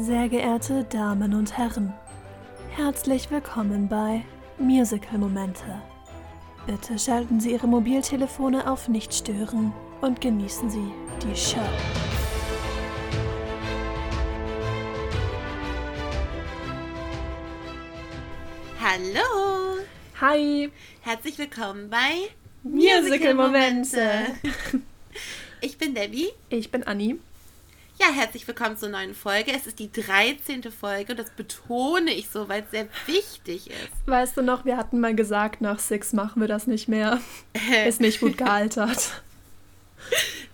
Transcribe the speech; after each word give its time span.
Sehr 0.00 0.28
geehrte 0.28 0.84
Damen 0.84 1.34
und 1.34 1.58
Herren, 1.58 1.92
herzlich 2.70 3.32
willkommen 3.32 3.88
bei 3.88 4.24
Musical 4.56 5.18
Momente. 5.18 5.82
Bitte 6.66 6.96
schalten 6.98 7.40
Sie 7.40 7.50
Ihre 7.50 7.66
Mobiltelefone 7.66 8.70
auf 8.70 8.86
Nicht 8.88 9.12
stören 9.12 9.72
und 10.00 10.20
genießen 10.20 10.70
Sie 10.70 10.92
die 11.22 11.34
Show. 11.34 11.58
Hallo! 18.80 19.82
Hi! 20.20 20.70
Herzlich 21.00 21.38
willkommen 21.38 21.90
bei 21.90 22.30
Musical 22.62 23.34
Momente. 23.34 24.26
Ich 25.60 25.76
bin 25.76 25.92
Debbie. 25.92 26.28
Ich 26.50 26.70
bin 26.70 26.84
Anni. 26.84 27.18
Ja, 28.00 28.12
herzlich 28.14 28.46
willkommen 28.46 28.76
zur 28.76 28.90
neuen 28.90 29.12
Folge. 29.14 29.52
Es 29.52 29.66
ist 29.66 29.78
die 29.80 29.90
13. 29.90 30.62
Folge 30.70 31.12
und 31.12 31.18
das 31.18 31.30
betone 31.30 32.12
ich 32.12 32.28
so, 32.28 32.48
weil 32.48 32.62
es 32.62 32.70
sehr 32.70 32.86
wichtig 33.06 33.68
ist. 33.70 34.06
Weißt 34.06 34.36
du 34.36 34.42
noch, 34.42 34.64
wir 34.64 34.76
hatten 34.76 35.00
mal 35.00 35.14
gesagt, 35.16 35.60
nach 35.60 35.78
Six 35.80 36.12
machen 36.12 36.40
wir 36.40 36.48
das 36.48 36.66
nicht 36.68 36.88
mehr. 36.88 37.20
Ist 37.86 38.00
nicht 38.00 38.20
gut 38.20 38.38
gealtert. 38.38 39.22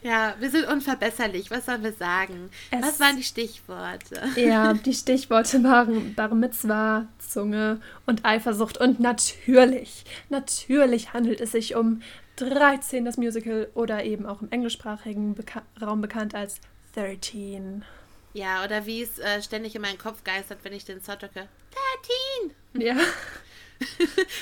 Ja, 0.03 0.35
wir 0.41 0.51
sind 0.51 0.67
unverbesserlich. 0.67 1.51
Was 1.51 1.67
sollen 1.67 1.83
wir 1.83 1.93
sagen? 1.93 2.51
Es- 2.71 2.83
Was 2.83 3.01
waren 3.01 3.17
die 3.17 3.23
Stichworte? 3.23 4.23
Ja, 4.37 4.73
die 4.87 4.95
Stichworte 4.95 5.63
waren 5.63 6.15
Bar 6.15 6.35
Mitzvah, 6.35 7.07
Zunge 7.19 7.79
und 8.07 8.25
Eifersucht. 8.25 8.79
Und 8.79 9.01
natürlich, 9.01 10.05
natürlich 10.31 11.13
handelt 11.13 11.41
es 11.43 11.53
sich 11.53 11.75
um 11.77 12.01
13, 12.37 13.05
das 13.05 13.19
Musical, 13.19 13.69
oder 13.75 14.03
eben 14.05 14.25
auch 14.27 14.41
im 14.43 14.51
englischsprachigen 14.51 15.35
Beka 15.35 15.63
Raum 15.81 16.01
bekannt 16.01 16.35
als 16.35 16.57
13. 16.95 17.85
Ja, 18.33 18.65
oder 18.65 18.87
wie 18.87 19.03
es 19.03 19.19
äh, 19.19 19.43
ständig 19.43 19.75
in 19.77 19.83
meinen 19.83 19.99
Kopf 19.99 20.25
geistert, 20.25 20.59
wenn 20.63 20.73
ich 20.73 20.85
den 20.85 21.01
Sound 21.03 21.23
drücke. 21.23 21.49
13! 22.73 22.83
Ja, 22.87 22.97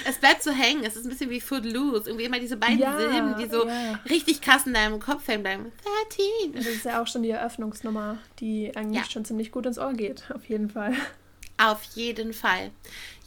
Es 0.07 0.19
bleibt 0.19 0.43
so 0.43 0.51
hängen. 0.51 0.85
Es 0.85 0.95
ist 0.95 1.05
ein 1.05 1.09
bisschen 1.11 1.31
wie 1.31 1.41
Footloose. 1.41 2.09
Irgendwie 2.09 2.27
immer 2.27 2.39
diese 2.39 2.57
beiden 2.57 2.79
Ja, 2.79 2.97
Silben, 2.99 3.37
die 3.39 3.49
so 3.49 3.67
ja. 3.67 3.99
richtig 4.09 4.41
krass 4.41 4.67
in 4.67 4.75
deinem 4.75 5.01
Kopf 5.01 5.27
hängen 5.27 5.43
bleiben. 5.43 5.73
13! 6.11 6.53
das 6.53 6.67
ist 6.67 6.85
ja 6.85 7.03
auch 7.03 7.07
schon 7.07 7.23
die 7.23 7.31
Eröffnungsnummer, 7.31 8.19
die 8.41 8.75
eigentlich 8.77 9.05
Ja. 9.05 9.11
schon 9.11 9.25
ziemlich 9.25 9.51
gut 9.51 9.67
ins 9.67 9.79
Ohr 9.79 9.95
geht, 9.95 10.25
auf 10.35 10.45
jeden 10.45 10.71
Fall. 10.71 10.95
Auf 11.59 11.83
jeden 11.95 12.33
Fall. 12.35 12.71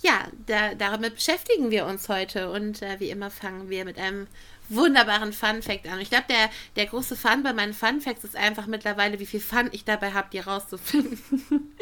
Ja, 0.02 0.28
da, 0.46 0.76
damit 0.76 1.16
beschäftigen 1.16 1.72
wir 1.72 1.86
uns 1.86 2.08
heute 2.10 2.52
und 2.52 2.82
äh, 2.82 3.00
wie 3.00 3.10
immer 3.10 3.30
fangen 3.32 3.70
wir 3.70 3.84
mit 3.86 3.98
einem 3.98 4.28
wunderbaren 4.70 5.34
Fun 5.34 5.62
Fact 5.62 5.88
an. 5.88 6.00
Ich 6.00 6.10
glaube, 6.10 6.26
der, 6.30 6.50
der 6.76 6.86
große 6.86 7.16
Fun 7.16 7.44
bei 7.44 7.54
meinen 7.54 7.74
Fun 7.74 8.02
Facts 8.02 8.24
ist 8.24 8.36
einfach 8.36 8.68
mittlerweile, 8.68 9.20
wie 9.20 9.26
viel 9.26 9.40
Fun 9.40 9.70
ich 9.72 9.86
dabei 9.86 10.14
habe, 10.14 10.28
die 10.32 10.40
rauszufinden. 10.40 11.20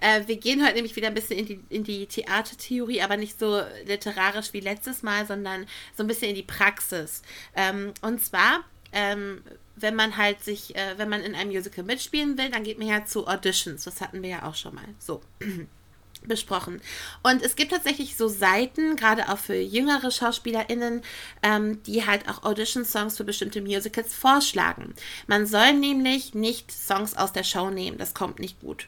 äh, 0.00 0.22
wir 0.26 0.36
gehen 0.36 0.64
heute 0.64 0.74
nämlich 0.74 0.96
wieder 0.96 1.08
ein 1.08 1.14
bisschen 1.14 1.38
in 1.38 1.46
die, 1.46 1.60
in 1.68 1.84
die 1.84 2.06
Theatertheorie, 2.06 3.02
aber 3.02 3.16
nicht 3.16 3.38
so 3.38 3.62
literarisch 3.86 4.52
wie 4.52 4.60
letztes 4.60 5.02
Mal, 5.02 5.26
sondern 5.26 5.66
so 5.96 6.02
ein 6.02 6.06
bisschen 6.06 6.30
in 6.30 6.36
die 6.36 6.42
Praxis. 6.42 7.22
Ähm, 7.54 7.92
und 8.02 8.22
zwar 8.22 8.64
ähm, 8.92 9.42
wenn 9.76 9.96
man 9.96 10.16
halt 10.16 10.42
sich, 10.42 10.76
äh, 10.76 10.96
wenn 10.96 11.08
man 11.08 11.20
in 11.22 11.34
einem 11.34 11.50
Musical 11.50 11.84
mitspielen 11.84 12.38
will, 12.38 12.50
dann 12.50 12.62
geht 12.62 12.78
man 12.78 12.86
ja 12.86 13.04
zu 13.04 13.26
Auditions. 13.26 13.84
Das 13.84 14.00
hatten 14.00 14.22
wir 14.22 14.30
ja 14.30 14.42
auch 14.44 14.54
schon 14.54 14.74
mal. 14.74 14.84
So. 14.98 15.20
besprochen. 16.28 16.80
Und 17.22 17.42
es 17.42 17.56
gibt 17.56 17.72
tatsächlich 17.72 18.16
so 18.16 18.28
Seiten, 18.28 18.96
gerade 18.96 19.28
auch 19.28 19.38
für 19.38 19.56
jüngere 19.56 20.10
SchauspielerInnen, 20.10 21.02
ähm, 21.42 21.82
die 21.84 22.06
halt 22.06 22.28
auch 22.28 22.42
Audition-Songs 22.44 23.16
für 23.16 23.24
bestimmte 23.24 23.60
Musicals 23.60 24.14
vorschlagen. 24.14 24.94
Man 25.26 25.46
soll 25.46 25.74
nämlich 25.74 26.34
nicht 26.34 26.70
Songs 26.72 27.16
aus 27.16 27.32
der 27.32 27.44
Show 27.44 27.70
nehmen, 27.70 27.98
das 27.98 28.14
kommt 28.14 28.38
nicht 28.38 28.60
gut. 28.60 28.86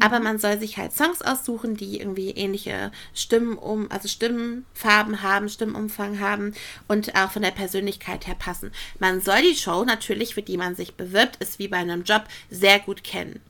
Aber 0.00 0.20
man 0.20 0.38
soll 0.38 0.58
sich 0.58 0.76
halt 0.76 0.92
Songs 0.92 1.22
aussuchen, 1.22 1.76
die 1.76 2.00
irgendwie 2.00 2.30
ähnliche 2.30 2.92
Stimmen 3.14 3.56
um, 3.56 3.90
also 3.90 4.08
Stimmenfarben 4.08 5.22
haben, 5.22 5.48
Stimmumfang 5.48 6.20
haben 6.20 6.54
und 6.86 7.14
auch 7.14 7.30
von 7.30 7.42
der 7.42 7.50
Persönlichkeit 7.50 8.26
her 8.26 8.36
passen. 8.36 8.72
Man 8.98 9.20
soll 9.20 9.42
die 9.42 9.56
Show 9.56 9.84
natürlich, 9.84 10.34
für 10.34 10.42
die 10.42 10.56
man 10.56 10.74
sich 10.74 10.94
bewirbt, 10.94 11.36
ist 11.36 11.58
wie 11.58 11.68
bei 11.68 11.78
einem 11.78 12.04
Job, 12.04 12.24
sehr 12.50 12.78
gut 12.78 13.04
kennen. 13.04 13.40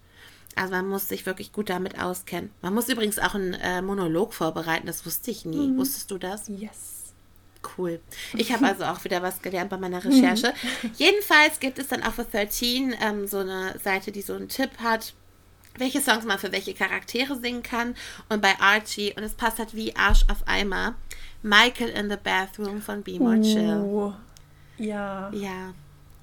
Also 0.59 0.73
man 0.75 0.89
muss 0.89 1.09
sich 1.09 1.25
wirklich 1.27 1.53
gut 1.53 1.71
damit 1.71 1.99
auskennen. 1.99 2.51
Man 2.63 2.75
muss 2.75 2.89
übrigens 2.89 3.19
auch 3.19 3.35
einen 3.35 3.55
äh, 3.55 3.81
Monolog 3.81 4.35
vorbereiten, 4.35 4.87
das 4.87 5.07
wusste 5.07 5.31
ich 5.31 5.45
nie. 5.45 5.77
Wusstest 5.77 6.11
du 6.11 6.19
das? 6.19 6.49
Yes. 6.49 6.99
Cool. 7.77 8.01
Ich 8.35 8.53
habe 8.53 8.67
also 8.67 8.85
auch 8.85 9.05
wieder 9.05 9.23
was 9.23 9.43
gelernt 9.43 9.71
bei 9.71 9.77
meiner 9.77 10.05
Recherche. 10.05 10.55
Jedenfalls 10.97 11.61
gibt 11.61 11.79
es 11.79 11.89
dann 11.89 12.03
auch 12.03 12.13
für 12.13 12.25
13 12.25 12.95
ähm, 13.01 13.27
so 13.27 13.39
eine 13.39 13.79
Seite, 13.83 14.13
die 14.13 14.23
so 14.23 14.35
einen 14.35 14.49
Tipp 14.49 14.71
hat, 14.83 15.15
welche 15.77 16.01
Songs 16.01 16.25
man 16.25 16.39
für 16.39 16.53
welche 16.53 16.75
Charaktere 16.75 17.37
singen 17.37 17.63
kann. 17.63 17.95
Und 18.29 18.43
bei 18.43 18.59
Archie, 18.61 19.13
und 19.17 19.23
es 19.23 19.35
passt 19.35 19.59
halt 19.59 19.75
wie 19.75 19.95
Arsch 19.97 20.25
auf 20.31 20.47
Eimer, 20.47 20.95
Michael 21.43 21.91
in 21.91 22.11
the 22.11 22.17
Bathroom 22.17 22.81
von 22.81 23.03
Be 23.03 23.19
More 23.19 23.41
Chill. 23.41 23.81
Oh. 23.81 24.13
Ja. 24.79 25.31
Ja, 25.33 25.75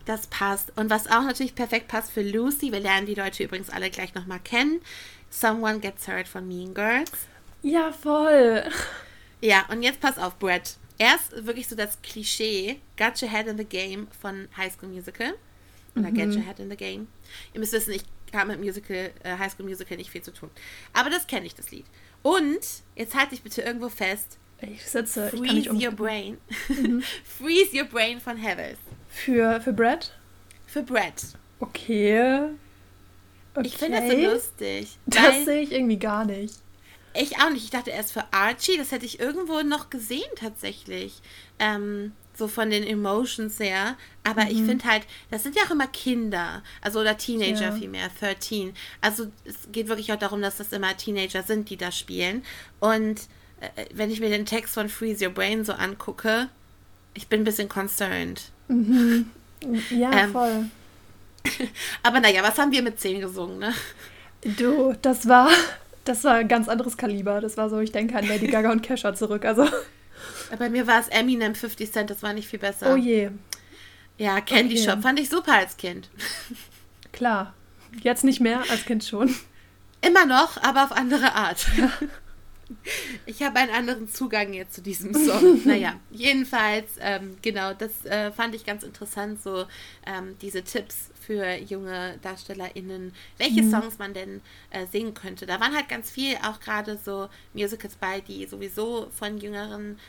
das 0.06 0.28
passt. 0.28 0.72
Und 0.76 0.90
was 0.90 1.08
auch 1.08 1.24
natürlich 1.24 1.56
perfekt 1.56 1.88
passt 1.88 2.12
für 2.12 2.22
Lucy, 2.22 2.72
wir 2.72 2.80
lernen 2.80 3.08
die 3.08 3.16
Leute 3.16 3.44
übrigens 3.44 3.70
alle 3.70 3.90
gleich 3.90 4.14
nochmal 4.14 4.40
kennen. 4.40 4.82
Someone 5.30 5.80
Gets 5.80 6.08
Hurt 6.08 6.28
von 6.28 6.48
Mean 6.48 6.74
Girls. 6.74 7.12
Ja, 7.62 7.92
voll. 7.92 8.64
Ja, 9.42 9.66
und 9.70 9.84
jetzt 9.84 10.00
pass 10.00 10.18
auf, 10.18 10.38
Brett. 10.40 10.78
Erst 10.98 11.46
wirklich 11.46 11.68
so 11.68 11.76
das 11.76 12.02
Klischee, 12.02 12.80
Got 12.98 13.22
Your 13.22 13.30
Head 13.30 13.48
in 13.48 13.58
the 13.58 13.66
Game 13.66 14.08
von 14.22 14.48
High 14.56 14.72
School 14.72 14.90
Musical. 14.90 15.34
Oder 15.96 16.12
Get 16.12 16.36
Your 16.36 16.44
Head 16.44 16.60
in 16.60 16.70
the 16.70 16.78
Game. 16.78 17.08
Ihr 17.54 17.60
müsst 17.60 17.74
wissen, 17.74 17.94
ich 17.94 18.04
habe 18.34 18.52
mit 18.52 18.60
Musical, 18.60 19.12
äh, 19.24 19.38
High 19.38 19.52
School 19.52 19.66
Musical 19.66 19.98
nicht 19.98 20.10
viel 20.10 20.22
zu 20.22 20.34
tun. 20.34 20.50
Aber 20.94 21.10
das 21.10 21.28
kenne 21.28 21.46
ich, 21.46 21.56
das 21.56 21.72
Lied. 21.72 21.86
Und, 22.22 22.60
jetzt 22.96 23.16
halt 23.16 23.32
dich 23.32 23.44
bitte 23.44 23.62
irgendwo 23.62 23.90
fest, 23.90 24.38
Ich 24.62 24.86
sitze, 24.86 25.26
ich 25.26 25.32
kann 25.32 25.40
Freeze 25.40 25.56
nicht 25.56 25.70
um. 25.70 25.78
Your 25.78 25.92
Brain. 25.92 26.38
Freeze 27.38 27.78
Your 27.78 27.86
Brain 27.86 28.20
von 28.20 28.38
Heathers. 28.38 28.78
Für, 29.10 29.62
für 29.62 29.74
Brad? 29.74 30.12
Für 30.66 30.84
Brett. 30.84 31.24
Okay. 31.60 32.50
okay. 33.54 33.68
Ich 33.68 33.78
finde 33.78 34.02
das 34.02 34.12
so 34.12 34.18
lustig. 34.18 34.98
Das 35.06 35.46
sehe 35.46 35.62
ich 35.62 35.72
irgendwie 35.72 35.98
gar 35.98 36.26
nicht. 36.26 36.56
Ich 37.14 37.38
auch 37.38 37.50
nicht. 37.50 37.64
Ich 37.64 37.70
dachte 37.70 37.92
erst 37.92 38.12
für 38.12 38.26
Archie, 38.32 38.78
das 38.78 38.92
hätte 38.92 39.06
ich 39.06 39.20
irgendwo 39.20 39.62
noch 39.62 39.90
gesehen 39.90 40.30
tatsächlich. 40.36 41.22
Ähm, 41.60 42.12
so 42.38 42.50
von 42.50 42.70
den 42.70 42.84
Emotions 42.84 43.58
her. 43.60 43.96
Aber 44.26 44.50
ich 44.50 44.62
finde 44.64 44.84
halt, 44.84 45.04
das 45.32 45.44
sind 45.44 45.56
ja 45.56 45.64
auch 45.64 45.72
immer 45.72 45.88
Kinder. 45.88 46.62
Also 46.82 47.00
oder 47.00 47.18
Teenager 47.18 47.70
Ja. 47.70 47.72
vielmehr, 47.72 48.10
13. 48.20 48.74
Also 49.00 49.28
es 49.46 49.70
geht 49.72 49.88
wirklich 49.88 50.12
auch 50.12 50.20
darum, 50.20 50.42
dass 50.42 50.58
das 50.58 50.74
immer 50.74 50.98
Teenager 50.98 51.44
sind, 51.44 51.70
die 51.70 51.78
da 51.78 51.92
spielen. 51.92 52.44
Und 52.82 53.22
wenn 53.94 54.10
ich 54.12 54.20
mir 54.20 54.30
den 54.30 54.46
Text 54.46 54.74
von 54.74 54.90
Freeze 54.90 55.26
Your 55.26 55.34
Brain 55.34 55.64
so 55.66 55.74
angucke, 55.74 56.50
ich 57.14 57.28
bin 57.28 57.42
ein 57.42 57.46
bisschen 57.46 57.70
concerned. 57.70 58.52
Ja, 59.90 60.12
Ähm, 60.12 60.32
voll. 60.32 60.66
Aber 62.04 62.20
naja, 62.20 62.44
was 62.44 62.58
haben 62.58 62.72
wir 62.72 62.82
mit 62.82 63.00
10 63.00 63.22
gesungen, 63.22 63.60
ne? 63.60 63.74
Du, 64.58 64.94
das 65.02 65.28
war, 65.28 65.50
das 66.04 66.24
war 66.24 66.36
ein 66.36 66.48
ganz 66.48 66.68
anderes 66.68 66.98
Kaliber. 66.98 67.40
Das 67.42 67.58
war 67.58 67.70
so, 67.70 67.80
ich 67.80 67.92
denke 67.92 68.18
an 68.18 68.28
Lady 68.28 68.48
Gaga 68.48 68.72
und 68.72 68.82
Kesha 68.84 69.14
zurück. 69.14 69.46
Also, 69.46 69.68
Bei 70.58 70.70
mir 70.70 70.88
war 70.88 71.00
es 71.00 71.08
Eminem 71.08 71.56
50 71.56 71.92
Cent, 71.92 72.10
das 72.10 72.24
war 72.24 72.34
nicht 72.34 72.48
viel 72.48 72.60
besser. 72.60 72.94
oh 72.94 72.96
je, 72.96 73.30
Ja, 74.18 74.42
Candy 74.42 74.76
Okay. 74.80 74.90
Shop 74.92 75.02
fand 75.02 75.20
ich 75.20 75.30
super 75.30 75.54
als 75.54 75.78
Kind. 75.78 76.10
klar. 77.12 77.54
Jetzt 78.02 78.24
nicht 78.24 78.42
mehr, 78.42 78.62
als 78.70 78.86
Kind 78.86 79.04
schon. 79.06 79.34
Immer 80.02 80.26
noch, 80.26 80.62
aber 80.62 80.84
auf 80.84 80.92
andere 80.92 81.34
Art. 81.34 81.66
Ich 83.26 83.44
habe 83.44 83.60
einen 83.60 83.72
anderen 83.72 84.10
Zugang 84.10 84.54
jetzt 84.54 84.74
zu 84.74 84.82
diesem 84.82 85.14
Song. 85.14 85.62
naja, 85.66 86.00
jedenfalls, 86.12 86.94
ähm, 87.00 87.38
genau, 87.42 87.74
das 87.74 88.06
äh, 88.06 88.32
fand 88.32 88.56
ich 88.56 88.66
ganz 88.66 88.84
interessant, 88.84 89.42
so 89.42 89.66
ähm, 90.06 90.36
diese 90.42 90.64
Tipps 90.64 91.10
für 91.26 91.56
junge 91.58 92.18
DarstellerInnen, 92.22 93.14
welche 93.38 93.64
Songs 93.70 93.98
man 93.98 94.14
denn 94.14 94.42
äh, 94.70 94.86
singen 94.86 95.14
könnte. 95.14 95.46
Da 95.46 95.60
waren 95.60 95.76
halt 95.76 95.90
ganz 95.90 96.12
viel 96.12 96.36
auch 96.44 96.60
gerade 96.60 96.98
so 97.04 97.30
Musicals 97.54 97.96
bei, 97.96 98.22
die 98.22 98.46
sowieso 98.46 99.10
von 99.12 99.38
Jüngeren 99.38 100.00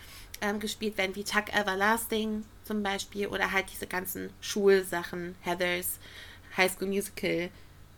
ähm, 0.41 0.61
gespielt 0.61 0.99
werden, 0.99 1.17
wie 1.17 1.25
Tuck 1.25 1.52
Everlasting 1.55 2.44
zum 2.64 2.82
Beispiel 2.82 3.29
oder 3.29 3.52
halt 3.52 3.67
diese 3.73 3.87
ganzen 3.87 4.31
Schulsachen, 4.41 5.35
Heathers, 5.41 5.99
High 6.56 6.73
School 6.73 6.88
Musical, 6.88 7.50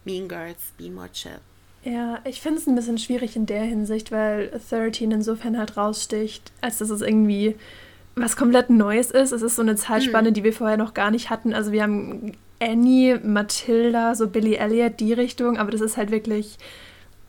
Mean 0.05 0.29
Girls, 0.29 0.73
Be 0.77 0.91
More 0.91 1.11
Chill. 1.11 1.41
Ja, 1.85 2.19
ich 2.25 2.41
finde 2.41 2.59
es 2.59 2.67
ein 2.67 2.75
bisschen 2.75 2.99
schwierig 2.99 3.37
in 3.37 3.47
der 3.47 3.63
Hinsicht, 3.63 4.11
weil 4.13 4.51
13 4.69 5.11
insofern 5.11 5.59
halt 5.59 5.77
raussticht, 5.77 6.53
als 6.61 6.79
dass 6.79 6.91
es 6.91 7.01
irgendwie 7.01 7.57
was 8.17 8.37
komplett 8.37 8.69
Neues 8.69 9.11
ist. 9.11 9.33
Es 9.33 9.43
ist 9.43 9.57
so 9.57 9.63
eine 9.63 9.77
Zeitspanne, 9.77 10.33
die 10.33 10.45
wir 10.45 10.53
vorher 10.53 10.77
noch 10.77 10.93
gar 10.93 11.11
nicht 11.11 11.31
hatten. 11.31 11.55
Also 11.55 11.71
wir 11.73 11.85
haben 11.85 12.33
Annie, 12.61 13.21
Matilda, 13.23 14.15
so 14.15 14.29
Billy 14.29 14.55
Elliot, 14.55 14.99
die 14.99 15.13
Richtung, 15.13 15.57
aber 15.57 15.71
das 15.71 15.81
ist 15.81 15.97
halt 15.97 16.11
wirklich 16.11 16.59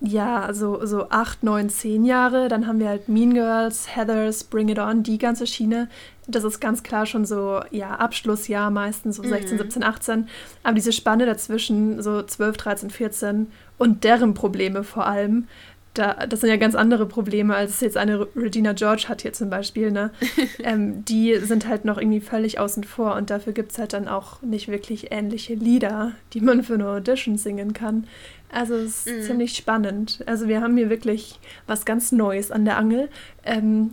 ja, 0.02 0.54
so, 0.54 0.86
so 0.86 1.10
acht, 1.10 1.44
neun, 1.44 1.70
zehn 1.70 2.06
Jahre. 2.06 2.48
Dann 2.48 2.68
haben 2.68 2.80
wir 2.80 2.88
halt 2.88 3.10
Mean 3.10 3.34
Girls, 3.34 3.96
Heathers, 3.96 4.46
Bring 4.46 4.70
It 4.70 4.80
On, 4.80 5.04
die 5.04 5.18
ganze 5.18 5.46
Schiene. 5.46 5.90
Das 6.30 6.44
ist 6.44 6.60
ganz 6.60 6.84
klar 6.84 7.06
schon 7.06 7.26
so, 7.26 7.62
ja, 7.72 7.96
Abschlussjahr 7.96 8.70
meistens, 8.70 9.18
so 9.18 9.24
16, 9.24 9.58
mhm. 9.58 9.62
17, 9.62 9.84
18. 9.84 10.28
Aber 10.64 10.76
diese 10.76 10.92
Spanne 10.92 11.26
dazwischen, 11.26 12.02
so 12.02 12.22
12, 12.22 12.58
13, 12.58 12.90
14 12.90 13.48
und 13.78 14.04
deren 14.04 14.34
Probleme 14.34 14.84
vor 14.84 15.06
allem, 15.06 15.48
da, 15.94 16.26
das 16.28 16.42
sind 16.42 16.50
ja 16.50 16.58
ganz 16.58 16.76
andere 16.76 17.06
Probleme, 17.06 17.56
als 17.56 17.82
jetzt 17.82 17.98
eine 17.98 18.28
Regina 18.36 18.74
George 18.74 19.06
hat 19.08 19.24
hier 19.24 19.34
zum 19.34 19.50
Beispiel, 19.50 19.92
ne? 19.92 20.12
ähm, 20.64 21.04
die 21.06 21.36
sind 21.38 21.68
halt 21.68 21.84
noch 21.84 21.98
irgendwie 21.98 22.22
völlig 22.22 22.60
außen 22.60 22.84
vor 22.84 23.16
und 23.16 23.30
dafür 23.30 23.54
gibt 23.54 23.72
es 23.72 23.80
halt 23.80 23.94
dann 23.94 24.08
auch 24.08 24.42
nicht 24.42 24.68
wirklich 24.68 25.12
ähnliche 25.12 25.56
Lieder, 25.56 26.14
die 26.34 26.42
man 26.42 26.64
für 26.64 26.76
eine 26.76 26.88
Audition 26.88 27.38
singen 27.38 27.74
kann. 27.74 28.08
Also 28.52 28.76
es 28.76 29.08
ist 29.08 29.18
mhm. 29.18 29.24
ziemlich 29.24 29.56
spannend. 29.56 30.24
Also 30.26 30.48
wir 30.48 30.62
haben 30.62 30.78
hier 30.78 30.90
wirklich 30.90 31.40
was 31.68 31.86
ganz 31.86 32.12
Neues 32.12 32.52
an 32.52 32.66
der 32.66 32.78
Angel. 32.78 33.10
Ähm, 33.44 33.92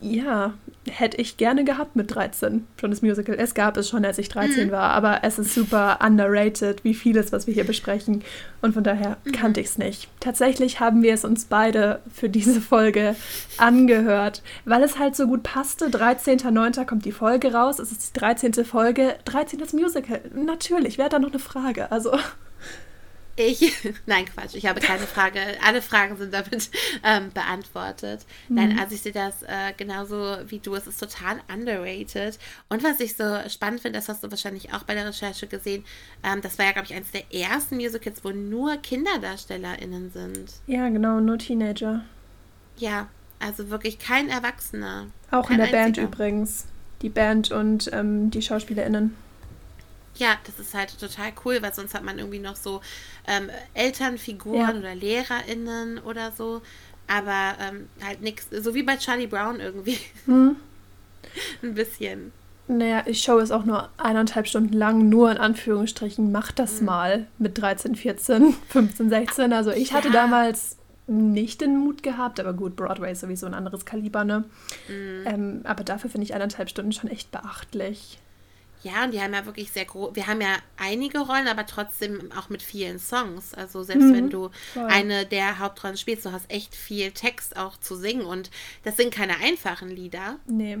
ja, 0.00 0.54
hätte 0.90 1.16
ich 1.16 1.36
gerne 1.36 1.64
gehabt 1.64 1.96
mit 1.96 2.14
13, 2.14 2.66
schon 2.78 2.90
das 2.90 3.02
Musical. 3.02 3.36
Es 3.38 3.54
gab 3.54 3.76
es 3.76 3.88
schon, 3.88 4.04
als 4.04 4.18
ich 4.18 4.28
13 4.28 4.68
mhm. 4.68 4.72
war, 4.72 4.90
aber 4.90 5.20
es 5.22 5.38
ist 5.38 5.54
super 5.54 5.98
underrated, 6.04 6.84
wie 6.84 6.94
vieles, 6.94 7.32
was 7.32 7.46
wir 7.46 7.54
hier 7.54 7.64
besprechen. 7.64 8.22
Und 8.60 8.74
von 8.74 8.84
daher 8.84 9.16
mhm. 9.24 9.32
kannte 9.32 9.60
ich 9.60 9.68
es 9.68 9.78
nicht. 9.78 10.08
Tatsächlich 10.20 10.80
haben 10.80 11.02
wir 11.02 11.14
es 11.14 11.24
uns 11.24 11.46
beide 11.46 12.00
für 12.12 12.28
diese 12.28 12.60
Folge 12.60 13.16
angehört, 13.56 14.42
weil 14.64 14.82
es 14.82 14.98
halt 14.98 15.16
so 15.16 15.26
gut 15.26 15.42
passte. 15.42 15.86
13.09. 15.86 16.84
kommt 16.84 17.04
die 17.04 17.12
Folge 17.12 17.52
raus. 17.52 17.78
Es 17.78 17.92
ist 17.92 18.14
die 18.14 18.20
13. 18.20 18.64
Folge. 18.64 19.16
13. 19.24 19.58
das 19.58 19.72
Musical. 19.72 20.20
Natürlich, 20.34 20.98
wer 20.98 21.06
hat 21.06 21.12
da 21.12 21.18
noch 21.18 21.30
eine 21.30 21.38
Frage? 21.38 21.90
Also. 21.90 22.12
Ich, 23.36 23.74
nein, 24.06 24.26
Quatsch, 24.26 24.54
ich 24.54 24.66
habe 24.66 24.80
keine 24.80 25.06
Frage. 25.06 25.40
Alle 25.64 25.82
Fragen 25.82 26.16
sind 26.16 26.32
damit 26.32 26.70
ähm, 27.02 27.30
beantwortet. 27.32 28.24
Mhm. 28.48 28.54
Nein, 28.54 28.78
also 28.78 28.94
ich 28.94 29.02
sehe 29.02 29.12
das 29.12 29.42
äh, 29.42 29.72
genauso 29.76 30.36
wie 30.46 30.58
du. 30.58 30.74
Es 30.74 30.86
ist 30.86 31.00
total 31.00 31.40
underrated. 31.52 32.38
Und 32.68 32.84
was 32.84 33.00
ich 33.00 33.16
so 33.16 33.24
spannend 33.48 33.80
finde, 33.80 33.98
das 33.98 34.08
hast 34.08 34.22
du 34.22 34.30
wahrscheinlich 34.30 34.72
auch 34.72 34.84
bei 34.84 34.94
der 34.94 35.06
Recherche 35.06 35.46
gesehen, 35.46 35.84
ähm, 36.22 36.40
das 36.42 36.58
war 36.58 36.66
ja, 36.66 36.72
glaube 36.72 36.86
ich, 36.86 36.94
eines 36.94 37.10
der 37.10 37.32
ersten 37.32 37.76
Musicals, 37.76 38.24
wo 38.24 38.30
nur 38.30 38.76
KinderdarstellerInnen 38.76 40.10
sind. 40.12 40.52
Ja, 40.66 40.88
genau, 40.88 41.20
nur 41.20 41.38
Teenager. 41.38 42.04
Ja, 42.76 43.08
also 43.40 43.70
wirklich 43.70 43.98
kein 43.98 44.28
Erwachsener. 44.28 45.08
Auch 45.30 45.48
kein 45.48 45.60
in 45.60 45.70
der 45.70 45.80
einziger. 45.80 46.06
Band 46.06 46.14
übrigens. 46.14 46.66
Die 47.02 47.08
Band 47.10 47.50
und 47.50 47.90
ähm, 47.92 48.30
die 48.30 48.40
SchauspielerInnen. 48.40 49.14
Ja, 50.16 50.36
das 50.44 50.58
ist 50.58 50.74
halt 50.74 50.98
total 50.98 51.32
cool, 51.44 51.58
weil 51.60 51.74
sonst 51.74 51.94
hat 51.94 52.04
man 52.04 52.18
irgendwie 52.18 52.38
noch 52.38 52.56
so 52.56 52.80
ähm, 53.26 53.50
Elternfiguren 53.74 54.60
ja. 54.60 54.78
oder 54.78 54.94
LehrerInnen 54.94 55.98
oder 55.98 56.32
so. 56.32 56.62
Aber 57.06 57.54
ähm, 57.60 57.88
halt 58.02 58.22
nichts, 58.22 58.48
so 58.50 58.74
wie 58.74 58.82
bei 58.82 58.96
Charlie 58.96 59.26
Brown 59.26 59.60
irgendwie. 59.60 59.98
Hm. 60.26 60.56
Ein 61.62 61.74
bisschen. 61.74 62.32
Naja, 62.66 63.02
die 63.02 63.14
Show 63.14 63.38
ist 63.38 63.50
auch 63.50 63.64
nur 63.64 63.90
eineinhalb 63.98 64.46
Stunden 64.46 64.72
lang, 64.72 65.08
nur 65.08 65.30
in 65.30 65.36
Anführungsstrichen. 65.36 66.32
Macht 66.32 66.58
das 66.58 66.80
mhm. 66.80 66.86
mal 66.86 67.26
mit 67.38 67.58
13, 67.58 67.94
14, 67.94 68.54
15, 68.68 69.10
16. 69.10 69.52
Also 69.52 69.70
ich 69.70 69.90
ja. 69.90 69.96
hatte 69.96 70.10
damals 70.10 70.76
nicht 71.06 71.60
den 71.60 71.76
Mut 71.76 72.02
gehabt, 72.02 72.40
aber 72.40 72.54
gut, 72.54 72.76
Broadway 72.76 73.12
ist 73.12 73.20
sowieso 73.20 73.46
ein 73.46 73.54
anderes 73.54 73.84
Kaliber, 73.84 74.24
ne? 74.24 74.44
Mhm. 74.88 75.26
Ähm, 75.26 75.60
aber 75.64 75.84
dafür 75.84 76.08
finde 76.08 76.24
ich 76.24 76.34
eineinhalb 76.34 76.70
Stunden 76.70 76.92
schon 76.92 77.10
echt 77.10 77.30
beachtlich. 77.30 78.18
Ja, 78.84 79.04
und 79.04 79.14
die 79.14 79.20
haben 79.20 79.32
ja 79.32 79.46
wirklich 79.46 79.72
sehr 79.72 79.86
groß. 79.86 80.14
Wir 80.14 80.26
haben 80.26 80.42
ja 80.42 80.56
einige 80.76 81.20
Rollen, 81.20 81.48
aber 81.48 81.64
trotzdem 81.64 82.30
auch 82.32 82.50
mit 82.50 82.62
vielen 82.62 82.98
Songs. 82.98 83.54
Also 83.54 83.82
selbst 83.82 84.04
mhm, 84.04 84.14
wenn 84.14 84.30
du 84.30 84.50
voll. 84.74 84.84
eine 84.84 85.24
der 85.24 85.58
Hauptrollen 85.58 85.96
spielst, 85.96 86.26
du 86.26 86.32
hast 86.32 86.50
echt 86.50 86.76
viel 86.76 87.10
Text 87.10 87.56
auch 87.56 87.78
zu 87.78 87.96
singen 87.96 88.26
und 88.26 88.50
das 88.84 88.98
sind 88.98 89.12
keine 89.12 89.38
einfachen 89.38 89.88
Lieder. 89.88 90.38
Nee. 90.46 90.78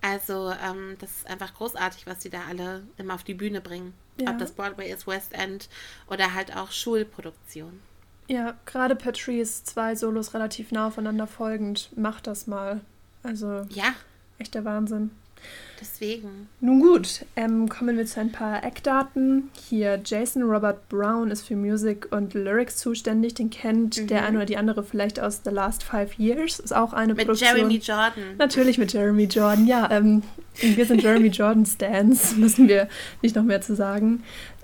Also 0.00 0.52
ähm, 0.64 0.96
das 1.00 1.10
ist 1.10 1.26
einfach 1.26 1.52
großartig, 1.54 2.06
was 2.06 2.20
die 2.20 2.30
da 2.30 2.42
alle 2.48 2.84
immer 2.96 3.14
auf 3.14 3.24
die 3.24 3.34
Bühne 3.34 3.60
bringen. 3.60 3.92
Ja. 4.20 4.30
Ob 4.30 4.38
das 4.38 4.52
Broadway 4.52 4.92
ist, 4.92 5.08
West 5.08 5.32
End 5.32 5.68
oder 6.08 6.32
halt 6.32 6.56
auch 6.56 6.70
Schulproduktion. 6.70 7.80
Ja, 8.28 8.54
gerade 8.66 8.94
Patrice, 8.94 9.64
zwei 9.64 9.96
Solos 9.96 10.32
relativ 10.32 10.70
nah 10.70 10.86
aufeinander 10.86 11.26
folgend, 11.26 11.90
macht 11.96 12.28
das 12.28 12.46
mal. 12.46 12.82
Also 13.24 13.62
ja. 13.70 13.94
echt 14.38 14.54
der 14.54 14.64
Wahnsinn. 14.64 15.10
Deswegen. 15.80 16.48
Nun 16.60 16.80
gut, 16.80 17.26
ähm, 17.36 17.68
kommen 17.68 17.96
wir 17.96 18.06
zu 18.06 18.20
ein 18.20 18.32
paar 18.32 18.64
Eckdaten. 18.64 19.50
Hier, 19.68 20.00
Jason 20.02 20.42
Robert 20.42 20.88
Brown 20.88 21.30
ist 21.30 21.46
für 21.46 21.56
Musik 21.56 22.08
und 22.10 22.34
Lyrics 22.34 22.78
zuständig. 22.78 23.34
Den 23.34 23.50
kennt 23.50 23.98
mhm. 23.98 24.06
der 24.06 24.24
eine 24.24 24.38
oder 24.38 24.46
die 24.46 24.56
andere 24.56 24.82
vielleicht 24.82 25.20
aus 25.20 25.42
The 25.44 25.50
Last 25.50 25.82
Five 25.82 26.14
Years. 26.18 26.58
Ist 26.60 26.74
auch 26.74 26.92
eine 26.92 27.14
mit 27.14 27.26
Produktion. 27.26 27.52
Mit 27.52 27.58
Jeremy 27.58 27.76
Jordan. 27.78 28.36
Natürlich 28.38 28.78
mit 28.78 28.92
Jeremy 28.92 29.24
Jordan, 29.24 29.66
ja. 29.66 29.90
Ähm, 29.90 30.22
wir 30.60 30.86
sind 30.86 31.02
Jeremy 31.02 31.28
Jordan-Stans, 31.32 32.36
müssen 32.36 32.68
wir 32.68 32.88
nicht 33.20 33.36
noch 33.36 33.44
mehr 33.44 33.60
zu 33.60 33.74
sagen. 33.74 34.22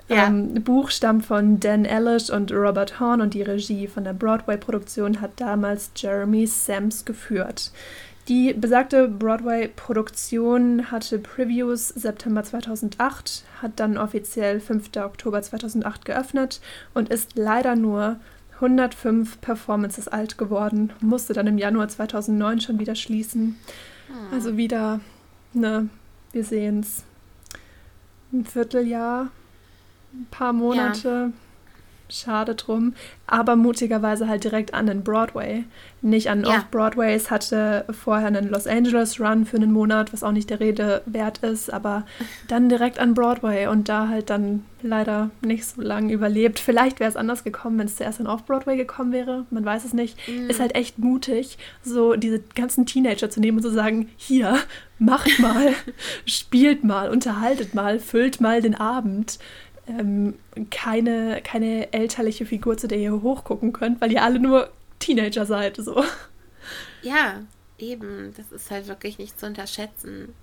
Ja. 0.09 0.27
Ähm, 0.27 0.63
Buch 0.63 0.89
stammt 0.89 1.25
von 1.25 1.59
Dan 1.59 1.85
Ellish 1.85 2.29
und 2.29 2.51
Robert 2.51 2.99
Horn 2.99 3.21
und 3.21 3.33
die 3.33 3.41
Regie 3.41 3.87
von 3.87 4.03
der 4.03 4.13
Broadway-Produktion 4.13 5.21
hat 5.21 5.31
damals 5.37 5.91
Jeremy 5.95 6.45
Sams 6.47 7.05
geführt. 7.05 7.71
Die 8.29 8.53
besagte 8.53 9.09
Broadway-Produktion 9.09 10.91
hatte 10.91 11.19
Previews 11.19 11.89
September 11.89 12.43
2008, 12.43 13.43
hat 13.61 13.71
dann 13.81 13.97
offiziell 13.97 14.61
5. 14.61 14.95
Oktober 14.97 15.41
2008 15.41 16.05
geöffnet 16.05 16.61
und 16.93 17.09
ist 17.09 17.35
leider 17.35 17.75
nur 17.75 18.17
105 18.55 19.41
Performances 19.41 20.07
alt 20.07 20.37
geworden, 20.37 20.93
musste 21.01 21.33
dann 21.33 21.47
im 21.47 21.57
Januar 21.57 21.89
2009 21.89 22.61
schon 22.61 22.79
wieder 22.79 22.95
schließen. 22.95 23.57
Hm. 24.07 24.15
Also 24.33 24.55
wieder, 24.55 25.01
ne, 25.51 25.89
wir 26.31 26.45
sehen 26.45 26.79
es, 26.79 27.03
ein 28.31 28.45
Vierteljahr, 28.45 29.31
ein 30.13 30.27
paar 30.31 30.53
Monate. 30.53 31.09
Ja. 31.09 31.31
Schade 32.09 32.55
drum. 32.55 32.93
Aber 33.27 33.55
mutigerweise 33.55 34.27
halt 34.27 34.43
direkt 34.43 34.73
an 34.73 34.87
den 34.87 35.03
Broadway. 35.03 35.63
Nicht 36.01 36.29
an 36.29 36.43
ja. 36.43 36.49
Off-Broadway. 36.49 37.13
Es 37.13 37.31
hatte 37.31 37.85
vorher 37.89 38.27
einen 38.27 38.49
Los 38.49 38.67
Angeles 38.67 39.19
Run 39.19 39.45
für 39.45 39.57
einen 39.57 39.71
Monat, 39.71 40.13
was 40.13 40.23
auch 40.23 40.31
nicht 40.31 40.49
der 40.49 40.59
Rede 40.59 41.01
wert 41.05 41.39
ist. 41.39 41.71
Aber 41.73 42.05
dann 42.47 42.69
direkt 42.69 42.99
an 42.99 43.13
Broadway 43.13 43.67
und 43.67 43.89
da 43.89 44.09
halt 44.09 44.29
dann 44.29 44.65
leider 44.81 45.31
nicht 45.41 45.65
so 45.65 45.81
lange 45.81 46.13
überlebt. 46.13 46.59
Vielleicht 46.59 46.99
wäre 46.99 47.09
es 47.09 47.15
anders 47.15 47.43
gekommen, 47.43 47.79
wenn 47.79 47.87
es 47.87 47.95
zuerst 47.95 48.19
an 48.19 48.27
Off-Broadway 48.27 48.77
gekommen 48.77 49.11
wäre. 49.11 49.45
Man 49.49 49.63
weiß 49.65 49.85
es 49.85 49.93
nicht. 49.93 50.17
Mhm. 50.27 50.49
Ist 50.49 50.59
halt 50.59 50.75
echt 50.75 50.99
mutig, 50.99 51.57
so 51.83 52.15
diese 52.15 52.39
ganzen 52.55 52.85
Teenager 52.85 53.29
zu 53.29 53.39
nehmen 53.39 53.57
und 53.57 53.63
zu 53.63 53.71
sagen: 53.71 54.09
Hier, 54.17 54.59
macht 54.99 55.39
mal, 55.39 55.73
spielt 56.25 56.83
mal, 56.83 57.09
unterhaltet 57.09 57.73
mal, 57.73 57.99
füllt 57.99 58.41
mal 58.41 58.61
den 58.61 58.75
Abend 58.75 59.39
ähm, 59.87 60.35
keine, 60.71 61.41
keine 61.43 61.91
elterliche 61.93 62.45
Figur, 62.45 62.77
zu 62.77 62.87
der 62.87 62.99
ihr 62.99 63.21
hochgucken 63.21 63.73
könnt, 63.73 64.01
weil 64.01 64.11
ihr 64.11 64.23
alle 64.23 64.39
nur 64.39 64.69
Teenager 64.99 65.45
seid. 65.45 65.77
So. 65.77 66.03
Ja, 67.01 67.41
eben. 67.77 68.33
Das 68.37 68.51
ist 68.51 68.71
halt 68.71 68.87
wirklich 68.87 69.17
nicht 69.17 69.39
zu 69.39 69.45
unterschätzen. 69.45 70.33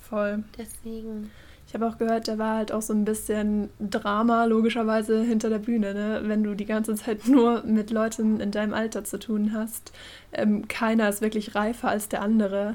Voll. 0.00 0.44
Deswegen. 0.58 1.30
Ich 1.66 1.74
habe 1.74 1.88
auch 1.88 1.96
gehört, 1.96 2.28
da 2.28 2.36
war 2.36 2.56
halt 2.56 2.70
auch 2.72 2.82
so 2.82 2.92
ein 2.92 3.06
bisschen 3.06 3.70
Drama, 3.80 4.44
logischerweise, 4.44 5.22
hinter 5.22 5.48
der 5.48 5.58
Bühne, 5.58 5.94
ne? 5.94 6.20
Wenn 6.24 6.44
du 6.44 6.54
die 6.54 6.66
ganze 6.66 6.94
Zeit 6.96 7.26
nur 7.26 7.62
mit 7.62 7.90
Leuten 7.90 8.40
in 8.40 8.50
deinem 8.50 8.74
Alter 8.74 9.04
zu 9.04 9.18
tun 9.18 9.52
hast. 9.54 9.92
Ähm, 10.32 10.68
keiner 10.68 11.08
ist 11.08 11.22
wirklich 11.22 11.54
reifer 11.54 11.88
als 11.88 12.10
der 12.10 12.20
andere. 12.20 12.74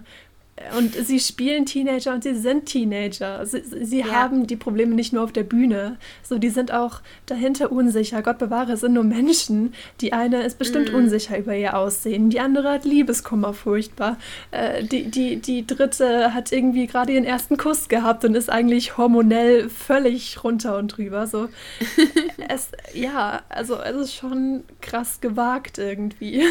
Und 0.78 0.96
sie 0.96 1.20
spielen 1.20 1.66
Teenager 1.66 2.14
und 2.14 2.24
sie 2.24 2.34
sind 2.34 2.66
Teenager. 2.66 3.46
Sie, 3.46 3.62
sie 3.62 4.00
ja. 4.00 4.08
haben 4.08 4.48
die 4.48 4.56
Probleme 4.56 4.96
nicht 4.96 5.14
nur 5.14 5.24
auf 5.24 5.32
der 5.32 5.44
Bühne. 5.44 5.98
So, 6.24 6.40
die 6.40 6.50
sind 6.50 6.74
auch 6.74 7.02
dahinter 7.28 7.72
unsicher. 7.72 8.24
Gott 8.24 8.40
bewahre, 8.40 8.74
es 8.74 8.80
sind 8.80 8.94
nur 8.94 9.04
Menschen. 9.04 9.74
Die 10.02 10.14
eine 10.14 10.44
ist 10.44 10.58
bestimmt 10.58 10.92
mm. 10.92 10.96
unsicher 10.96 11.38
über 11.38 11.56
ihr 11.56 11.78
Aussehen. 11.78 12.32
Die 12.32 12.40
andere 12.40 12.72
hat 12.72 12.86
Liebeskummer 12.86 13.54
furchtbar. 13.54 14.18
Äh, 14.50 14.84
die, 14.84 15.12
die, 15.12 15.38
die 15.38 15.66
dritte 15.66 16.34
hat 16.34 16.52
irgendwie 16.52 16.88
gerade 16.88 17.14
ihren 17.14 17.26
ersten 17.26 17.58
Kuss 17.58 17.88
gehabt 17.88 18.26
und 18.26 18.34
ist 18.34 18.50
eigentlich 18.50 18.98
hormonell 18.98 19.70
völlig 19.70 20.44
runter 20.44 20.78
und 20.78 20.98
drüber. 20.98 21.28
So, 21.28 21.50
es, 22.50 22.72
ja, 22.94 23.42
also 23.50 23.80
es 23.80 23.96
ist 23.96 24.16
schon 24.16 24.64
krass 24.82 25.22
gewagt 25.22 25.78
irgendwie. 25.78 26.44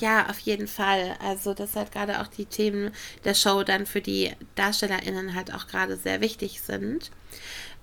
Ja, 0.00 0.28
auf 0.28 0.38
jeden 0.40 0.66
Fall. 0.66 1.16
Also, 1.20 1.54
dass 1.54 1.76
halt 1.76 1.92
gerade 1.92 2.20
auch 2.20 2.26
die 2.26 2.46
Themen 2.46 2.92
der 3.24 3.34
Show 3.34 3.62
dann 3.62 3.86
für 3.86 4.00
die 4.00 4.32
DarstellerInnen 4.56 5.34
halt 5.34 5.52
auch 5.54 5.66
gerade 5.66 5.96
sehr 5.96 6.20
wichtig 6.20 6.60
sind. 6.60 7.10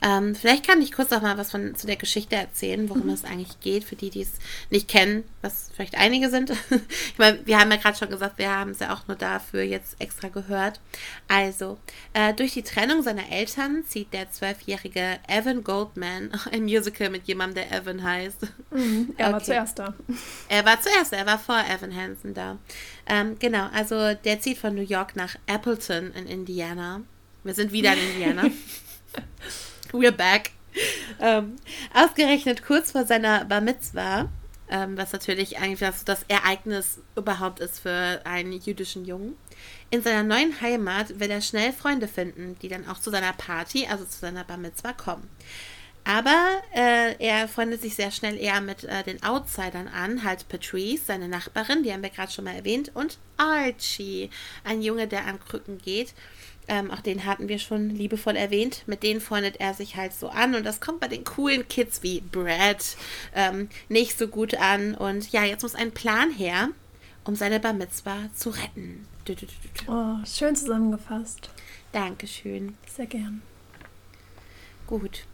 Ähm, 0.04 0.34
vielleicht 0.34 0.66
kann 0.66 0.82
ich 0.82 0.92
kurz 0.92 1.12
auch 1.12 1.22
mal 1.22 1.38
was 1.38 1.52
von, 1.52 1.76
zu 1.76 1.86
der 1.86 1.96
Geschichte 1.96 2.36
erzählen, 2.36 2.90
worum 2.90 3.04
mhm. 3.04 3.14
es 3.14 3.24
eigentlich 3.24 3.60
geht, 3.60 3.84
für 3.84 3.96
die, 3.96 4.10
die 4.10 4.22
es 4.22 4.34
nicht 4.72 4.88
kennen, 4.88 5.24
was 5.44 5.70
vielleicht 5.76 5.96
einige 5.96 6.30
sind. 6.32 6.50
ich 6.70 7.18
meine, 7.18 7.46
wir 7.46 7.60
haben 7.60 7.70
ja 7.70 7.78
gerade 7.78 7.98
schon 7.98 8.10
gesagt, 8.10 8.40
wir 8.40 8.50
haben 8.50 8.72
es 8.72 8.80
ja 8.80 8.94
auch 8.94 9.08
nur 9.08 9.16
dafür 9.16 9.62
jetzt 9.62 10.02
extra 10.02 10.30
gehört. 10.30 10.80
Also, 11.28 11.78
äh, 12.14 12.34
durch 12.34 12.54
die 12.54 12.64
Trennung 12.64 13.04
seiner 13.04 13.32
Eltern 13.32 13.84
zieht 13.86 14.12
der 14.12 14.32
zwölfjährige 14.32 15.20
Evan 15.28 15.64
Goldman 15.64 16.32
ein 16.52 16.64
Musical 16.64 17.12
mit 17.12 17.28
jemandem, 17.28 17.70
der 17.70 17.80
Evan 17.80 18.02
heißt. 18.02 18.42
Mhm, 18.72 19.14
er 19.18 19.28
okay. 19.28 19.34
war 19.34 19.44
zuerst 19.44 19.80
da. 19.80 19.94
Er 20.50 20.66
war 20.66 20.82
zuerst, 20.82 21.14
er 21.14 21.28
war 21.28 21.38
vor 21.38 21.64
Evan 21.70 21.96
Hansen 21.96 22.34
da. 22.34 22.58
Ähm, 23.06 23.38
genau, 23.38 23.70
also 23.72 24.16
der 24.16 24.40
zieht 24.40 24.58
von 24.58 24.74
New 24.74 24.82
York 24.82 25.16
nach 25.16 25.36
Appleton 25.46 26.12
in 26.14 26.26
Indiana. 26.26 27.02
Wir 27.44 27.54
sind 27.54 27.72
wieder 27.72 27.94
in 27.94 28.00
Indiana. 28.00 28.46
We're 29.92 30.12
back. 30.12 30.52
Ähm, 31.20 31.58
ausgerechnet 31.94 32.64
kurz 32.64 32.92
vor 32.92 33.06
seiner 33.06 33.46
Bar 33.46 33.62
Mitzwa, 33.62 34.30
ähm, 34.70 34.98
was 34.98 35.12
natürlich 35.12 35.58
eigentlich 35.60 35.80
das, 35.80 36.06
das 36.06 36.24
Ereignis 36.28 37.00
überhaupt 37.16 37.60
ist 37.60 37.80
für 37.80 38.22
einen 38.24 38.54
jüdischen 38.54 39.06
Jungen. 39.06 39.36
In 39.90 40.02
seiner 40.02 40.24
neuen 40.24 40.62
Heimat 40.62 41.20
will 41.20 41.30
er 41.30 41.42
schnell 41.42 41.74
Freunde 41.74 42.08
finden, 42.08 42.58
die 42.62 42.70
dann 42.70 42.88
auch 42.88 43.00
zu 43.00 43.12
seiner 43.12 43.34
Party, 43.34 43.86
also 43.88 44.06
zu 44.06 44.20
seiner 44.20 44.46
Bar 44.46 44.58
Mitzwa, 44.58 44.94
kommen. 44.94 45.30
Aber 46.04 46.62
äh, 46.74 47.16
er 47.20 47.48
freundet 47.48 47.82
sich 47.82 47.96
sehr 47.96 48.12
schnell 48.12 48.38
eher 48.38 48.60
mit 48.60 48.84
äh, 48.86 49.04
den 49.04 49.22
Outsidern 49.22 49.88
an, 49.88 50.24
halt 50.24 50.48
Patrice, 50.50 51.06
seine 51.06 51.28
Nachbarin, 51.28 51.84
die 51.84 51.94
haben 51.94 52.02
wir 52.02 52.10
gerade 52.10 52.32
schon 52.32 52.46
mal 52.46 52.56
erwähnt, 52.56 52.92
und 52.96 53.20
Archie, 53.38 54.30
ein 54.64 54.82
Junge, 54.82 55.08
der 55.08 55.26
an 55.28 55.40
Krücken 55.40 55.78
geht. 55.78 56.14
Ähm, 56.68 56.92
auch 56.92 57.02
den 57.02 57.26
hatten 57.26 57.48
wir 57.48 57.60
schon 57.60 57.90
liebevoll 57.90 58.36
erwähnt. 58.36 58.84
Mit 58.86 59.04
denen 59.04 59.20
freundet 59.20 59.60
er 59.60 59.74
sich 59.74 59.96
halt 59.96 60.14
so 60.14 60.30
an. 60.30 60.56
Und 60.56 60.64
das 60.64 60.80
kommt 60.80 61.00
bei 61.00 61.08
den 61.08 61.24
coolen 61.24 61.68
Kids 61.68 62.04
wie 62.04 62.22
Brad 62.22 62.96
ähm, 63.36 63.68
nicht 63.90 64.18
so 64.18 64.28
gut 64.28 64.56
an. 64.56 64.94
Und 64.96 65.32
ja, 65.32 65.44
jetzt 65.44 65.64
muss 65.64 65.76
ein 65.76 65.92
Plan 65.92 66.32
her, 66.32 66.70
um 67.26 67.36
seine 67.36 67.60
Bar 67.60 67.74
Mitzwa 67.74 68.16
zu 68.36 68.52
retten. 68.52 69.08
Oh, 69.88 70.18
schön 70.26 70.56
zusammengefasst. 70.56 71.50
Dankeschön. 71.92 72.78
Sehr 72.96 73.08
gern. 73.08 73.42
Gut. 74.88 75.26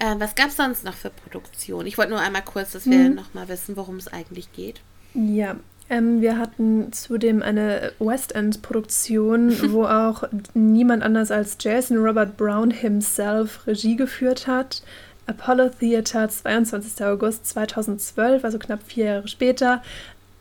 Äh, 0.00 0.18
was 0.18 0.34
gab 0.34 0.48
es 0.48 0.56
sonst 0.56 0.84
noch 0.84 0.94
für 0.94 1.10
Produktion? 1.10 1.86
Ich 1.86 1.98
wollte 1.98 2.10
nur 2.10 2.20
einmal 2.20 2.42
kurz, 2.42 2.72
dass 2.72 2.86
wir 2.86 3.04
hm. 3.04 3.14
nochmal 3.14 3.48
wissen, 3.48 3.76
worum 3.76 3.96
es 3.96 4.08
eigentlich 4.08 4.52
geht. 4.52 4.80
Ja, 5.14 5.56
ähm, 5.90 6.22
wir 6.22 6.38
hatten 6.38 6.92
zudem 6.92 7.42
eine 7.42 7.92
West 7.98 8.34
End-Produktion, 8.34 9.54
wo 9.72 9.84
auch 9.84 10.24
niemand 10.54 11.02
anders 11.02 11.30
als 11.30 11.58
Jason 11.60 11.98
Robert 11.98 12.36
Brown 12.36 12.70
himself 12.70 13.66
Regie 13.66 13.96
geführt 13.96 14.46
hat. 14.46 14.82
Apollo 15.26 15.70
Theater, 15.78 16.28
22. 16.28 17.04
August 17.04 17.46
2012, 17.46 18.42
also 18.42 18.58
knapp 18.58 18.80
vier 18.84 19.04
Jahre 19.04 19.28
später. 19.28 19.82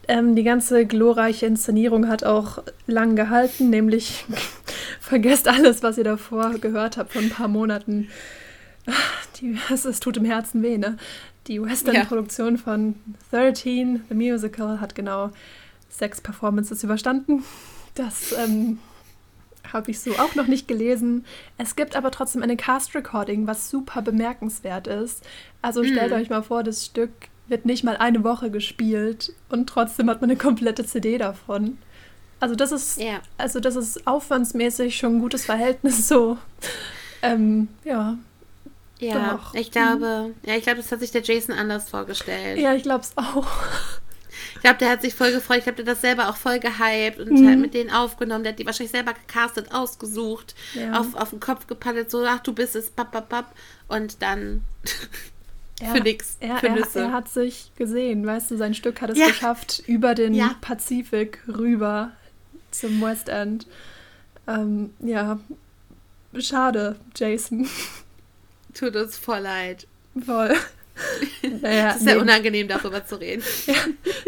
Ähm, 0.07 0.35
die 0.35 0.43
ganze 0.43 0.85
glorreiche 0.85 1.45
Inszenierung 1.45 2.07
hat 2.07 2.23
auch 2.23 2.63
lang 2.87 3.15
gehalten, 3.15 3.69
nämlich 3.69 4.25
vergesst 5.01 5.47
alles, 5.47 5.83
was 5.83 5.97
ihr 5.97 6.05
davor 6.05 6.53
gehört 6.59 6.95
habt 6.97 7.11
vor 7.11 7.21
ein 7.21 7.29
paar 7.29 7.49
Monaten. 7.49 8.07
Die, 9.39 9.57
es, 9.71 9.85
es 9.85 9.99
tut 9.99 10.17
im 10.17 10.25
Herzen 10.25 10.61
weh, 10.63 10.77
ne? 10.77 10.97
Die 11.47 11.61
Western-Produktion 11.61 12.55
ja. 12.55 12.61
von 12.61 12.95
13, 13.31 14.03
The 14.09 14.15
Musical, 14.15 14.79
hat 14.79 14.95
genau 14.95 15.31
sechs 15.89 16.21
Performances 16.21 16.83
überstanden. 16.83 17.43
Das 17.95 18.33
ähm, 18.33 18.79
habe 19.73 19.91
ich 19.91 19.99
so 19.99 20.11
auch 20.13 20.35
noch 20.35 20.47
nicht 20.47 20.67
gelesen. 20.67 21.25
Es 21.57 21.75
gibt 21.75 21.95
aber 21.95 22.11
trotzdem 22.11 22.43
eine 22.43 22.57
Cast-Recording, 22.57 23.47
was 23.47 23.69
super 23.69 24.01
bemerkenswert 24.01 24.87
ist. 24.87 25.25
Also 25.61 25.83
stellt 25.83 26.11
mm. 26.11 26.15
euch 26.15 26.29
mal 26.29 26.43
vor, 26.43 26.63
das 26.63 26.85
Stück 26.85 27.11
wird 27.47 27.65
nicht 27.65 27.83
mal 27.83 27.97
eine 27.97 28.23
Woche 28.23 28.51
gespielt 28.51 29.33
und 29.49 29.67
trotzdem 29.67 30.09
hat 30.09 30.21
man 30.21 30.29
eine 30.29 30.37
komplette 30.37 30.85
CD 30.85 31.17
davon. 31.17 31.77
Also 32.39 32.55
das 32.55 32.71
ist, 32.71 32.99
yeah. 32.99 33.21
also 33.37 33.59
das 33.59 33.75
ist 33.75 34.07
aufwandsmäßig 34.07 34.95
schon 34.95 35.17
ein 35.17 35.19
gutes 35.19 35.45
Verhältnis 35.45 36.07
so. 36.07 36.37
Ähm, 37.21 37.67
ja, 37.83 38.17
ja, 38.99 39.33
Doch. 39.33 39.53
ich 39.53 39.71
glaube, 39.71 40.35
ja, 40.45 40.55
ich 40.55 40.63
glaube, 40.63 40.77
das 40.77 40.91
hat 40.91 40.99
sich 40.99 41.11
der 41.11 41.21
Jason 41.21 41.55
anders 41.55 41.89
vorgestellt. 41.89 42.59
Ja, 42.59 42.73
ich 42.73 42.83
glaube 42.83 43.01
es 43.01 43.17
auch. 43.17 43.47
Ich 44.55 44.63
glaube, 44.63 44.79
der 44.79 44.89
hat 44.89 45.01
sich 45.01 45.15
voll 45.15 45.31
gefreut. 45.31 45.59
Ich 45.59 45.63
glaube, 45.63 45.77
der 45.77 45.85
hat 45.85 45.95
das 45.95 46.01
selber 46.01 46.27
auch 46.27 46.35
voll 46.35 46.59
gehypt 46.59 47.19
und 47.19 47.31
mhm. 47.31 47.49
hat 47.49 47.57
mit 47.59 47.73
denen 47.73 47.89
aufgenommen. 47.91 48.43
Der 48.43 48.51
hat 48.51 48.59
die 48.59 48.65
wahrscheinlich 48.65 48.91
selber 48.91 49.13
gecastet, 49.13 49.73
ausgesucht, 49.73 50.53
ja. 50.73 50.99
auf, 50.99 51.15
auf 51.15 51.29
den 51.29 51.39
Kopf 51.39 51.65
gepaddelt, 51.67 52.11
so, 52.11 52.25
ach, 52.25 52.39
du 52.39 52.51
bist 52.51 52.75
es, 52.75 52.89
papp, 52.89 53.11
papp, 53.11 53.29
papp. 53.29 53.55
Und 53.87 54.21
dann 54.21 54.63
ja, 55.81 55.87
für 55.93 56.01
nix, 56.01 56.35
er, 56.41 56.57
für 56.57 56.69
Nüsse. 56.71 56.99
Er, 56.99 57.05
er, 57.05 57.11
hat 57.13 57.29
sich 57.29 57.71
gesehen, 57.77 58.25
weißt 58.25 58.51
du, 58.51 58.57
sein 58.57 58.73
Stück 58.73 59.01
hat 59.01 59.11
es 59.11 59.17
ja. 59.17 59.27
geschafft, 59.27 59.81
über 59.87 60.13
den. 60.13 60.33
Pazifik 60.59 61.39
rüber 61.47 62.11
zum 62.71 63.01
West 63.01 63.29
End. 63.29 63.65
Ähm, 64.45 64.93
ja, 64.99 65.39
schade, 66.37 66.97
Jason. 67.15 67.67
Tut 68.73 68.95
uns 68.95 69.17
voll 69.17 69.39
leid. 69.39 69.87
Voll. 70.25 70.53
Naja, 71.61 71.91
es 71.91 71.97
ist 71.97 72.03
sehr 72.03 72.19
unangenehm, 72.19 72.67
darüber 72.67 73.05
zu 73.05 73.19
reden. 73.19 73.41
ja, 73.67 73.73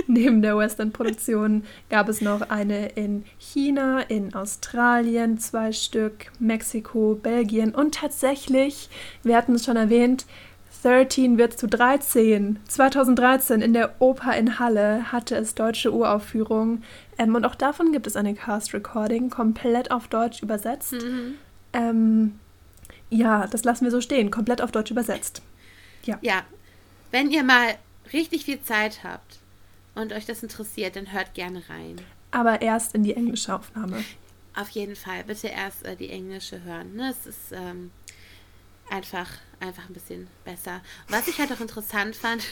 neben 0.08 0.42
der 0.42 0.58
Western-Produktion 0.58 1.66
gab 1.90 2.08
es 2.08 2.22
noch 2.22 2.50
eine 2.50 2.88
in 2.90 3.26
China, 3.38 4.00
in 4.00 4.34
Australien, 4.34 5.38
zwei 5.38 5.74
Stück, 5.74 6.32
Mexiko, 6.40 7.20
Belgien 7.22 7.76
und 7.76 7.96
tatsächlich, 7.96 8.90
wir 9.24 9.36
hatten 9.36 9.56
es 9.56 9.66
schon 9.66 9.76
erwähnt, 9.76 10.26
13 10.84 11.38
wird 11.38 11.60
zu 11.60 11.68
13. 11.68 12.60
2013 12.68 13.62
in 13.62 13.74
der 13.74 14.02
Oper 14.02 14.36
in 14.36 14.58
Halle 14.58 15.12
hatte 15.12 15.36
es 15.36 15.54
deutsche 15.54 15.94
Uraufführungen 15.94 16.84
ähm, 17.18 17.36
und 17.36 17.46
auch 17.46 17.56
davon 17.56 17.92
gibt 17.92 18.08
es 18.08 18.16
eine 18.16 18.34
Cast-Recording, 18.34 19.30
komplett 19.30 19.92
auf 19.92 20.08
Deutsch 20.08 20.42
übersetzt. 20.42 20.94
Mhm. 20.94 21.36
Ähm, 21.74 22.40
ja, 23.12 23.46
das 23.46 23.64
lassen 23.64 23.84
wir 23.84 23.92
so 23.92 24.02
stehen, 24.02 24.32
komplett 24.32 24.62
auf 24.62 24.72
Deutsch 24.72 24.90
übersetzt. 24.90 25.42
Ja. 26.04 26.18
Ja. 26.22 26.44
Wenn 27.12 27.30
ihr 27.30 27.44
mal 27.44 27.76
richtig 28.14 28.46
viel 28.46 28.62
Zeit 28.64 29.04
habt 29.04 29.40
und 29.96 30.14
euch 30.14 30.26
das 30.26 30.42
interessiert, 30.42 30.96
dann 30.96 31.12
hört 31.12 31.34
gerne 31.34 31.62
rein. 31.70 32.02
Aber 32.32 32.62
erst 32.62 32.96
in 32.96 33.04
die 33.04 33.14
englische 33.14 33.54
Aufnahme. 33.54 34.04
Auf 34.56 34.70
jeden 34.70 34.96
Fall. 34.96 35.26
Bitte 35.26 35.48
erst 35.48 35.86
äh, 35.86 35.96
die 35.96 36.10
englische 36.10 36.64
hören. 36.64 36.96
Ne? 36.96 37.12
Es 37.12 37.26
ist 37.28 37.52
ähm, 37.52 37.92
einfach, 38.90 39.28
einfach 39.60 39.90
ein 39.90 39.94
bisschen 39.94 40.28
besser. 40.46 40.82
Was 41.10 41.28
ich 41.28 41.38
halt 41.38 41.52
auch 41.52 41.60
interessant 41.60 42.16
fand, 42.16 42.44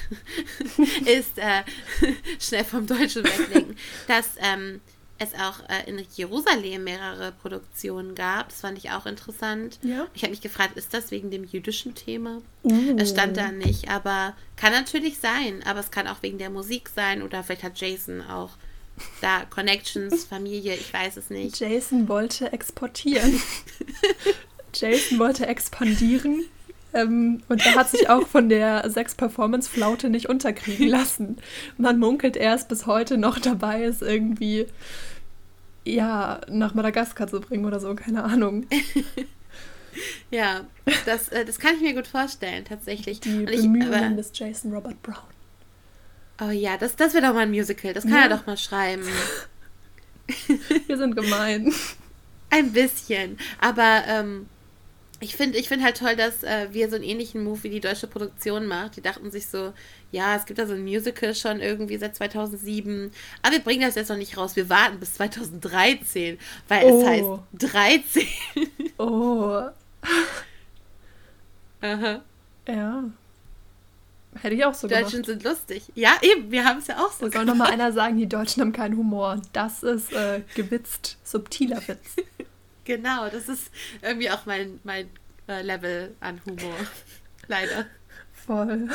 ist 1.06 1.38
äh, 1.38 1.64
schnell 2.40 2.66
vom 2.66 2.86
Deutschen 2.86 3.24
weglenken, 3.24 3.78
dass 4.08 4.32
ähm, 4.40 4.82
es 5.20 5.34
auch 5.34 5.60
äh, 5.70 5.90
in 5.90 6.04
Jerusalem 6.16 6.86
mehrere 6.86 7.32
Produktionen 7.32 8.16
gab. 8.16 8.50
Das 8.50 8.62
fand 8.62 8.78
ich 8.78 8.92
auch 8.92 9.06
interessant. 9.06 9.80
Ja. 9.84 10.08
Ich 10.14 10.24
habe 10.24 10.32
mich 10.32 10.42
gefragt, 10.42 10.78
ist 10.78 10.94
das 10.94 11.12
wegen 11.12 11.30
dem 11.30 11.44
jüdischen 11.44 11.94
Thema? 11.94 12.42
Uh. 12.64 12.96
Es 12.98 13.12
stand 13.12 13.38
da 13.38 13.52
nicht, 13.52 13.90
aber 13.90 14.34
kann 14.56 14.72
natürlich 14.72 15.20
sein. 15.20 15.62
Aber 15.66 15.82
es 15.82 15.92
kann 15.92 16.08
auch 16.08 16.24
wegen 16.24 16.38
der 16.38 16.50
Musik 16.50 16.90
sein 16.90 17.22
oder 17.22 17.44
vielleicht 17.44 17.64
hat 17.64 17.80
Jason 17.80 18.22
auch 18.22 18.52
da 19.22 19.46
Connections, 19.50 20.26
Familie, 20.26 20.74
ich 20.76 20.94
weiß 20.94 21.18
es 21.18 21.30
nicht. 21.30 21.60
Jason 21.60 22.08
wollte 22.08 22.52
exportieren. 22.52 23.40
Jason 24.74 25.20
wollte 25.20 25.48
expandieren. 25.48 26.46
Ähm, 26.94 27.44
und 27.48 27.66
er 27.66 27.76
hat 27.76 27.90
sich 27.90 28.10
auch 28.10 28.28
von 28.28 28.50
der 28.50 28.90
Sex-Performance-Flaute 28.90 30.10
nicht 30.10 30.28
unterkriegen 30.28 30.88
lassen. 30.88 31.38
Man 31.78 32.00
munkelt 32.00 32.36
erst 32.36 32.68
bis 32.68 32.86
heute 32.86 33.18
noch 33.18 33.40
dabei 33.40 33.84
ist, 33.84 34.02
irgendwie 34.02 34.66
ja, 35.86 36.42
nach 36.50 36.74
Madagaskar 36.74 37.28
zu 37.28 37.40
bringen 37.40 37.66
oder 37.66 37.80
so, 37.80 37.94
keine 37.96 38.24
Ahnung. 38.24 38.66
ja, 40.32 40.66
das, 41.06 41.30
äh, 41.30 41.46
das 41.46 41.60
kann 41.60 41.76
ich 41.76 41.82
mir 41.82 41.94
gut 41.94 42.08
vorstellen, 42.08 42.66
tatsächlich. 42.66 43.20
Die 43.20 43.40
Und 43.40 43.46
Bemühungen 43.46 44.18
des 44.18 44.32
Jason 44.34 44.74
Robert 44.74 45.02
Brown. 45.02 45.18
Oh 46.42 46.52
ja, 46.52 46.78
das, 46.78 46.96
das 46.96 47.14
wäre 47.14 47.28
doch 47.28 47.34
mal 47.34 47.42
ein 47.42 47.52
Musical. 47.52 47.94
Das 47.94 48.04
kann 48.04 48.14
ja. 48.14 48.24
er 48.24 48.30
doch 48.30 48.46
mal 48.46 48.58
schreiben. 48.58 49.04
Wir 50.88 50.98
sind 50.98 51.16
gemein. 51.16 51.74
Ein 52.50 52.72
bisschen. 52.72 53.38
Aber 53.60 54.04
ähm, 54.08 54.48
ich 55.22 55.36
finde 55.36 55.58
ich 55.58 55.68
find 55.68 55.84
halt 55.84 55.98
toll, 55.98 56.16
dass 56.16 56.44
äh, 56.44 56.68
wir 56.72 56.90
so 56.90 56.96
einen 56.96 57.04
ähnlichen 57.04 57.44
Move 57.44 57.64
wie 57.64 57.70
die 57.70 57.82
deutsche 57.82 58.08
Produktion 58.08 58.68
macht. 58.68 58.96
Die 58.96 59.02
dachten 59.02 59.32
sich 59.32 59.48
so, 59.48 59.74
ja, 60.12 60.36
es 60.36 60.46
gibt 60.46 60.60
da 60.60 60.66
so 60.66 60.74
ein 60.74 60.84
Musical 60.84 61.36
schon 61.36 61.60
irgendwie 61.60 61.98
seit 61.98 62.16
2007, 62.16 63.12
aber 63.42 63.54
wir 63.54 63.60
bringen 63.60 63.82
das 63.82 63.96
jetzt 63.96 64.10
noch 64.10 64.18
nicht 64.18 64.38
raus. 64.38 64.56
Wir 64.56 64.70
warten 64.70 65.00
bis 65.00 65.16
2013, 65.16 66.38
weil 66.68 66.86
oh. 66.86 67.02
es 67.02 67.08
heißt 67.08 67.28
13. 67.74 68.28
oh. 68.98 69.64
Aha. 71.82 72.22
Ja. 72.68 73.04
Hätte 74.42 74.56
ich 74.56 74.64
auch 74.64 74.74
so 74.74 74.88
Die 74.88 74.94
Deutschen 74.94 75.24
sind 75.24 75.44
lustig. 75.44 75.84
Ja, 75.96 76.12
eben, 76.22 76.52
wir 76.52 76.64
haben 76.64 76.80
es 76.80 76.88
ja 76.88 76.98
auch 76.98 77.12
so 77.12 77.30
soll 77.30 77.46
noch 77.46 77.56
mal 77.56 77.72
einer 77.72 77.92
sagen, 77.92 78.18
die 78.18 78.28
Deutschen 78.28 78.62
haben 78.62 78.74
keinen 78.74 78.96
Humor. 78.96 79.42
Das 79.54 79.84
ist 79.84 80.14
äh, 80.14 80.44
gewitzt, 80.56 81.18
subtiler 81.24 81.82
Witz. 81.88 82.16
Genau, 82.90 83.30
das 83.30 83.48
ist 83.48 83.70
irgendwie 84.02 84.32
auch 84.32 84.48
mein, 84.48 84.80
mein 84.84 85.08
äh, 85.48 85.62
Level 85.62 86.16
an 86.22 86.42
Humor. 86.48 86.74
Leider. 87.48 87.86
Voll. 88.34 88.90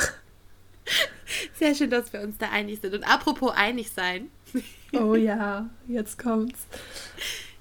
Sehr 1.57 1.73
schön, 1.75 1.89
dass 1.89 2.11
wir 2.11 2.19
uns 2.19 2.37
da 2.37 2.49
einig 2.49 2.81
sind. 2.81 2.93
Und 2.93 3.05
apropos 3.05 3.53
einig 3.55 3.91
sein. 3.91 4.27
Oh 4.91 5.15
ja, 5.15 5.69
jetzt 5.87 6.19
kommt's. 6.19 6.65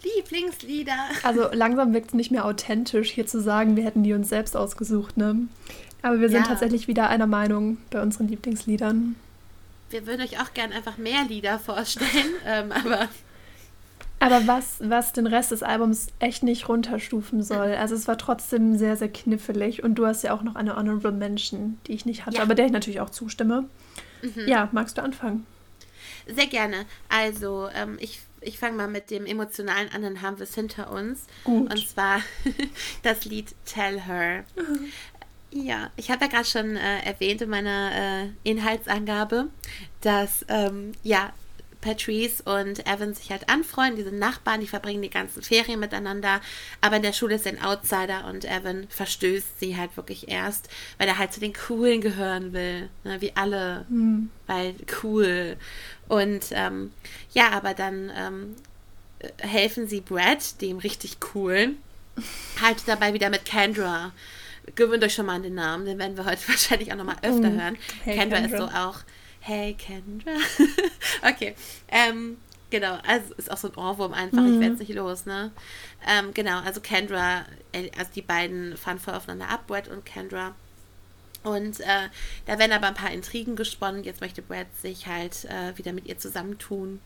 Lieblingslieder. 0.03 0.97
Also 1.23 1.49
langsam 1.53 1.95
wirkt 1.95 2.09
es 2.09 2.15
nicht 2.15 2.33
mehr 2.33 2.45
authentisch, 2.45 3.11
hier 3.13 3.29
zu 3.29 3.41
sagen, 3.41 3.77
wir 3.77 3.85
hätten 3.85 4.03
die 4.03 4.13
uns 4.13 4.29
selbst 4.29 4.57
ausgesucht, 4.57 5.17
ne? 5.17 5.47
Aber 6.03 6.21
wir 6.21 6.29
sind 6.31 6.43
Ja. 6.43 6.49
tatsächlich 6.49 6.89
wieder 6.89 7.09
einer 7.09 7.29
Meinung 7.29 7.79
bei 7.91 8.03
unseren 8.03 8.27
Lieblingsliedern. 8.27 9.15
Wir 9.91 10.07
würden 10.09 10.23
euch 10.23 10.41
auch 10.41 10.53
gern 10.53 10.73
einfach 10.73 10.99
mehr 10.99 11.25
Lieder 11.29 11.61
vorstellen, 11.61 12.11
ähm, 12.45 12.73
aber 12.73 13.09
Aber 14.25 14.47
was, 14.47 14.77
was 14.81 15.13
den 15.13 15.27
Rest 15.27 15.51
des 15.51 15.63
Albums 15.63 16.09
echt 16.19 16.43
nicht 16.43 16.69
runterstufen 16.69 17.43
soll. 17.43 17.75
Also 17.75 17.95
es 17.95 18.09
war 18.09 18.17
trotzdem 18.19 18.77
sehr, 18.79 18.97
sehr 18.97 19.09
knifflig. 19.11 19.83
Und 19.83 19.97
du 19.97 20.07
hast 20.07 20.23
ja 20.23 20.33
auch 20.35 20.43
noch 20.43 20.55
eine 20.55 20.77
Honorable 20.77 21.13
Mention, 21.13 21.79
die 21.87 21.93
ich 21.93 22.07
nicht 22.07 22.25
hatte, 22.27 22.39
Ja. 22.39 22.43
aber 22.43 22.55
der 22.55 22.67
ich 22.67 22.73
natürlich 22.73 23.01
auch 23.01 23.11
zustimme. 23.11 23.65
Ja, 24.47 24.69
magst 24.73 24.97
du 24.99 25.03
anfangen? 25.03 25.47
sehr 26.27 26.47
gerne. 26.47 26.87
Also, 27.11 27.69
ähm, 27.75 27.99
ich, 28.01 28.21
ich 28.41 28.59
fange 28.59 28.77
mal 28.79 28.89
mit 28.89 29.11
dem 29.11 29.27
Emotionalen 29.27 29.91
an, 29.93 30.01
dann 30.01 30.23
haben 30.23 30.39
wir 30.39 30.45
es 30.45 30.55
hinter 30.55 30.91
uns. 30.91 31.27
Gut. 31.45 31.71
Und 31.71 31.87
zwar 31.87 32.21
das 33.03 33.27
Lied 33.27 33.55
Tell 33.67 34.01
Her. 34.01 34.45
Ja, 35.51 35.91
ich 35.97 36.11
habe 36.11 36.25
ja 36.25 36.31
gerade 36.31 36.47
schon 36.47 36.77
äh, 36.77 37.01
erwähnt 37.05 37.43
in 37.43 37.51
meiner 37.51 37.91
äh, 37.95 38.29
Inhaltsangabe, 38.43 39.49
dass 40.01 40.45
ähm, 40.49 40.93
ja 41.03 41.33
Patrice 41.85 42.43
und 42.45 42.87
Evan 42.87 43.13
sich 43.15 43.31
halt 43.31 43.49
anfreunden, 43.51 43.97
die 43.97 44.03
sind 44.05 44.19
Nachbarn, 44.19 44.61
die 44.61 44.67
verbringen 44.67 45.03
die 45.03 45.11
ganzen 45.11 45.43
Ferien 45.43 45.79
miteinander, 45.79 46.41
aber 46.81 46.97
in 46.97 47.03
der 47.03 47.13
Schule 47.13 47.35
ist 47.35 47.45
er 47.47 47.53
ein 47.53 47.63
Outsider 47.63 48.27
und 48.27 48.45
Evan 48.45 48.87
verstößt 48.89 49.61
sie 49.61 49.77
halt 49.77 49.97
wirklich 49.97 50.29
erst, 50.29 50.69
weil 50.99 51.07
er 51.09 51.19
halt 51.19 51.33
zu 51.33 51.41
den 51.41 51.53
Coolen 51.53 52.01
gehören 52.01 52.53
will, 52.55 52.89
ne, 53.05 53.21
wie 53.21 53.37
alle, 53.37 53.85
weil 54.47 54.75
cool. 55.03 55.57
Und 56.09 56.47
ähm, 56.53 56.91
ja, 57.33 57.51
aber 57.51 57.75
dann 57.75 58.11
ähm, 58.17 58.57
äh, 59.21 59.29
helfen 59.47 59.87
sie 59.87 60.01
Brad, 60.01 60.61
dem 60.61 60.79
richtig 60.79 61.21
coolen, 61.21 61.77
halt 62.63 62.79
dabei 62.87 63.13
wieder 63.13 63.29
mit 63.31 63.45
Kendra. 63.45 64.13
Gewöhnt 64.77 65.05
euch 65.05 65.13
schon 65.13 65.27
mal 65.27 65.35
an 65.35 65.43
den 65.43 65.55
Namen, 65.55 65.85
den 65.85 65.99
werden 65.99 66.17
wir 66.17 66.25
heute 66.25 66.41
wahrscheinlich 66.49 66.91
auch 66.93 66.97
nochmal 66.97 67.17
öfter 67.23 67.51
Mm. 67.51 67.61
hören. 67.61 67.77
Hey, 68.05 68.17
Kendra, 68.17 68.39
ist 68.39 68.51
Kendra. 68.53 68.71
so 68.71 68.79
auch, 68.79 68.99
hey 69.45 69.75
Kendra. 69.75 70.33
okay, 71.29 71.55
ähm, 71.89 72.39
genau, 72.71 72.99
also 73.07 73.35
ist 73.35 73.51
auch 73.51 73.59
so 73.59 73.69
ein 73.69 73.77
Ohrwurm 73.77 74.15
einfach, 74.15 74.45
ich 74.45 74.59
werde 74.59 74.75
es 74.75 74.81
nicht 74.81 74.95
los, 74.95 75.27
ne? 75.27 75.53
Ähm, 76.07 76.33
genau, 76.33 76.61
also 76.61 76.81
Kendra, 76.81 77.45
äh, 77.73 77.91
also 77.99 78.11
die 78.15 78.23
beiden 78.23 78.77
fahren 78.79 78.99
voll 78.99 79.15
aufeinander 79.15 79.51
ab, 79.51 79.67
Brad 79.67 79.89
und 79.89 80.07
Kendra. 80.07 80.55
Und 81.43 81.81
äh, 81.81 82.09
da 82.47 82.59
werden 82.59 82.73
aber 82.73 82.87
ein 82.87 82.95
paar 82.95 83.11
Intrigen 83.11 83.55
gesponnen. 83.55 84.03
Jetzt 84.03 84.23
möchte 84.23 84.41
Brad 84.41 84.67
sich 84.81 85.07
halt 85.07 85.45
äh, 85.45 85.77
wieder 85.77 85.93
mit 85.93 86.07
ihr 86.07 86.19
zusammentun. 86.19 87.01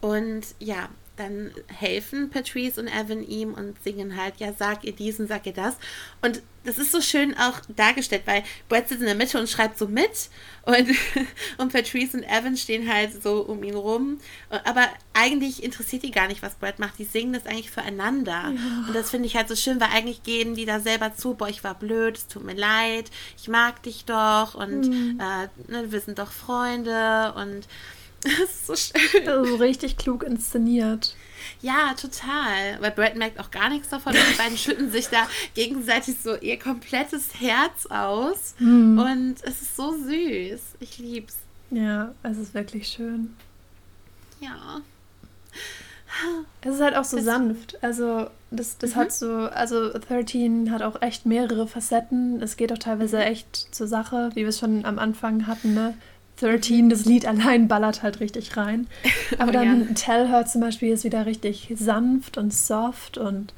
Und 0.00 0.46
ja, 0.58 0.88
dann 1.20 1.52
helfen 1.68 2.30
Patrice 2.30 2.80
und 2.80 2.88
Evan 2.88 3.22
ihm 3.22 3.54
und 3.54 3.76
singen 3.84 4.16
halt, 4.16 4.34
ja, 4.38 4.52
sag 4.52 4.84
ihr 4.84 4.92
diesen, 4.92 5.28
sag 5.28 5.46
ihr 5.46 5.52
das. 5.52 5.76
Und 6.22 6.42
das 6.64 6.78
ist 6.78 6.92
so 6.92 7.00
schön 7.00 7.36
auch 7.38 7.58
dargestellt, 7.74 8.22
weil 8.26 8.42
Brad 8.68 8.88
sitzt 8.88 9.00
in 9.00 9.06
der 9.06 9.14
Mitte 9.14 9.38
und 9.38 9.48
schreibt 9.48 9.78
so 9.78 9.88
mit 9.88 10.28
und, 10.62 10.88
und 11.58 11.72
Patrice 11.72 12.16
und 12.16 12.22
Evan 12.24 12.56
stehen 12.56 12.92
halt 12.92 13.22
so 13.22 13.40
um 13.42 13.62
ihn 13.62 13.74
rum. 13.74 14.20
Aber 14.64 14.86
eigentlich 15.14 15.62
interessiert 15.62 16.02
die 16.02 16.10
gar 16.10 16.28
nicht, 16.28 16.42
was 16.42 16.56
Brad 16.56 16.78
macht. 16.78 16.98
Die 16.98 17.04
singen 17.04 17.32
das 17.32 17.46
eigentlich 17.46 17.70
füreinander. 17.70 18.52
Und 18.86 18.94
das 18.94 19.10
finde 19.10 19.26
ich 19.26 19.36
halt 19.36 19.48
so 19.48 19.56
schön, 19.56 19.80
weil 19.80 19.88
eigentlich 19.88 20.22
gehen 20.22 20.54
die 20.54 20.66
da 20.66 20.80
selber 20.80 21.14
zu, 21.14 21.34
boah, 21.34 21.48
ich 21.48 21.64
war 21.64 21.74
blöd, 21.74 22.18
es 22.18 22.26
tut 22.28 22.44
mir 22.44 22.54
leid, 22.54 23.10
ich 23.40 23.48
mag 23.48 23.82
dich 23.82 24.04
doch 24.04 24.54
und 24.54 24.84
äh, 25.18 25.48
ne, 25.70 25.90
wir 25.90 26.00
sind 26.00 26.18
doch 26.18 26.30
Freunde 26.30 27.32
und 27.36 27.66
das 28.24 28.32
ist 28.50 28.66
so 28.66 28.74
schön. 28.76 29.28
Also 29.28 29.56
richtig 29.56 29.96
klug 29.96 30.22
inszeniert. 30.22 31.14
Ja, 31.62 31.94
total. 31.94 32.80
Weil 32.80 32.90
Brad 32.90 33.16
merkt 33.16 33.40
auch 33.40 33.50
gar 33.50 33.68
nichts 33.70 33.88
davon. 33.88 34.12
Und 34.12 34.22
die 34.32 34.36
beiden 34.38 34.56
schütten 34.58 34.90
sich 34.90 35.08
da 35.08 35.26
gegenseitig 35.54 36.16
so 36.22 36.36
ihr 36.36 36.58
komplettes 36.58 37.40
Herz 37.40 37.86
aus. 37.86 38.54
Und 38.60 39.36
es 39.42 39.62
ist 39.62 39.76
so 39.76 39.92
süß. 39.92 40.60
Ich 40.80 40.98
lieb's. 40.98 41.36
Ja, 41.70 42.14
es 42.22 42.36
ist 42.38 42.52
wirklich 42.54 42.88
schön. 42.88 43.34
Ja. 44.40 44.80
Es 46.62 46.74
ist 46.74 46.80
halt 46.80 46.96
auch 46.96 47.04
so 47.04 47.16
Das- 47.16 47.24
sanft. 47.24 47.82
Also, 47.82 48.28
das, 48.50 48.76
das 48.78 48.90
Mhm. 48.94 48.96
hat 48.96 49.12
so, 49.12 49.32
also 49.34 49.90
13 49.92 50.70
hat 50.72 50.82
auch 50.82 51.00
echt 51.02 51.24
mehrere 51.24 51.68
Facetten. 51.68 52.42
Es 52.42 52.56
geht 52.56 52.72
auch 52.72 52.78
teilweise 52.78 53.16
Mhm. 53.18 53.22
echt 53.22 53.74
zur 53.74 53.86
Sache, 53.86 54.30
wie 54.34 54.40
wir 54.42 54.48
es 54.48 54.58
schon 54.58 54.84
am 54.84 54.98
Anfang 54.98 55.46
hatten, 55.46 55.72
ne? 55.74 55.96
13, 56.40 56.90
das 56.90 57.04
Lied 57.04 57.26
allein 57.26 57.68
ballert 57.68 58.02
halt 58.02 58.20
richtig 58.20 58.56
rein. 58.56 58.86
Aber 59.38 59.52
dann 59.52 59.88
ja. 59.88 59.94
Tell 59.94 60.28
Her 60.28 60.46
zum 60.46 60.60
Beispiel 60.60 60.92
ist 60.92 61.04
wieder 61.04 61.26
richtig 61.26 61.72
sanft 61.76 62.38
und 62.38 62.52
soft 62.52 63.18
und 63.18 63.52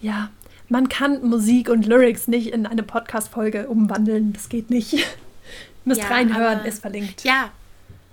ja, 0.00 0.30
man 0.68 0.88
kann 0.88 1.22
Musik 1.28 1.68
und 1.68 1.84
Lyrics 1.86 2.28
nicht 2.28 2.48
in 2.52 2.64
eine 2.66 2.82
Podcast-Folge 2.82 3.68
umwandeln. 3.68 4.32
Das 4.32 4.48
geht 4.48 4.70
nicht. 4.70 4.94
Müsst 5.84 6.00
Ja, 6.02 6.08
reinhören, 6.08 6.58
aber- 6.60 6.68
ist 6.68 6.80
verlinkt. 6.80 7.24
Ja. 7.24 7.50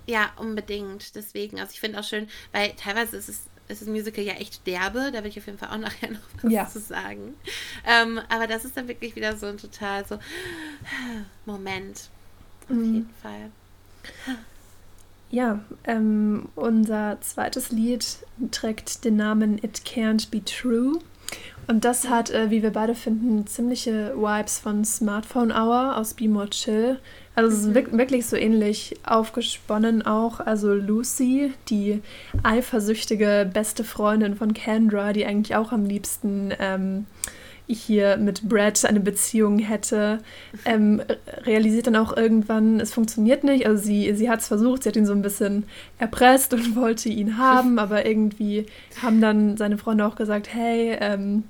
Ja, 0.06 0.30
unbedingt. 0.36 1.14
Deswegen, 1.14 1.60
also 1.60 1.70
ich 1.72 1.80
finde 1.80 2.00
auch 2.00 2.04
schön, 2.04 2.28
weil 2.52 2.72
teilweise 2.76 3.16
ist 3.16 3.28
es, 3.28 3.40
ist 3.68 3.82
das 3.82 3.88
Musical 3.88 4.24
ja 4.24 4.32
echt 4.34 4.66
derbe. 4.66 5.10
Da 5.12 5.22
will 5.22 5.28
ich 5.30 5.38
auf 5.38 5.44
jeden 5.46 5.58
Fall 5.58 5.68
auch 5.68 5.76
nachher 5.78 6.10
noch 6.12 6.18
was 6.42 6.50
Ja. 6.52 6.66
zu 6.68 6.80
sagen. 6.80 7.34
Ähm, 7.86 8.18
aber 8.30 8.46
das 8.46 8.64
ist 8.64 8.76
dann 8.76 8.88
wirklich 8.88 9.14
wieder 9.16 9.36
so 9.36 9.46
ein 9.46 9.58
total 9.58 10.06
so 10.06 10.18
Moment. 11.46 12.08
Auf 12.70 12.76
Mhm. 12.76 12.94
jeden 12.94 13.10
Fall. 13.22 13.50
Ja, 15.30 15.60
ähm, 15.84 16.48
unser 16.54 17.18
zweites 17.20 17.70
Lied 17.70 18.06
trägt 18.50 19.04
den 19.04 19.16
Namen 19.16 19.58
It 19.58 19.82
Can't 19.84 20.30
Be 20.30 20.42
True. 20.44 20.98
Und 21.66 21.84
das 21.84 22.08
hat, 22.08 22.30
äh, 22.30 22.50
wie 22.50 22.62
wir 22.62 22.70
beide 22.70 22.94
finden, 22.94 23.46
ziemliche 23.46 24.14
Vibes 24.16 24.58
von 24.58 24.86
Smartphone 24.86 25.52
Hour 25.52 25.98
aus 25.98 26.14
Be 26.14 26.26
More 26.26 26.48
Chill. 26.48 26.98
Also 27.34 27.54
es 27.54 27.64
ist 27.66 27.74
wirk- 27.74 27.92
wirklich 27.92 28.24
so 28.26 28.36
ähnlich 28.36 28.94
aufgesponnen 29.04 30.00
auch. 30.00 30.40
Also 30.40 30.72
Lucy, 30.72 31.52
die 31.68 32.00
eifersüchtige 32.42 33.50
beste 33.52 33.84
Freundin 33.84 34.34
von 34.34 34.54
Kendra, 34.54 35.12
die 35.12 35.26
eigentlich 35.26 35.54
auch 35.56 35.70
am 35.70 35.84
liebsten 35.84 36.54
ähm, 36.58 37.04
hier 37.68 38.16
mit 38.16 38.48
Brad 38.48 38.84
eine 38.84 39.00
Beziehung 39.00 39.58
hätte, 39.58 40.18
ähm, 40.64 41.02
realisiert 41.44 41.86
dann 41.86 41.96
auch 41.96 42.16
irgendwann, 42.16 42.80
es 42.80 42.92
funktioniert 42.92 43.44
nicht. 43.44 43.66
Also 43.66 43.82
sie, 43.82 44.12
sie 44.14 44.30
hat 44.30 44.40
es 44.40 44.48
versucht, 44.48 44.82
sie 44.82 44.88
hat 44.88 44.96
ihn 44.96 45.06
so 45.06 45.12
ein 45.12 45.22
bisschen 45.22 45.64
erpresst 45.98 46.54
und 46.54 46.76
wollte 46.80 47.08
ihn 47.08 47.38
haben, 47.38 47.78
aber 47.78 48.06
irgendwie 48.06 48.66
haben 49.02 49.20
dann 49.20 49.56
seine 49.56 49.78
Freunde 49.78 50.06
auch 50.06 50.16
gesagt, 50.16 50.52
hey, 50.52 50.96
ähm, 51.00 51.44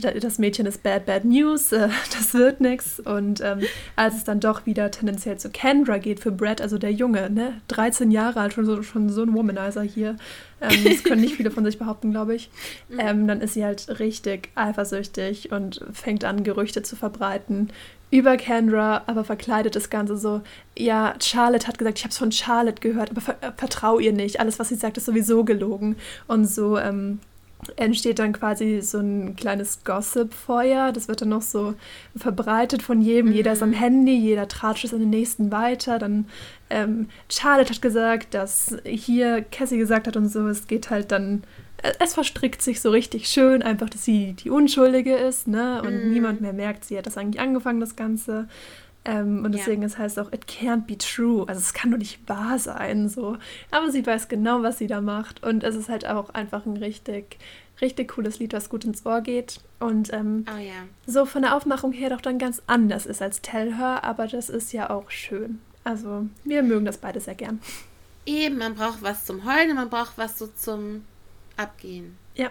das 0.00 0.38
Mädchen 0.38 0.66
ist 0.66 0.82
bad, 0.82 1.06
bad 1.06 1.24
news, 1.24 1.72
äh, 1.72 1.88
das 2.18 2.34
wird 2.34 2.60
nichts. 2.60 3.00
Und 3.00 3.40
ähm, 3.40 3.60
als 3.96 4.16
es 4.16 4.24
dann 4.24 4.40
doch 4.40 4.66
wieder 4.66 4.90
tendenziell 4.90 5.38
zu 5.38 5.50
Kendra 5.50 5.98
geht 5.98 6.20
für 6.20 6.32
Brad, 6.32 6.60
also 6.60 6.78
der 6.78 6.92
Junge, 6.92 7.30
ne, 7.30 7.60
13 7.68 8.10
Jahre 8.10 8.40
alt, 8.40 8.54
schon 8.54 8.66
so, 8.66 8.82
schon 8.82 9.08
so 9.08 9.22
ein 9.22 9.34
Womanizer 9.34 9.82
hier, 9.82 10.16
ähm, 10.60 10.84
das 10.84 11.04
können 11.04 11.20
nicht 11.20 11.36
viele 11.36 11.50
von 11.50 11.64
sich 11.64 11.78
behaupten, 11.78 12.10
glaube 12.10 12.34
ich, 12.34 12.50
ähm, 12.98 13.26
dann 13.26 13.40
ist 13.40 13.54
sie 13.54 13.64
halt 13.64 14.00
richtig 14.00 14.50
eifersüchtig 14.54 15.52
und 15.52 15.84
fängt 15.92 16.24
an, 16.24 16.44
Gerüchte 16.44 16.82
zu 16.82 16.96
verbreiten 16.96 17.70
über 18.10 18.36
Kendra, 18.36 19.02
aber 19.06 19.24
verkleidet 19.24 19.74
das 19.74 19.90
Ganze 19.90 20.16
so, 20.16 20.42
ja, 20.78 21.14
Charlotte 21.20 21.66
hat 21.66 21.78
gesagt, 21.78 21.98
ich 21.98 22.04
habe 22.04 22.12
es 22.12 22.18
von 22.18 22.30
Charlotte 22.30 22.80
gehört, 22.80 23.10
aber 23.10 23.20
ver 23.20 23.36
äh, 23.40 23.50
vertrau 23.56 23.98
ihr 23.98 24.12
nicht, 24.12 24.38
alles, 24.38 24.58
was 24.58 24.68
sie 24.68 24.76
sagt, 24.76 24.96
ist 24.96 25.06
sowieso 25.06 25.44
gelogen. 25.44 25.96
Und 26.28 26.46
so 26.46 26.78
ähm, 26.78 27.18
entsteht 27.76 28.18
dann 28.18 28.32
quasi 28.32 28.80
so 28.82 28.98
ein 28.98 29.34
kleines 29.34 29.82
Gossip-Feuer. 29.84 30.92
Das 30.92 31.08
wird 31.08 31.22
dann 31.22 31.30
noch 31.30 31.42
so 31.42 31.74
verbreitet 32.16 32.82
von 32.82 33.00
jedem. 33.00 33.32
Jeder 33.32 33.52
ist 33.52 33.62
am 33.62 33.72
Handy, 33.72 34.16
jeder 34.16 34.46
tratscht 34.46 34.84
es 34.84 34.92
an 34.94 35.00
den 35.00 35.10
nächsten 35.10 35.50
weiter. 35.50 35.98
Dann 35.98 36.26
ähm, 36.70 37.08
Charlotte 37.30 37.70
hat 37.72 37.82
gesagt, 37.82 38.34
dass 38.34 38.76
hier 38.84 39.42
Cassie 39.50 39.78
gesagt 39.78 40.06
hat 40.06 40.16
und 40.16 40.28
so. 40.28 40.46
Es 40.48 40.66
geht 40.66 40.90
halt 40.90 41.10
dann, 41.12 41.42
äh, 41.82 41.92
es 41.98 42.14
verstrickt 42.14 42.62
sich 42.62 42.80
so 42.80 42.90
richtig 42.90 43.28
schön, 43.28 43.62
einfach, 43.62 43.88
dass 43.90 44.04
sie 44.04 44.34
die 44.34 44.50
Unschuldige 44.50 45.14
ist, 45.16 45.48
ne? 45.48 45.82
Und 45.82 46.04
Mhm. 46.04 46.12
niemand 46.12 46.40
mehr 46.42 46.52
merkt, 46.52 46.84
sie 46.84 46.96
hat 46.98 47.06
das 47.06 47.16
eigentlich 47.16 47.40
angefangen, 47.40 47.80
das 47.80 47.96
Ganze. 47.96 48.48
Ähm, 49.06 49.44
und 49.44 49.52
deswegen 49.52 49.82
ja. 49.82 49.86
es 49.86 49.98
heißt 49.98 50.18
auch, 50.18 50.32
it 50.32 50.46
can't 50.46 50.86
be 50.86 50.98
true. 50.98 51.44
Also 51.48 51.60
es 51.60 51.72
kann 51.72 51.92
doch 51.92 51.98
nicht 51.98 52.28
wahr 52.28 52.58
sein. 52.58 53.08
So. 53.08 53.38
Aber 53.70 53.90
sie 53.92 54.04
weiß 54.04 54.26
genau, 54.28 54.62
was 54.62 54.78
sie 54.78 54.88
da 54.88 55.00
macht. 55.00 55.44
Und 55.44 55.62
es 55.62 55.76
ist 55.76 55.88
halt 55.88 56.06
auch 56.06 56.30
einfach 56.30 56.66
ein 56.66 56.76
richtig, 56.76 57.38
richtig 57.80 58.08
cooles 58.08 58.40
Lied, 58.40 58.52
was 58.52 58.68
gut 58.68 58.84
ins 58.84 59.06
Ohr 59.06 59.20
geht. 59.20 59.60
Und 59.78 60.12
ähm, 60.12 60.44
oh, 60.52 60.58
ja. 60.58 60.72
so 61.06 61.24
von 61.24 61.42
der 61.42 61.54
Aufmachung 61.54 61.92
her 61.92 62.10
doch 62.10 62.20
dann 62.20 62.38
ganz 62.38 62.60
anders 62.66 63.06
ist 63.06 63.22
als 63.22 63.42
Tell 63.42 63.76
Her, 63.76 64.02
aber 64.02 64.26
das 64.26 64.48
ist 64.48 64.72
ja 64.72 64.90
auch 64.90 65.10
schön. 65.10 65.60
Also 65.84 66.26
wir 66.42 66.64
mögen 66.64 66.84
das 66.84 66.98
beide 66.98 67.20
sehr 67.20 67.36
gern. 67.36 67.60
Eben, 68.24 68.58
man 68.58 68.74
braucht 68.74 69.02
was 69.02 69.24
zum 69.24 69.44
Heulen 69.44 69.70
und 69.70 69.76
man 69.76 69.88
braucht 69.88 70.18
was 70.18 70.36
so 70.36 70.48
zum 70.48 71.04
Abgehen. 71.56 72.16
Ja, 72.34 72.50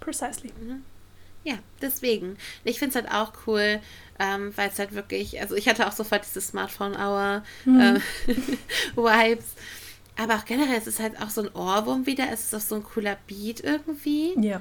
precisely. 0.00 0.52
Mhm. 0.60 0.82
Ja, 1.44 1.54
deswegen. 1.80 2.36
Ich 2.64 2.78
finde 2.78 2.98
es 2.98 3.02
halt 3.04 3.14
auch 3.14 3.32
cool, 3.46 3.80
ähm, 4.18 4.52
weil 4.56 4.68
es 4.68 4.78
halt 4.78 4.94
wirklich, 4.94 5.40
also 5.40 5.54
ich 5.54 5.68
hatte 5.68 5.86
auch 5.86 5.92
sofort 5.92 6.24
diese 6.24 6.40
Smartphone-Hour 6.40 7.42
mhm. 7.64 7.80
äh, 7.80 8.00
Vibes. 8.96 9.54
Aber 10.16 10.36
auch 10.36 10.44
generell, 10.44 10.76
es 10.76 10.86
ist 10.86 11.00
halt 11.00 11.20
auch 11.20 11.30
so 11.30 11.42
ein 11.42 11.54
Ohrwurm 11.54 12.04
wieder. 12.04 12.30
Es 12.30 12.44
ist 12.44 12.54
auch 12.54 12.60
so 12.60 12.74
ein 12.74 12.84
cooler 12.84 13.16
Beat 13.26 13.60
irgendwie. 13.60 14.34
Ja. 14.38 14.60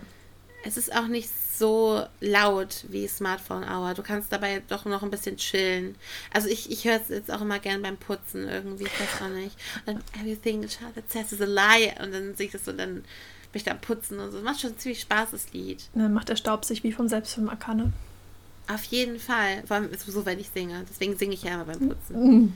Es 0.63 0.77
ist 0.77 0.95
auch 0.95 1.07
nicht 1.07 1.29
so 1.57 2.05
laut 2.21 2.85
wie 2.87 3.07
Smartphone 3.07 3.65
Hour. 3.65 3.93
Du 3.93 4.01
kannst 4.01 4.31
dabei 4.31 4.61
doch 4.69 4.85
noch 4.85 5.03
ein 5.03 5.11
bisschen 5.11 5.35
chillen. 5.35 5.95
Also 6.33 6.47
ich, 6.47 6.71
ich 6.71 6.85
höre 6.85 7.01
es 7.01 7.09
jetzt 7.09 7.31
auch 7.31 7.41
immer 7.41 7.59
gern 7.59 7.81
beim 7.81 7.97
Putzen 7.97 8.47
irgendwie. 8.47 8.85
Ich 8.85 8.99
weiß 8.99 9.21
auch 9.21 9.35
nicht. 9.35 9.55
Und 9.85 10.01
everything 10.19 10.67
Charlotte 10.69 11.03
says 11.07 11.33
is 11.33 11.41
a 11.41 11.45
lie. 11.45 11.93
Und 12.01 12.13
dann 12.13 12.35
sehe 12.35 12.45
ich 12.45 12.53
das 12.53 12.63
so, 12.63 12.71
dann 12.71 13.03
bin 13.51 13.59
ich 13.59 13.63
da 13.63 13.73
putzen 13.73 14.19
und 14.19 14.31
so. 14.31 14.41
Macht 14.41 14.61
schon 14.61 14.77
ziemlich 14.77 15.01
Spaß, 15.01 15.31
das 15.31 15.51
Lied. 15.53 15.89
Dann 15.93 16.13
macht 16.13 16.29
der 16.29 16.35
Staub 16.35 16.65
sich 16.65 16.83
wie 16.83 16.91
vom 16.91 17.07
Selbstfilm-Akane. 17.07 17.91
Auf 18.67 18.83
jeden 18.83 19.19
Fall. 19.19 19.63
Vor 19.65 19.77
allem 19.77 19.89
so, 19.97 20.25
wenn 20.25 20.39
ich 20.39 20.49
singe. 20.49 20.85
Deswegen 20.89 21.17
singe 21.17 21.33
ich 21.33 21.43
ja 21.43 21.55
immer 21.55 21.65
beim 21.65 21.89
Putzen. 21.89 22.43
Mm. 22.43 22.53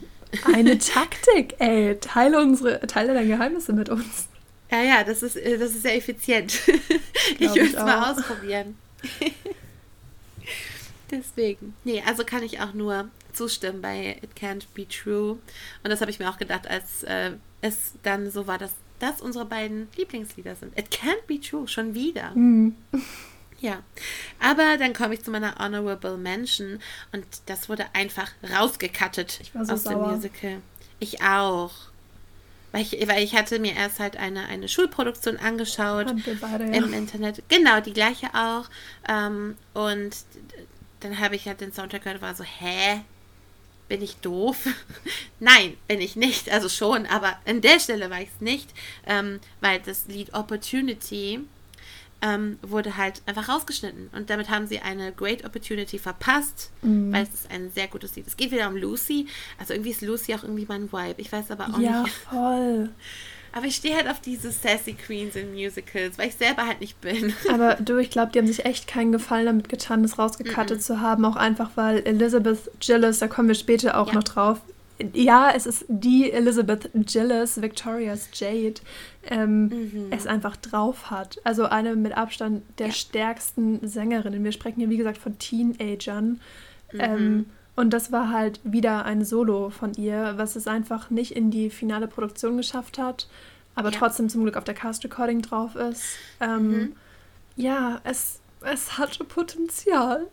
Eine 0.54 0.78
Taktik, 0.78 1.56
ey. 1.60 1.98
Teile, 2.00 2.40
unsere, 2.40 2.80
teile 2.82 3.14
deine 3.14 3.28
Geheimnisse 3.28 3.74
mit 3.74 3.90
uns. 3.90 4.28
Ja, 4.72 4.82
ja, 4.82 5.04
das 5.04 5.24
ist, 5.24 5.36
äh, 5.36 5.58
das 5.58 5.72
ist 5.72 5.84
sehr 5.84 5.96
effizient. 5.96 6.54
ich 7.40 7.50
würde 7.50 7.62
es 7.62 7.74
mal 7.74 8.12
ausprobieren. 8.12 8.78
Deswegen. 11.12 11.76
Nee, 11.84 12.04
also 12.06 12.24
kann 12.24 12.44
ich 12.44 12.60
auch 12.60 12.74
nur 12.74 13.10
zustimmen 13.34 13.82
bei 13.82 14.18
It 14.22 14.32
Can't 14.40 14.66
Be 14.74 14.88
True. 14.88 15.38
Und 15.84 15.90
das 15.90 16.02
habe 16.02 16.12
ich 16.12 16.20
mir 16.20 16.30
auch 16.30 16.38
gedacht, 16.38 16.68
als 16.68 17.04
äh, 17.04 17.32
es 17.62 17.94
dann 18.04 18.32
so 18.32 18.48
war, 18.48 18.58
dass 18.58 18.74
das 19.04 19.22
unsere 19.22 19.46
beiden 19.46 19.88
Lieblingslieder 19.98 20.56
sind. 20.56 20.78
It 20.78 20.90
Can't 20.90 21.26
Be 21.28 21.40
True, 21.40 21.68
schon 21.68 21.94
wieder. 21.94 22.32
Mhm. 22.36 22.76
Ja, 23.60 23.82
aber 24.40 24.78
dann 24.78 24.94
komme 24.94 25.14
ich 25.14 25.24
zu 25.24 25.32
meiner 25.32 25.56
Honorable 25.58 26.18
Mention 26.18 26.80
und 27.12 27.26
das 27.46 27.70
wurde 27.70 27.86
einfach 27.94 28.30
rausgekattet 28.54 29.40
so 29.54 29.74
aus 29.74 29.84
sauer. 29.84 30.08
dem 30.08 30.16
Musical. 30.16 30.62
Ich 31.00 31.22
auch. 31.22 31.72
Weil 32.72 32.82
ich, 32.82 33.08
weil 33.08 33.24
ich 33.24 33.36
hatte 33.36 33.60
mir 33.60 33.74
erst 33.76 34.00
halt 34.00 34.18
eine, 34.18 34.48
eine 34.48 34.68
Schulproduktion 34.68 35.38
angeschaut 35.38 36.14
beide, 36.42 36.66
ja. 36.66 36.74
im 36.74 36.92
Internet. 36.92 37.44
Genau, 37.48 37.80
die 37.82 37.94
gleiche 37.94 38.34
auch. 38.34 38.68
Ähm, 39.08 39.56
und 39.74 40.16
dann 41.02 41.20
habe 41.20 41.36
ich 41.36 41.48
halt 41.48 41.62
den 41.62 41.72
Soundtrack 41.72 42.04
gehört 42.04 42.22
und 42.22 42.28
war 42.28 42.36
so, 42.36 42.44
hä? 42.44 43.02
Bin 43.94 44.02
ich 44.02 44.16
doof? 44.16 44.58
Nein, 45.40 45.78
bin 45.88 46.02
ich 46.02 46.16
nicht. 46.16 46.50
Also 46.50 46.68
schon, 46.68 47.06
aber 47.06 47.38
an 47.46 47.62
der 47.62 47.80
Stelle 47.80 48.10
war 48.10 48.20
ich 48.20 48.30
es 48.30 48.42
nicht, 48.42 48.68
ähm, 49.06 49.40
weil 49.62 49.82
das 49.82 50.08
Lied 50.08 50.34
Opportunity 50.34 51.42
ähm, 52.24 52.58
wurde 52.64 52.98
halt 52.98 53.22
einfach 53.28 53.50
rausgeschnitten. 53.50 54.10
Und 54.12 54.32
damit 54.32 54.50
haben 54.50 54.66
sie 54.66 54.80
eine 54.80 55.12
Great 55.12 55.46
Opportunity 55.46 56.00
verpasst, 56.00 56.72
mhm. 56.82 57.14
weil 57.14 57.22
es 57.22 57.42
ist 57.42 57.52
ein 57.52 57.70
sehr 57.70 57.88
gutes 57.88 58.16
Lied. 58.16 58.26
Es 58.26 58.36
geht 58.36 58.50
wieder 58.50 58.68
um 58.68 58.76
Lucy. 58.76 59.28
Also 59.60 59.76
irgendwie 59.76 59.92
ist 59.92 60.02
Lucy 60.02 60.34
auch 60.34 60.42
irgendwie 60.42 60.66
mein 60.68 60.92
Vibe. 60.92 61.22
Ich 61.22 61.32
weiß 61.32 61.52
aber 61.52 61.66
auch 61.66 61.78
ja, 61.78 62.02
nicht. 62.02 62.16
Ja, 62.32 62.32
voll. 62.32 62.90
Aber 63.54 63.66
ich 63.66 63.76
stehe 63.76 63.96
halt 63.96 64.10
auf 64.10 64.20
diese 64.20 64.52
Sassy 64.52 64.94
Queens 64.94 65.36
in 65.36 65.54
Musicals, 65.54 66.18
weil 66.18 66.30
ich 66.30 66.36
selber 66.36 66.68
halt 66.68 66.82
nicht 66.82 67.00
bin. 67.02 67.34
Aber 67.52 67.76
du, 67.76 67.98
ich 67.98 68.10
glaube, 68.10 68.32
die 68.32 68.40
haben 68.40 68.48
sich 68.48 68.66
echt 68.66 68.88
keinen 68.88 69.12
Gefallen 69.12 69.46
damit 69.46 69.70
getan, 69.70 70.04
das 70.04 70.18
rausgekattet 70.18 70.80
mm 70.80 70.82
-mm. 70.82 70.86
zu 70.86 71.02
haben. 71.02 71.24
Auch 71.24 71.36
einfach, 71.36 71.72
weil 71.76 72.00
Elizabeth 72.06 72.72
Gillis, 72.80 73.20
da 73.20 73.28
kommen 73.28 73.48
wir 73.48 73.56
später 73.56 74.00
auch 74.00 74.08
ja. 74.08 74.16
noch 74.16 74.24
drauf, 74.24 74.60
ja, 75.14 75.52
es 75.56 75.66
ist 75.66 75.86
die 75.88 76.32
Elizabeth 76.32 76.90
Gillis, 76.94 77.62
Victoria's 77.62 78.30
Jade, 78.34 78.76
ähm, 79.30 79.66
mhm. 79.66 80.08
es 80.12 80.28
einfach 80.28 80.56
drauf 80.56 81.10
hat. 81.10 81.40
Also 81.44 81.66
eine 81.66 81.96
mit 81.96 82.16
Abstand 82.16 82.64
der 82.78 82.88
ja. 82.88 82.94
stärksten 82.94 83.86
Sängerinnen. 83.86 84.44
Wir 84.44 84.52
sprechen 84.52 84.80
hier, 84.80 84.90
wie 84.90 84.98
gesagt, 84.98 85.18
von 85.18 85.38
Teenagern. 85.40 86.40
Mhm. 86.92 87.00
Ähm, 87.00 87.46
und 87.76 87.92
das 87.92 88.12
war 88.12 88.30
halt 88.30 88.60
wieder 88.64 89.06
ein 89.06 89.26
Solo 89.26 89.70
von 89.70 89.94
ihr, 89.96 90.34
was 90.38 90.56
es 90.56 90.68
einfach 90.68 91.10
nicht 91.10 91.32
in 91.32 91.50
die 91.50 91.70
finale 91.70 92.08
Produktion 92.08 92.58
geschafft 92.58 92.98
hat, 92.98 93.28
aber 93.76 93.90
ja. 93.90 93.98
trotzdem 93.98 94.30
zum 94.30 94.44
Glück 94.44 94.58
auf 94.58 94.64
der 94.64 94.76
Cast 94.76 95.04
Recording 95.04 95.42
drauf 95.42 95.76
ist. 95.76 96.04
Ähm, 96.40 96.68
mhm. 96.68 96.96
Ja, 97.56 98.00
es, 98.04 98.40
es 98.62 98.98
hatte 98.98 99.24
Potenzial. 99.24 100.28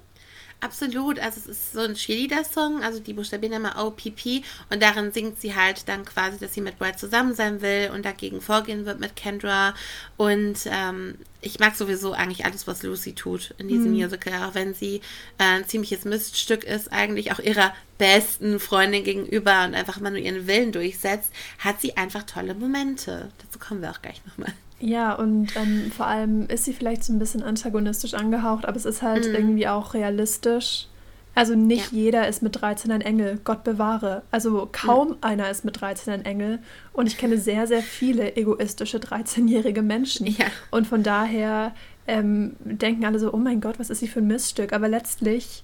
Absolut, 0.63 1.19
also 1.19 1.41
es 1.41 1.47
ist 1.47 1.73
so 1.73 1.81
ein 1.81 1.95
Cheerleader-Song, 1.95 2.83
also 2.83 3.01
die 3.01 3.15
buchstabieren 3.15 3.55
immer 3.55 3.83
OPP 3.83 4.45
und 4.69 4.83
darin 4.83 5.11
singt 5.11 5.41
sie 5.41 5.55
halt 5.57 5.89
dann 5.89 6.05
quasi, 6.05 6.39
dass 6.39 6.53
sie 6.53 6.61
mit 6.61 6.79
Brad 6.79 6.99
zusammen 6.99 7.35
sein 7.35 7.63
will 7.63 7.91
und 7.95 8.05
dagegen 8.05 8.43
vorgehen 8.43 8.85
wird 8.85 9.01
mit 9.01 9.17
Kendra 9.17 9.75
und 10.19 10.59
ähm, 10.67 11.17
ich 11.41 11.61
mag 11.61 11.77
sowieso 11.77 12.13
eigentlich 12.13 12.45
alles, 12.45 12.67
was 12.67 12.83
Lucy 12.83 13.15
tut 13.15 13.55
in 13.57 13.69
diesem 13.69 13.93
mhm. 13.93 14.03
Musical, 14.03 14.35
auch 14.43 14.55
wenn 14.55 14.75
sie 14.75 14.97
äh, 15.39 15.45
ein 15.45 15.67
ziemliches 15.67 16.05
Miststück 16.05 16.65
ist, 16.65 16.93
eigentlich 16.93 17.33
auch 17.33 17.39
ihrer 17.39 17.73
besten 17.97 18.61
Freundin 18.61 19.03
gegenüber 19.03 19.65
und 19.65 19.75
einfach 19.75 19.97
immer 19.97 20.11
nur 20.11 20.19
ihren 20.19 20.47
Willen 20.47 20.73
durchsetzt, 20.73 21.33
hat 21.59 21.81
sie 21.81 21.97
einfach 21.97 22.25
tolle 22.25 22.55
Momente. 22.55 23.31
Dazu 23.39 23.59
kommen 23.59 23.81
wir 23.81 23.91
auch 23.91 24.03
gleich 24.03 24.21
nochmal. 24.27 24.53
Ja, 24.81 25.15
und 25.15 25.55
ähm, 25.57 25.93
vor 25.95 26.07
allem 26.07 26.47
ist 26.47 26.65
sie 26.65 26.73
vielleicht 26.73 27.05
so 27.05 27.13
ein 27.13 27.19
bisschen 27.19 27.43
antagonistisch 27.43 28.15
angehaucht, 28.15 28.67
aber 28.67 28.77
es 28.77 28.87
ist 28.87 29.03
halt 29.03 29.29
mhm. 29.29 29.35
irgendwie 29.35 29.69
auch 29.69 29.95
realistisch. 29.95 30.87
Also 31.35 31.55
nicht 31.55 31.93
ja. 31.93 31.99
jeder 31.99 32.29
ist 32.29 32.43
mit 32.43 32.61
13 32.61 32.91
ein 32.91 33.03
Engel, 33.03 33.39
Gott 33.45 33.63
bewahre. 33.63 34.23
Also 34.31 34.69
kaum 34.73 35.09
mhm. 35.09 35.17
einer 35.21 35.51
ist 35.51 35.65
mit 35.65 35.81
13 35.81 36.13
ein 36.13 36.25
Engel. 36.25 36.59
Und 36.93 37.07
ich 37.07 37.19
kenne 37.19 37.39
sehr, 37.39 37.67
sehr 37.67 37.83
viele 37.83 38.37
egoistische 38.37 38.99
13-jährige 38.99 39.83
Menschen. 39.83 40.27
Ja. 40.27 40.47
Und 40.71 40.87
von 40.87 41.03
daher 41.03 41.73
ähm, 42.07 42.57
denken 42.61 43.05
alle 43.05 43.19
so, 43.19 43.33
oh 43.33 43.37
mein 43.37 43.61
Gott, 43.61 43.79
was 43.79 43.91
ist 43.91 44.01
sie 44.01 44.09
für 44.09 44.21
ein 44.21 44.27
Miststück? 44.27 44.73
Aber 44.73 44.89
letztlich, 44.89 45.63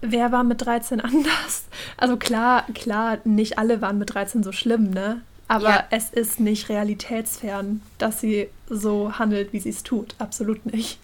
wer 0.00 0.32
war 0.32 0.42
mit 0.42 0.64
13 0.64 1.00
anders? 1.02 1.66
Also 1.96 2.16
klar, 2.16 2.64
klar, 2.74 3.18
nicht 3.24 3.58
alle 3.58 3.82
waren 3.82 3.98
mit 3.98 4.14
13 4.14 4.42
so 4.42 4.52
schlimm, 4.52 4.90
ne? 4.90 5.20
Aber 5.48 5.70
ja. 5.70 5.86
es 5.90 6.10
ist 6.10 6.40
nicht 6.40 6.68
realitätsfern, 6.68 7.82
dass 7.98 8.20
sie 8.20 8.48
so 8.68 9.18
handelt, 9.18 9.52
wie 9.52 9.60
sie 9.60 9.70
es 9.70 9.82
tut. 9.82 10.14
Absolut 10.18 10.64
nicht. 10.66 10.98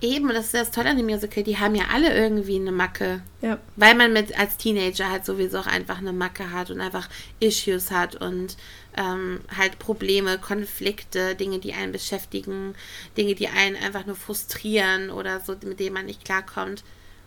Eben, 0.00 0.28
und 0.28 0.34
das 0.34 0.46
ist 0.46 0.54
das 0.54 0.70
Tolle 0.70 0.90
an 0.90 0.96
dem 0.96 1.06
Musical, 1.06 1.42
die 1.42 1.58
haben 1.58 1.74
ja 1.74 1.86
alle 1.92 2.14
irgendwie 2.14 2.54
eine 2.54 2.70
Macke. 2.70 3.20
Ja. 3.42 3.58
Weil 3.74 3.96
man 3.96 4.12
mit 4.12 4.38
als 4.38 4.56
Teenager 4.56 5.10
halt 5.10 5.24
sowieso 5.24 5.58
auch 5.58 5.66
einfach 5.66 5.98
eine 5.98 6.12
Macke 6.12 6.52
hat 6.52 6.70
und 6.70 6.80
einfach 6.80 7.08
Issues 7.40 7.90
hat 7.90 8.14
und 8.14 8.56
ähm, 8.96 9.40
halt 9.56 9.80
Probleme, 9.80 10.38
Konflikte, 10.38 11.34
Dinge, 11.34 11.58
die 11.58 11.72
einen 11.72 11.90
beschäftigen, 11.90 12.76
Dinge, 13.16 13.34
die 13.34 13.48
einen 13.48 13.76
einfach 13.76 14.06
nur 14.06 14.14
frustrieren 14.14 15.10
oder 15.10 15.40
so, 15.40 15.56
mit 15.64 15.80
denen 15.80 15.94
man 15.94 16.06
nicht 16.06 16.24
klarkommt. 16.24 16.84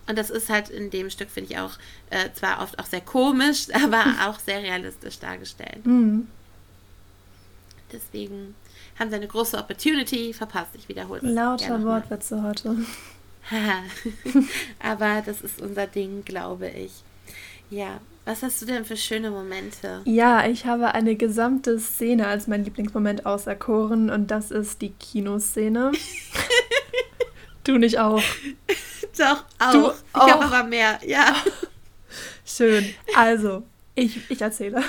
Und 0.08 0.18
das 0.18 0.30
ist 0.30 0.50
halt 0.50 0.70
in 0.70 0.90
dem 0.90 1.10
Stück, 1.10 1.30
finde 1.30 1.52
ich 1.52 1.60
auch, 1.60 1.78
äh, 2.10 2.30
zwar 2.34 2.62
oft 2.62 2.80
auch 2.80 2.86
sehr 2.86 3.02
komisch, 3.02 3.68
aber 3.74 4.04
auch 4.28 4.40
sehr 4.40 4.64
realistisch 4.64 5.20
dargestellt. 5.20 5.86
Mhm. 5.86 6.28
Deswegen 7.92 8.56
haben 8.98 9.10
sie 9.10 9.16
eine 9.16 9.28
große 9.28 9.58
Opportunity 9.58 10.34
verpasst. 10.34 10.72
Ich 10.74 10.88
wiederhole 10.88 11.22
es. 11.22 11.34
Lauter 11.34 11.84
Wortwitze 11.84 12.44
heute. 12.44 12.78
Aber 14.80 15.22
das 15.26 15.42
ist 15.42 15.62
unser 15.62 15.88
Ding, 15.88 16.24
glaube 16.24 16.70
ich. 16.70 16.92
Ja, 17.70 18.00
was 18.26 18.44
hast 18.44 18.62
du 18.62 18.66
denn 18.66 18.86
für 18.86 18.98
schöne 18.98 19.32
Momente? 19.32 20.02
Ja, 20.06 20.46
ich 20.46 20.66
habe 20.66 20.94
eine 20.94 21.16
gesamte 21.16 21.80
Szene 21.80 22.28
als 22.28 22.48
mein 22.48 22.64
Lieblingsmoment 22.64 23.26
auserkoren 23.26 24.10
und 24.10 24.30
das 24.30 24.52
ist 24.52 24.82
die 24.82 24.92
Kinoszene. 24.92 25.92
du 27.64 27.78
nicht 27.78 27.98
auch. 27.98 28.22
Doch, 29.18 29.44
auch. 29.60 29.72
Du 29.72 29.90
ich 29.90 30.32
habe 30.34 30.46
aber 30.46 30.64
mehr, 30.64 31.00
ja. 31.06 31.36
Schön. 32.46 32.94
Also, 33.16 33.64
ich, 33.96 34.30
ich 34.30 34.42
erzähle. 34.42 34.84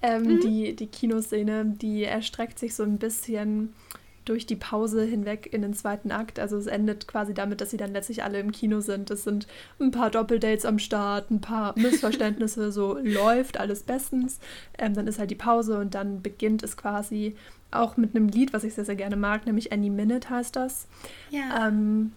Ähm, 0.00 0.22
mhm. 0.22 0.40
die, 0.40 0.76
die 0.76 0.86
Kinoszene, 0.86 1.64
die 1.64 2.04
erstreckt 2.04 2.58
sich 2.58 2.74
so 2.74 2.84
ein 2.84 2.98
bisschen 2.98 3.74
durch 4.28 4.44
die 4.44 4.56
Pause 4.56 5.04
hinweg 5.04 5.48
in 5.52 5.62
den 5.62 5.72
zweiten 5.72 6.12
Akt. 6.12 6.38
Also 6.38 6.56
es 6.58 6.66
endet 6.66 7.08
quasi 7.08 7.32
damit, 7.32 7.60
dass 7.60 7.70
sie 7.70 7.78
dann 7.78 7.92
letztlich 7.92 8.22
alle 8.22 8.38
im 8.38 8.52
Kino 8.52 8.80
sind. 8.80 9.10
Es 9.10 9.24
sind 9.24 9.46
ein 9.80 9.90
paar 9.90 10.10
Doppeldates 10.10 10.66
am 10.66 10.78
Start, 10.78 11.30
ein 11.30 11.40
paar 11.40 11.78
Missverständnisse, 11.78 12.70
so 12.70 12.98
läuft 13.02 13.58
alles 13.58 13.82
bestens. 13.84 14.38
Ähm, 14.76 14.94
dann 14.94 15.06
ist 15.06 15.18
halt 15.18 15.30
die 15.30 15.34
Pause 15.34 15.78
und 15.78 15.94
dann 15.94 16.20
beginnt 16.20 16.62
es 16.62 16.76
quasi 16.76 17.36
auch 17.70 17.96
mit 17.96 18.14
einem 18.14 18.28
Lied, 18.28 18.52
was 18.52 18.64
ich 18.64 18.74
sehr, 18.74 18.84
sehr 18.84 18.96
gerne 18.96 19.16
mag, 19.16 19.46
nämlich 19.46 19.72
Any 19.72 19.90
Minute 19.90 20.28
heißt 20.28 20.56
das. 20.56 20.86
Ja. 21.30 21.68
Ähm, 21.68 22.12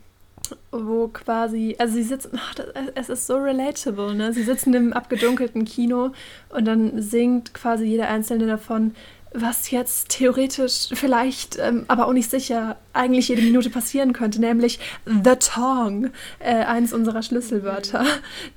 wo 0.72 1.08
quasi, 1.08 1.76
also 1.80 1.94
sie 1.94 2.04
sitzen, 2.04 2.32
ach, 2.36 2.56
das, 2.56 2.68
es 2.96 3.10
ist 3.10 3.28
so 3.28 3.38
relatable, 3.38 4.16
ne? 4.16 4.34
Sie 4.34 4.44
sitzen 4.44 4.74
im 4.74 4.94
abgedunkelten 4.94 5.66
Kino 5.66 6.12
und 6.50 6.66
dann 6.66 7.02
singt 7.02 7.54
quasi 7.54 7.86
jeder 7.86 8.08
einzelne 8.10 8.48
davon, 8.48 8.94
was 9.34 9.72
jetzt 9.72 10.10
theoretisch 10.10 10.90
vielleicht, 10.94 11.58
ähm, 11.58 11.86
aber 11.88 12.08
auch 12.08 12.14
nicht 12.14 12.30
sicher, 12.30 12.78
eigentlich 12.94 13.30
jede 13.30 13.42
Minute 13.42 13.70
passieren 13.70 14.12
könnte, 14.12 14.42
nämlich 14.42 14.80
The 15.06 15.36
Tong, 15.40 16.10
äh, 16.40 16.66
eines 16.66 16.92
unserer 16.92 17.24
Schlüsselwörter, 17.24 18.06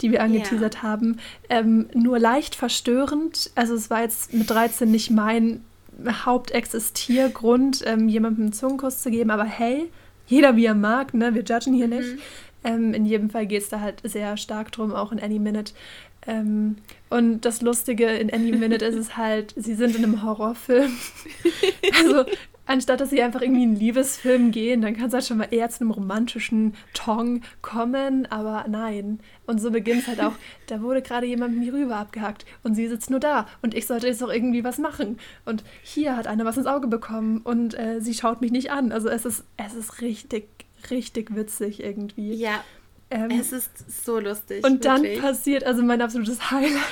die 0.01 0.11
wir 0.11 0.23
angeteasert 0.23 0.75
yeah. 0.75 0.83
haben. 0.83 1.19
Ähm, 1.49 1.87
nur 1.95 2.19
leicht 2.19 2.57
verstörend, 2.57 3.51
also 3.55 3.75
es 3.75 3.89
war 3.89 4.03
jetzt 4.03 4.33
mit 4.33 4.51
13 4.51 4.91
nicht 4.91 5.11
mein 5.11 5.65
Hauptexistiergrund, 6.09 7.83
ähm, 7.87 8.09
jemandem 8.09 8.45
einen 8.45 8.53
Zungenkuss 8.53 9.03
zu 9.03 9.11
geben, 9.11 9.31
aber 9.31 9.45
hey, 9.45 9.91
jeder 10.27 10.57
wie 10.57 10.67
er 10.67 10.75
mag, 10.75 11.15
ne? 11.15 11.35
wir 11.35 11.43
judgen 11.43 11.75
hier 11.75 11.89
nicht. 11.89 12.15
Mhm. 12.15 12.19
Ähm, 12.65 12.95
in 12.95 13.05
jedem 13.05 13.31
Fall 13.31 13.47
geht 13.47 13.63
es 13.63 13.69
da 13.69 13.81
halt 13.81 14.01
sehr 14.05 14.37
stark 14.37 14.73
drum, 14.73 14.93
auch 14.93 15.13
in 15.13 15.21
Any 15.21 15.39
Minute. 15.39 15.75
Ähm, 16.27 16.77
und 17.11 17.43
das 17.43 17.61
Lustige 17.61 18.07
in 18.07 18.33
Any 18.33 18.53
Minute 18.53 18.85
ist 18.85 18.97
es 18.97 19.17
halt, 19.17 19.53
sie 19.57 19.75
sind 19.75 19.97
in 19.97 20.05
einem 20.05 20.23
Horrorfilm. 20.23 20.91
also 21.99 22.25
anstatt 22.67 23.01
dass 23.01 23.11
sie 23.11 23.23
einfach 23.23 23.43
irgendwie 23.43 23.63
in 23.63 23.71
einen 23.71 23.79
Liebesfilm 23.79 24.51
gehen, 24.51 24.83
dann 24.83 24.97
kann 24.97 25.07
es 25.07 25.15
halt 25.15 25.25
schon 25.25 25.39
mal 25.39 25.49
eher 25.51 25.69
zu 25.71 25.81
einem 25.81 25.91
romantischen 25.91 26.75
Tong 26.93 27.43
kommen, 27.63 28.27
aber 28.27 28.65
nein. 28.69 29.21
Und 29.47 29.61
so 29.61 29.71
beginnt 29.71 30.03
es 30.03 30.09
halt 30.09 30.21
auch, 30.21 30.35
da 30.67 30.81
wurde 30.81 31.03
gerade 31.03 31.27
jemand 31.27 31.59
mir 31.59 31.73
rüber 31.73 31.97
abgehackt 31.97 32.45
und 32.63 32.75
sie 32.75 32.89
sitzt 32.89 33.11
nur 33.11 33.21
da 33.21 33.47
und 33.63 33.75
ich 33.75 33.87
sollte 33.87 34.07
jetzt 34.07 34.23
auch 34.23 34.33
irgendwie 34.33 34.65
was 34.65 34.79
machen. 34.79 35.19
Und 35.45 35.65
hier 35.83 36.17
hat 36.17 36.27
einer 36.27 36.45
was 36.45 36.57
ins 36.57 36.67
Auge 36.67 36.87
bekommen 36.87 37.39
und 37.39 37.79
äh, 37.79 38.01
sie 38.01 38.15
schaut 38.15 38.41
mich 38.41 38.53
nicht 38.53 38.71
an. 38.71 38.93
Also 38.93 39.09
es 39.09 39.25
ist, 39.25 39.45
es 39.57 39.75
ist 39.75 40.01
richtig, 40.01 40.49
richtig 40.91 41.35
witzig 41.35 41.83
irgendwie. 41.83 42.35
Ja, 42.35 42.65
ähm, 43.11 43.31
es 43.31 43.53
ist 43.53 44.05
so 44.05 44.19
lustig. 44.19 44.65
Und 44.65 44.85
wirklich. 44.85 45.21
dann 45.21 45.23
passiert, 45.23 45.65
also 45.65 45.83
mein 45.83 46.01
absolutes 46.01 46.51
Highlight. 46.51 46.83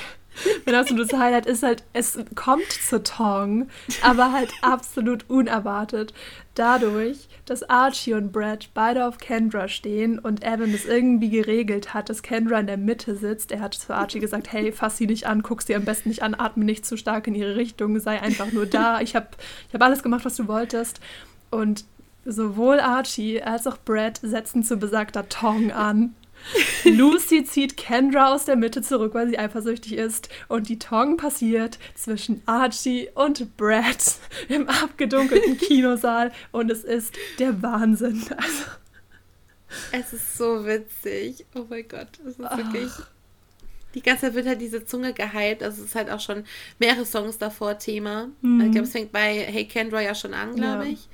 Mein 0.64 0.74
absolutes 0.74 1.12
Highlight 1.12 1.46
ist 1.46 1.62
halt, 1.62 1.84
es 1.92 2.18
kommt 2.34 2.70
zu 2.70 3.02
Tong, 3.02 3.68
aber 4.02 4.32
halt 4.32 4.52
absolut 4.62 5.28
unerwartet. 5.28 6.14
Dadurch, 6.54 7.28
dass 7.46 7.62
Archie 7.62 8.14
und 8.14 8.32
Brad 8.32 8.70
beide 8.74 9.06
auf 9.06 9.18
Kendra 9.18 9.68
stehen 9.68 10.18
und 10.18 10.44
Evan 10.44 10.74
es 10.74 10.84
irgendwie 10.84 11.30
geregelt 11.30 11.94
hat, 11.94 12.10
dass 12.10 12.22
Kendra 12.22 12.60
in 12.60 12.66
der 12.66 12.76
Mitte 12.76 13.16
sitzt. 13.16 13.52
Er 13.52 13.60
hat 13.60 13.74
zu 13.74 13.94
Archie 13.94 14.20
gesagt, 14.20 14.52
hey, 14.52 14.72
fass 14.72 14.98
sie 14.98 15.06
nicht 15.06 15.26
an, 15.26 15.42
guck 15.42 15.62
sie 15.62 15.74
am 15.74 15.84
besten 15.84 16.10
nicht 16.10 16.22
an, 16.22 16.34
atme 16.34 16.64
nicht 16.64 16.84
zu 16.84 16.96
stark 16.96 17.26
in 17.26 17.34
ihre 17.34 17.56
Richtung, 17.56 17.98
sei 18.00 18.20
einfach 18.20 18.52
nur 18.52 18.66
da. 18.66 19.00
Ich 19.00 19.16
habe 19.16 19.28
ich 19.68 19.74
hab 19.74 19.82
alles 19.82 20.02
gemacht, 20.02 20.24
was 20.24 20.36
du 20.36 20.46
wolltest. 20.46 21.00
Und 21.50 21.84
sowohl 22.24 22.80
Archie 22.80 23.42
als 23.42 23.66
auch 23.66 23.78
Brad 23.78 24.20
setzen 24.22 24.62
zu 24.62 24.76
besagter 24.76 25.28
Tong 25.28 25.72
an. 25.72 26.14
Lucy 26.84 27.44
zieht 27.44 27.76
Kendra 27.76 28.32
aus 28.32 28.44
der 28.44 28.56
Mitte 28.56 28.82
zurück, 28.82 29.14
weil 29.14 29.28
sie 29.28 29.38
eifersüchtig 29.38 29.94
ist. 29.94 30.28
Und 30.48 30.68
die 30.68 30.78
Tong 30.78 31.16
passiert 31.16 31.78
zwischen 31.94 32.42
Archie 32.46 33.08
und 33.14 33.56
Brad 33.56 34.16
im 34.48 34.68
abgedunkelten 34.68 35.58
Kinosaal. 35.58 36.32
Und 36.50 36.70
es 36.70 36.84
ist 36.84 37.14
der 37.38 37.62
Wahnsinn. 37.62 38.22
Also. 38.36 38.64
Es 39.92 40.12
ist 40.12 40.36
so 40.36 40.66
witzig. 40.66 41.46
Oh 41.54 41.64
mein 41.68 41.88
Gott. 41.88 42.08
Es 42.26 42.38
ist 42.38 42.40
oh. 42.40 42.56
wirklich. 42.56 42.90
Die 43.94 44.02
ganze 44.02 44.26
Zeit 44.26 44.34
wird 44.34 44.46
halt 44.46 44.60
diese 44.60 44.84
Zunge 44.84 45.12
geheilt. 45.12 45.62
Also 45.62 45.82
es 45.82 45.88
ist 45.88 45.94
halt 45.94 46.10
auch 46.10 46.20
schon 46.20 46.44
mehrere 46.78 47.04
Songs 47.04 47.38
davor 47.38 47.78
Thema. 47.78 48.30
Mhm. 48.40 48.60
Ich 48.62 48.72
glaube, 48.72 48.86
es 48.86 48.92
fängt 48.92 49.12
bei 49.12 49.34
Hey 49.34 49.66
Kendra 49.66 50.00
ja 50.00 50.14
schon 50.14 50.34
an, 50.34 50.56
glaube 50.56 50.86
ja. 50.86 50.92
ich 50.92 51.08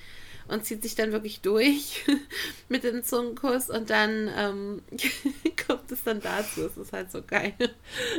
und 0.49 0.65
zieht 0.65 0.83
sich 0.83 0.95
dann 0.95 1.13
wirklich 1.13 1.41
durch 1.41 2.05
mit 2.69 2.85
dem 2.85 3.03
Zungenkuss 3.03 3.71
und 3.71 3.91
dann 3.91 4.31
ähm, 4.37 4.83
kommt 5.67 5.93
es 5.93 6.03
dann 6.03 6.21
dazu. 6.21 6.63
Es 6.63 6.77
ist 6.77 6.93
halt 6.93 7.13
so 7.13 7.23
geil. 7.23 7.55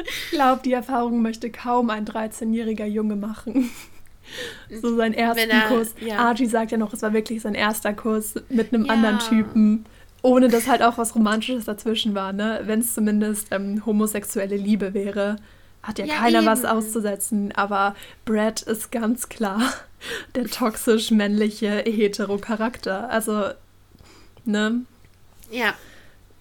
Ich 0.05 0.31
glaube, 0.31 0.61
die 0.63 0.73
Erfahrung 0.73 1.21
möchte 1.21 1.49
kaum 1.49 1.89
ein 1.89 2.05
13-jähriger 2.05 2.85
Junge 2.85 3.15
machen. 3.15 3.69
So 4.69 4.95
seinen 4.95 5.15
ersten 5.15 5.49
er, 5.49 5.67
Kuss. 5.67 5.95
Ja. 5.99 6.17
Archie 6.19 6.45
sagt 6.45 6.71
ja 6.71 6.77
noch, 6.77 6.93
es 6.93 7.01
war 7.01 7.13
wirklich 7.13 7.41
sein 7.41 7.55
erster 7.55 7.93
Kuss 7.93 8.35
mit 8.49 8.73
einem 8.73 8.85
ja. 8.85 8.93
anderen 8.93 9.19
Typen. 9.19 9.85
Ohne 10.21 10.49
dass 10.49 10.67
halt 10.67 10.81
auch 10.83 10.97
was 10.97 11.15
Romantisches 11.15 11.65
dazwischen 11.65 12.13
war, 12.13 12.33
ne? 12.33 12.61
Wenn 12.65 12.81
es 12.81 12.93
zumindest 12.93 13.47
ähm, 13.51 13.85
homosexuelle 13.85 14.57
Liebe 14.57 14.93
wäre, 14.93 15.37
hat 15.83 15.99
ja, 15.99 16.05
ja 16.05 16.15
keiner 16.15 16.39
eben. 16.39 16.47
was 16.47 16.65
auszusetzen. 16.65 17.51
Aber 17.53 17.95
Brad 18.25 18.61
ist 18.61 18.91
ganz 18.91 19.29
klar 19.29 19.61
der 20.35 20.47
toxisch 20.47 21.11
männliche 21.11 21.83
hetero-Charakter. 21.85 23.09
Also, 23.09 23.51
ne? 24.45 24.81
Ja. 25.51 25.73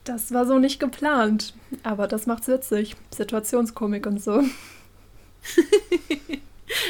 Das 0.05 0.33
war 0.33 0.47
so 0.47 0.59
nicht 0.59 0.81
geplant, 0.81 1.53
aber 1.83 2.07
das 2.09 2.27
macht's 2.27 2.49
witzig. 2.49 2.97
Situationskomik 3.15 4.07
und 4.07 4.23
so. 4.23 4.43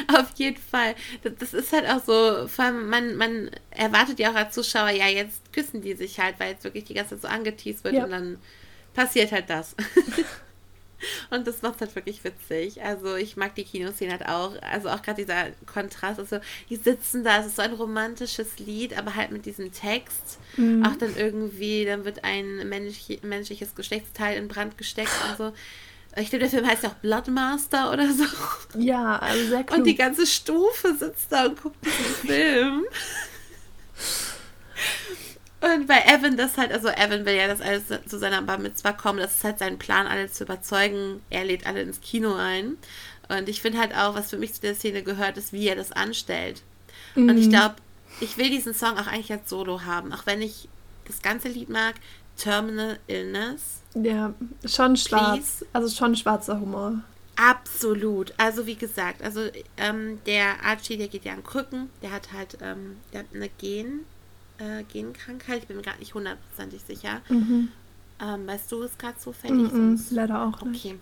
Auf 0.08 0.30
jeden 0.36 0.56
Fall. 0.56 0.94
Das 1.38 1.52
ist 1.52 1.72
halt 1.72 1.88
auch 1.88 2.02
so, 2.02 2.46
vor 2.48 2.64
allem 2.64 2.88
man, 2.88 3.16
man 3.16 3.50
erwartet 3.70 4.18
ja 4.18 4.30
auch 4.30 4.34
als 4.34 4.54
Zuschauer, 4.54 4.90
ja, 4.90 5.06
jetzt 5.06 5.52
küssen 5.52 5.82
die 5.82 5.94
sich 5.94 6.20
halt, 6.20 6.38
weil 6.38 6.52
jetzt 6.52 6.64
wirklich 6.64 6.84
die 6.84 6.94
ganze 6.94 7.20
Zeit 7.20 7.22
so 7.22 7.28
angeteased 7.28 7.84
wird 7.84 7.94
ja. 7.94 8.04
und 8.04 8.10
dann 8.10 8.38
passiert 8.94 9.32
halt 9.32 9.50
das. 9.50 9.74
Und 11.30 11.46
das 11.46 11.62
macht 11.62 11.80
halt 11.80 11.94
wirklich 11.94 12.24
witzig. 12.24 12.82
Also 12.82 13.16
ich 13.16 13.36
mag 13.36 13.54
die 13.54 13.64
Kinoszene 13.64 14.12
halt 14.12 14.26
auch. 14.26 14.60
Also 14.62 14.88
auch 14.88 15.02
gerade 15.02 15.22
dieser 15.22 15.46
Kontrast. 15.66 16.18
Also 16.18 16.40
die 16.68 16.76
sitzen 16.76 17.24
da, 17.24 17.40
es 17.40 17.46
ist 17.46 17.56
so 17.56 17.62
ein 17.62 17.72
romantisches 17.72 18.58
Lied, 18.58 18.96
aber 18.96 19.14
halt 19.14 19.30
mit 19.30 19.46
diesem 19.46 19.72
Text. 19.72 20.38
Mhm. 20.56 20.84
Auch 20.84 20.96
dann 20.96 21.16
irgendwie, 21.16 21.84
dann 21.84 22.04
wird 22.04 22.24
ein 22.24 22.68
menschlich, 22.68 23.22
menschliches 23.22 23.74
Geschlechtsteil 23.74 24.36
in 24.36 24.48
Brand 24.48 24.78
gesteckt 24.78 25.12
und 25.30 25.38
so. 25.38 25.52
Ich 26.16 26.30
glaube, 26.30 26.40
der 26.40 26.50
Film 26.50 26.66
heißt 26.66 26.82
ja 26.82 26.88
auch 26.88 26.94
Bloodmaster 26.94 27.92
oder 27.92 28.12
so. 28.12 28.24
Ja, 28.78 29.18
also 29.18 29.46
sehr 29.46 29.64
klug. 29.64 29.78
Und 29.78 29.84
die 29.86 29.94
ganze 29.94 30.26
Stufe 30.26 30.94
sitzt 30.98 31.30
da 31.30 31.46
und 31.46 31.62
guckt 31.62 31.76
diesen 31.84 32.26
Film. 32.26 32.84
Und 35.60 35.88
bei 35.88 36.00
Evan 36.06 36.36
das 36.36 36.56
halt, 36.56 36.72
also 36.72 36.88
Evan 36.88 37.24
will 37.24 37.34
ja, 37.34 37.48
dass 37.48 37.60
alles 37.60 37.84
zu 38.06 38.18
seiner 38.18 38.42
Bar 38.42 38.58
Mitzvah 38.58 38.92
kommt. 38.92 39.20
Das 39.20 39.36
ist 39.36 39.44
halt 39.44 39.58
sein 39.58 39.78
Plan, 39.78 40.06
alle 40.06 40.30
zu 40.30 40.44
überzeugen. 40.44 41.20
Er 41.30 41.44
lädt 41.44 41.66
alle 41.66 41.82
ins 41.82 42.00
Kino 42.00 42.34
ein. 42.34 42.76
Und 43.28 43.48
ich 43.48 43.60
finde 43.60 43.78
halt 43.78 43.94
auch, 43.94 44.14
was 44.14 44.30
für 44.30 44.38
mich 44.38 44.54
zu 44.54 44.60
der 44.60 44.74
Szene 44.74 45.02
gehört, 45.02 45.36
ist, 45.36 45.52
wie 45.52 45.66
er 45.66 45.76
das 45.76 45.92
anstellt. 45.92 46.62
Mhm. 47.14 47.28
Und 47.28 47.38
ich 47.38 47.46
mhm. 47.46 47.50
glaube, 47.50 47.74
ich 48.20 48.38
will 48.38 48.50
diesen 48.50 48.72
Song 48.72 48.96
auch 48.96 49.06
eigentlich 49.06 49.32
als 49.32 49.50
Solo 49.50 49.82
haben. 49.82 50.12
Auch 50.12 50.26
wenn 50.26 50.42
ich 50.42 50.68
das 51.06 51.22
ganze 51.22 51.48
Lied 51.48 51.68
mag. 51.68 51.96
Terminal 52.36 52.98
Illness. 53.08 53.80
Ja, 53.94 54.32
schon 54.64 54.96
schwarz. 54.96 55.58
Please. 55.58 55.66
Also 55.72 55.94
schon 55.94 56.14
schwarzer 56.14 56.60
Humor. 56.60 57.00
Absolut. 57.34 58.32
Also 58.36 58.66
wie 58.66 58.76
gesagt, 58.76 59.22
also 59.22 59.42
ähm, 59.76 60.20
der 60.26 60.64
Archie, 60.64 60.96
der 60.96 61.08
geht 61.08 61.24
ja 61.24 61.32
an 61.32 61.42
Krücken. 61.42 61.90
Der 62.02 62.12
hat 62.12 62.32
halt 62.32 62.58
ähm, 62.62 62.98
der 63.12 63.20
hat 63.20 63.26
eine 63.34 63.48
Gen 63.48 64.04
äh, 64.58 64.82
Genkrankheit. 64.84 65.62
Ich 65.62 65.68
bin 65.68 65.76
mir 65.76 65.82
gerade 65.82 65.98
nicht 65.98 66.14
hundertprozentig 66.14 66.82
sicher. 66.82 67.20
Mhm. 67.28 67.68
Ähm, 68.20 68.46
weißt 68.46 68.70
du 68.72 68.82
es 68.82 68.98
gerade 68.98 69.18
zufällig? 69.18 69.72
Mhm, 69.72 70.00
leider 70.10 70.42
auch 70.42 70.62
nicht. 70.62 70.84
Okay, 70.84 70.98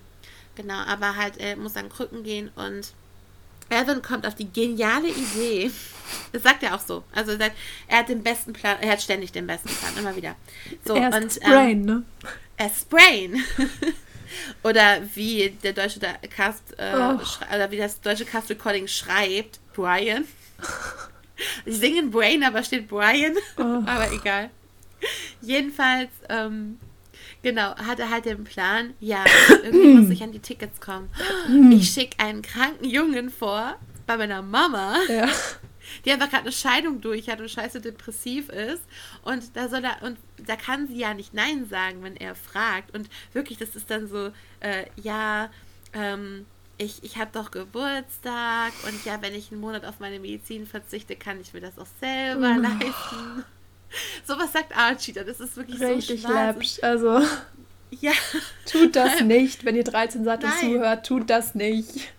genau. 0.55 0.75
Aber 0.75 1.16
halt, 1.16 1.38
er 1.38 1.57
muss 1.57 1.77
an 1.77 1.88
Krücken 1.88 2.23
gehen 2.23 2.51
und 2.57 2.92
Evan 3.69 4.03
kommt 4.03 4.27
auf 4.27 4.35
die 4.35 4.51
geniale 4.51 5.09
Idee. 5.09 5.71
Das 6.31 6.45
sagt 6.45 6.62
er 6.62 6.77
auch 6.77 6.81
so. 6.81 7.03
Also 7.12 7.33
er, 7.33 7.38
sagt, 7.38 7.57
er 7.88 7.99
hat 7.99 8.09
den 8.09 8.23
besten 8.23 8.53
Plan, 8.53 8.77
er 8.81 8.92
hat 8.92 9.03
ständig 9.03 9.33
den 9.33 9.45
besten 9.45 9.69
Plan, 9.69 9.90
immer 9.99 10.14
wieder. 10.14 10.37
So, 10.85 10.95
er 10.95 11.09
ist 11.09 11.38
und, 11.38 11.45
Brain, 11.45 11.81
ähm, 11.81 11.85
ne? 11.85 12.03
Er 12.57 12.66
ist 12.66 12.88
Brain. 12.88 13.42
oder 14.62 15.01
wie 15.16 15.51
der 15.64 15.73
deutsche 15.73 15.99
Cast, 16.31 16.79
äh, 16.79 16.92
oh. 16.95 17.19
oder 17.53 17.69
wie 17.73 17.79
das 17.79 18.01
deutsche 18.01 18.25
Cast 18.25 18.51
Recording 18.51 18.87
schreibt, 18.87 19.59
Brian. 19.75 20.25
Sie 21.64 21.72
singen 21.72 22.11
Brain, 22.11 22.42
aber 22.44 22.62
steht 22.62 22.88
Brian. 22.88 23.35
Oh. 23.59 23.62
aber 23.87 24.12
egal. 24.12 24.51
Jedenfalls, 25.40 26.11
ähm, 26.29 26.79
genau, 27.42 27.77
hat 27.77 28.01
er 28.01 28.11
halt 28.11 28.25
den 28.25 28.44
Plan, 28.44 28.94
ja, 29.01 29.25
irgendwie 29.62 29.94
muss 29.94 30.11
ich 30.11 30.22
an 30.22 30.33
die 30.33 30.40
Tickets 30.40 30.81
kommen. 30.81 31.11
Ich 31.70 31.90
schicke 31.90 32.18
einen 32.18 32.42
kranken 32.42 32.85
Jungen 32.85 33.31
vor 33.31 33.77
bei 34.07 34.16
meiner 34.16 34.42
Mama. 34.42 34.96
Ja. 35.09 35.29
Die 36.05 36.11
einfach 36.11 36.31
gerade 36.31 36.44
eine 36.44 36.53
Scheidung 36.53 37.01
durch 37.01 37.29
hat 37.29 37.40
und 37.40 37.51
scheiße 37.51 37.81
depressiv 37.81 38.49
ist. 38.49 38.83
Und 39.22 39.57
da 39.57 39.68
soll 39.68 39.85
er, 39.85 40.03
und 40.03 40.18
da 40.44 40.57
kann 40.57 40.88
sie 40.88 40.99
ja 40.99 41.14
nicht 41.14 41.35
Nein 41.35 41.68
sagen, 41.68 42.03
wenn 42.03 42.16
er 42.16 42.35
fragt. 42.35 42.94
Und 42.94 43.09
wirklich, 43.33 43.59
das 43.59 43.77
ist 43.77 43.90
dann 43.90 44.09
so, 44.09 44.33
äh, 44.61 44.87
ja, 44.96 45.51
ähm, 45.92 46.46
ich, 46.79 47.03
ich 47.03 47.17
habe 47.17 47.31
doch 47.33 47.51
Geburtstag 47.51 48.73
und 48.87 49.05
ja, 49.05 49.21
wenn 49.23 49.35
ich 49.35 49.51
einen 49.51 49.61
Monat 49.61 49.85
auf 49.85 49.99
meine 49.99 50.21
Medizin 50.21 50.67
verzichte, 50.67 51.17
kann 51.17 51.41
ich 51.41 51.55
mir 51.55 51.61
das 51.61 51.79
auch 51.79 51.87
selber 52.01 52.57
oh. 52.57 52.61
leisten. 52.61 53.45
was 54.27 54.53
sagt 54.53 54.77
Archie 54.77 55.12
dann. 55.12 55.27
Das 55.27 55.41
ist 55.41 55.57
wirklich 55.57 55.81
Richtig 55.81 56.23
so 56.23 56.33
läppsch. 56.33 56.83
Also, 56.83 57.21
ja. 57.91 58.12
tut 58.71 58.95
das 58.95 59.21
nicht. 59.23 59.65
Wenn 59.65 59.77
ihr 59.77 59.85
13 59.85 60.25
seid 60.25 60.45
und 60.45 60.53
zuhört, 60.61 61.07
tut 61.07 61.31
das 61.31 61.55
nicht. 61.55 62.12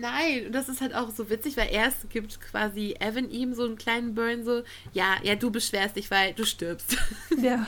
Nein, 0.00 0.46
und 0.46 0.52
das 0.52 0.70
ist 0.70 0.80
halt 0.80 0.94
auch 0.94 1.10
so 1.10 1.28
witzig, 1.28 1.58
weil 1.58 1.68
erst 1.70 2.08
gibt 2.08 2.40
quasi 2.40 2.96
Evan 3.00 3.30
ihm 3.30 3.52
so 3.52 3.64
einen 3.64 3.76
kleinen 3.76 4.14
Burn, 4.14 4.44
so, 4.44 4.62
ja, 4.94 5.16
ja, 5.22 5.34
du 5.34 5.50
beschwerst 5.50 5.96
dich, 5.96 6.10
weil 6.10 6.32
du 6.32 6.44
stirbst. 6.44 6.96
Ja. 7.42 7.66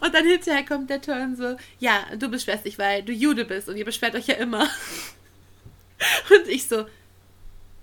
Und 0.00 0.14
dann 0.14 0.24
hinterher 0.24 0.64
kommt 0.64 0.88
der 0.88 1.02
Turn 1.02 1.36
so, 1.36 1.56
ja, 1.78 2.06
du 2.18 2.30
beschwerst 2.30 2.64
dich, 2.64 2.78
weil 2.78 3.02
du 3.02 3.12
Jude 3.12 3.44
bist 3.44 3.68
und 3.68 3.76
ihr 3.76 3.84
beschwert 3.84 4.14
euch 4.14 4.26
ja 4.26 4.36
immer. 4.36 4.66
Und 6.30 6.48
ich 6.48 6.68
so, 6.68 6.86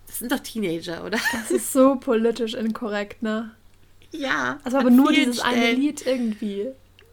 das 0.07 0.19
sind 0.19 0.31
doch 0.31 0.39
Teenager, 0.39 1.03
oder? 1.03 1.19
Das 1.31 1.51
ist 1.51 1.73
so 1.73 1.95
politisch 1.95 2.53
inkorrekt, 2.53 3.23
ne? 3.23 3.51
Ja. 4.11 4.59
Also 4.63 4.77
aber 4.77 4.89
nur 4.89 5.11
dieses 5.11 5.39
Stellen. 5.39 5.55
eine 5.55 5.71
Lied 5.71 6.05
irgendwie. 6.05 6.67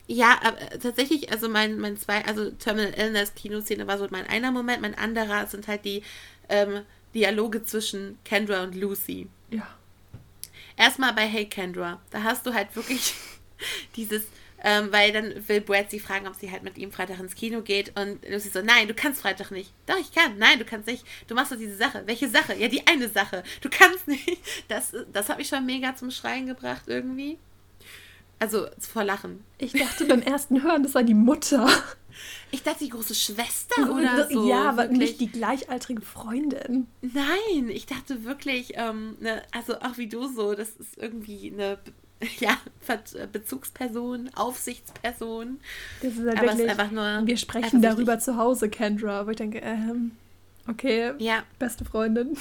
Ja, 0.06 0.38
aber 0.42 0.58
tatsächlich, 0.80 1.30
also 1.30 1.48
mein, 1.48 1.78
mein 1.78 1.96
zwei, 1.96 2.24
also 2.26 2.50
Terminal 2.50 2.92
Illness 2.94 3.34
Kinoszene 3.34 3.86
war 3.86 3.96
so 3.96 4.06
mein 4.10 4.26
einer 4.26 4.50
Moment, 4.50 4.82
mein 4.82 4.96
anderer 4.96 5.46
sind 5.46 5.68
halt 5.68 5.84
die 5.84 6.02
ähm, 6.48 6.82
Dialoge 7.14 7.64
zwischen 7.64 8.18
Kendra 8.24 8.64
und 8.64 8.74
Lucy. 8.74 9.28
Ja. 9.50 9.66
Erstmal 10.76 11.12
bei 11.12 11.26
Hey 11.26 11.46
Kendra, 11.46 12.00
da 12.10 12.22
hast 12.22 12.44
du 12.44 12.52
halt 12.52 12.74
wirklich 12.74 13.14
dieses, 13.96 14.24
ähm, 14.62 14.92
weil 14.92 15.12
dann 15.12 15.48
will 15.48 15.60
Brad 15.60 15.90
sie 15.90 16.00
fragen, 16.00 16.26
ob 16.26 16.34
sie 16.34 16.50
halt 16.50 16.62
mit 16.62 16.76
ihm 16.76 16.92
Freitag 16.92 17.18
ins 17.18 17.34
Kino 17.34 17.62
geht. 17.62 17.98
Und 17.98 18.26
Lucy 18.28 18.50
so, 18.50 18.60
nein, 18.62 18.88
du 18.88 18.94
kannst 18.94 19.22
Freitag 19.22 19.50
nicht. 19.50 19.72
Doch, 19.86 19.98
ich 19.98 20.12
kann. 20.12 20.36
Nein, 20.38 20.58
du 20.58 20.64
kannst 20.64 20.86
nicht. 20.86 21.04
Du 21.26 21.34
machst 21.34 21.52
doch 21.52 21.56
diese 21.56 21.76
Sache. 21.76 22.02
Welche 22.06 22.28
Sache? 22.28 22.54
Ja, 22.54 22.68
die 22.68 22.86
eine 22.86 23.08
Sache. 23.08 23.42
Du 23.60 23.70
kannst 23.70 24.06
nicht. 24.08 24.38
Das, 24.68 24.92
das 25.12 25.28
hat 25.28 25.38
mich 25.38 25.48
schon 25.48 25.64
mega 25.64 25.94
zum 25.96 26.10
Schreien 26.10 26.46
gebracht 26.46 26.82
irgendwie. 26.86 27.38
Also 28.38 28.66
vor 28.78 29.04
Lachen. 29.04 29.44
Ich 29.58 29.72
dachte 29.72 30.06
beim 30.06 30.22
ersten 30.22 30.62
Hören, 30.62 30.82
das 30.82 30.94
war 30.94 31.02
die 31.02 31.14
Mutter. 31.14 31.68
Ich 32.50 32.62
dachte 32.62 32.84
die 32.84 32.90
große 32.90 33.14
Schwester 33.14 33.94
oder 33.94 34.28
so. 34.28 34.48
Ja, 34.48 34.70
aber 34.70 34.84
wirklich. 34.84 34.98
nicht 34.98 35.20
die 35.20 35.30
gleichaltrige 35.30 36.02
Freundin. 36.02 36.86
Nein, 37.02 37.68
ich 37.68 37.86
dachte 37.86 38.24
wirklich, 38.24 38.72
ähm, 38.74 39.16
ne, 39.20 39.42
also 39.52 39.78
auch 39.80 39.96
wie 39.96 40.08
du 40.08 40.26
so, 40.26 40.54
das 40.54 40.70
ist 40.70 40.96
irgendwie 40.96 41.52
eine 41.52 41.78
ja, 42.40 42.58
Bezugsperson, 43.32 44.30
Aufsichtsperson. 44.34 45.60
Das 46.02 46.12
ist 46.12 46.18
halt 46.18 46.38
aber 46.38 46.48
wirklich, 46.48 46.66
ist 46.66 46.70
einfach 46.70 46.90
nur. 46.90 47.26
Wir 47.26 47.36
sprechen 47.36 47.80
darüber 47.80 48.18
zu 48.18 48.36
Hause, 48.36 48.68
Kendra, 48.68 49.26
wo 49.26 49.30
ich 49.30 49.36
denke, 49.36 49.58
ähm, 49.60 50.12
okay, 50.68 51.12
ja. 51.18 51.44
beste 51.58 51.84
Freundin. 51.84 52.36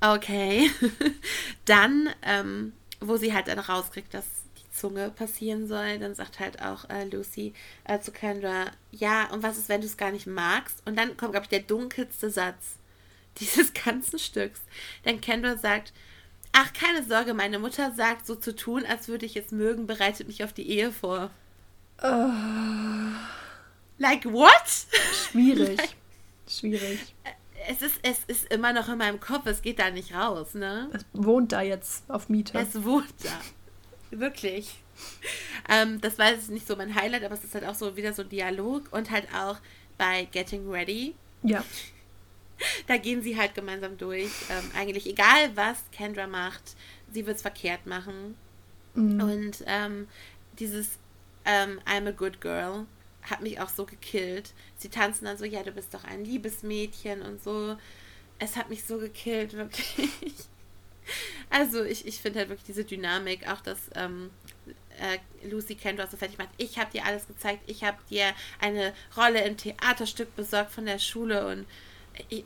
Okay. 0.00 0.70
dann, 1.64 2.10
ähm, 2.22 2.72
wo 3.00 3.16
sie 3.16 3.34
halt 3.34 3.48
dann 3.48 3.58
rauskriegt, 3.58 4.14
dass 4.14 4.26
die 4.58 4.70
Zunge 4.70 5.10
passieren 5.10 5.66
soll, 5.66 5.98
dann 5.98 6.14
sagt 6.14 6.38
halt 6.38 6.62
auch 6.62 6.88
äh, 6.88 7.04
Lucy 7.04 7.54
äh, 7.84 7.98
zu 7.98 8.12
Kendra, 8.12 8.66
ja, 8.92 9.28
und 9.32 9.42
was 9.42 9.58
ist, 9.58 9.68
wenn 9.68 9.80
du 9.80 9.88
es 9.88 9.96
gar 9.96 10.12
nicht 10.12 10.26
magst? 10.26 10.82
Und 10.86 10.96
dann 10.96 11.16
kommt, 11.16 11.32
glaube 11.32 11.44
ich, 11.44 11.50
der 11.50 11.60
dunkelste 11.60 12.30
Satz 12.30 12.76
dieses 13.38 13.72
ganzen 13.84 14.20
Stücks. 14.20 14.60
Denn 15.04 15.20
Kendra 15.20 15.56
sagt, 15.56 15.92
Ach, 16.60 16.72
keine 16.72 17.04
Sorge, 17.04 17.34
meine 17.34 17.60
Mutter 17.60 17.92
sagt, 17.92 18.26
so 18.26 18.34
zu 18.34 18.52
tun, 18.52 18.84
als 18.84 19.06
würde 19.06 19.26
ich 19.26 19.36
es 19.36 19.52
mögen, 19.52 19.86
bereitet 19.86 20.26
mich 20.26 20.42
auf 20.42 20.52
die 20.52 20.68
Ehe 20.68 20.90
vor. 20.90 21.30
Uh, 22.02 23.12
like 23.98 24.24
what? 24.24 24.50
Schwierig. 25.30 25.78
like, 25.78 25.94
schwierig. 26.48 27.14
Es 27.68 27.80
ist, 27.80 28.00
es 28.02 28.24
ist 28.26 28.52
immer 28.52 28.72
noch 28.72 28.88
in 28.88 28.98
meinem 28.98 29.20
Kopf, 29.20 29.46
es 29.46 29.62
geht 29.62 29.78
da 29.78 29.90
nicht 29.90 30.12
raus, 30.12 30.54
ne? 30.54 30.90
Es 30.92 31.04
wohnt 31.12 31.52
da 31.52 31.62
jetzt 31.62 32.10
auf 32.10 32.28
Miete. 32.28 32.58
Es 32.58 32.82
wohnt 32.82 33.14
da. 33.22 33.38
Wirklich. 34.18 34.82
Ähm, 35.68 36.00
das 36.00 36.18
war 36.18 36.32
jetzt 36.32 36.50
nicht 36.50 36.66
so 36.66 36.74
mein 36.74 36.92
Highlight, 36.96 37.22
aber 37.22 37.34
es 37.34 37.44
ist 37.44 37.54
halt 37.54 37.66
auch 37.66 37.76
so 37.76 37.94
wieder 37.96 38.12
so 38.12 38.22
ein 38.22 38.30
Dialog 38.30 38.82
und 38.90 39.12
halt 39.12 39.28
auch 39.32 39.58
bei 39.96 40.24
Getting 40.32 40.68
Ready. 40.68 41.14
Ja 41.44 41.62
da 42.86 42.96
gehen 42.96 43.22
sie 43.22 43.36
halt 43.36 43.54
gemeinsam 43.54 43.96
durch. 43.98 44.30
Ähm, 44.50 44.70
eigentlich 44.76 45.06
egal, 45.06 45.50
was 45.54 45.78
Kendra 45.92 46.26
macht, 46.26 46.76
sie 47.12 47.26
wird 47.26 47.36
es 47.36 47.42
verkehrt 47.42 47.86
machen. 47.86 48.36
Mhm. 48.94 49.20
Und 49.20 49.64
ähm, 49.66 50.08
dieses 50.58 50.98
ähm, 51.44 51.80
I'm 51.86 52.08
a 52.08 52.12
good 52.12 52.40
girl 52.40 52.86
hat 53.22 53.40
mich 53.42 53.60
auch 53.60 53.68
so 53.68 53.84
gekillt. 53.84 54.52
Sie 54.76 54.88
tanzen 54.88 55.26
dann 55.26 55.36
so, 55.36 55.44
ja, 55.44 55.62
du 55.62 55.72
bist 55.72 55.92
doch 55.92 56.04
ein 56.04 56.24
Liebesmädchen 56.24 57.22
und 57.22 57.42
so. 57.42 57.76
Es 58.38 58.56
hat 58.56 58.70
mich 58.70 58.84
so 58.84 58.98
gekillt, 58.98 59.54
wirklich. 59.54 60.10
Also 61.48 61.84
ich, 61.84 62.06
ich 62.06 62.20
finde 62.20 62.40
halt 62.40 62.50
wirklich 62.50 62.66
diese 62.66 62.84
Dynamik, 62.84 63.48
auch 63.50 63.62
dass 63.62 63.78
ähm, 63.94 64.28
äh, 65.00 65.48
Lucy 65.48 65.74
Kendra 65.74 66.06
so 66.06 66.18
fertig 66.18 66.36
macht. 66.36 66.50
Ich 66.58 66.78
habe 66.78 66.90
dir 66.90 67.06
alles 67.06 67.26
gezeigt, 67.26 67.62
ich 67.66 67.82
habe 67.84 67.96
dir 68.10 68.34
eine 68.60 68.92
Rolle 69.16 69.42
im 69.44 69.56
Theaterstück 69.56 70.36
besorgt 70.36 70.70
von 70.70 70.84
der 70.84 70.98
Schule 70.98 71.46
und 71.46 71.66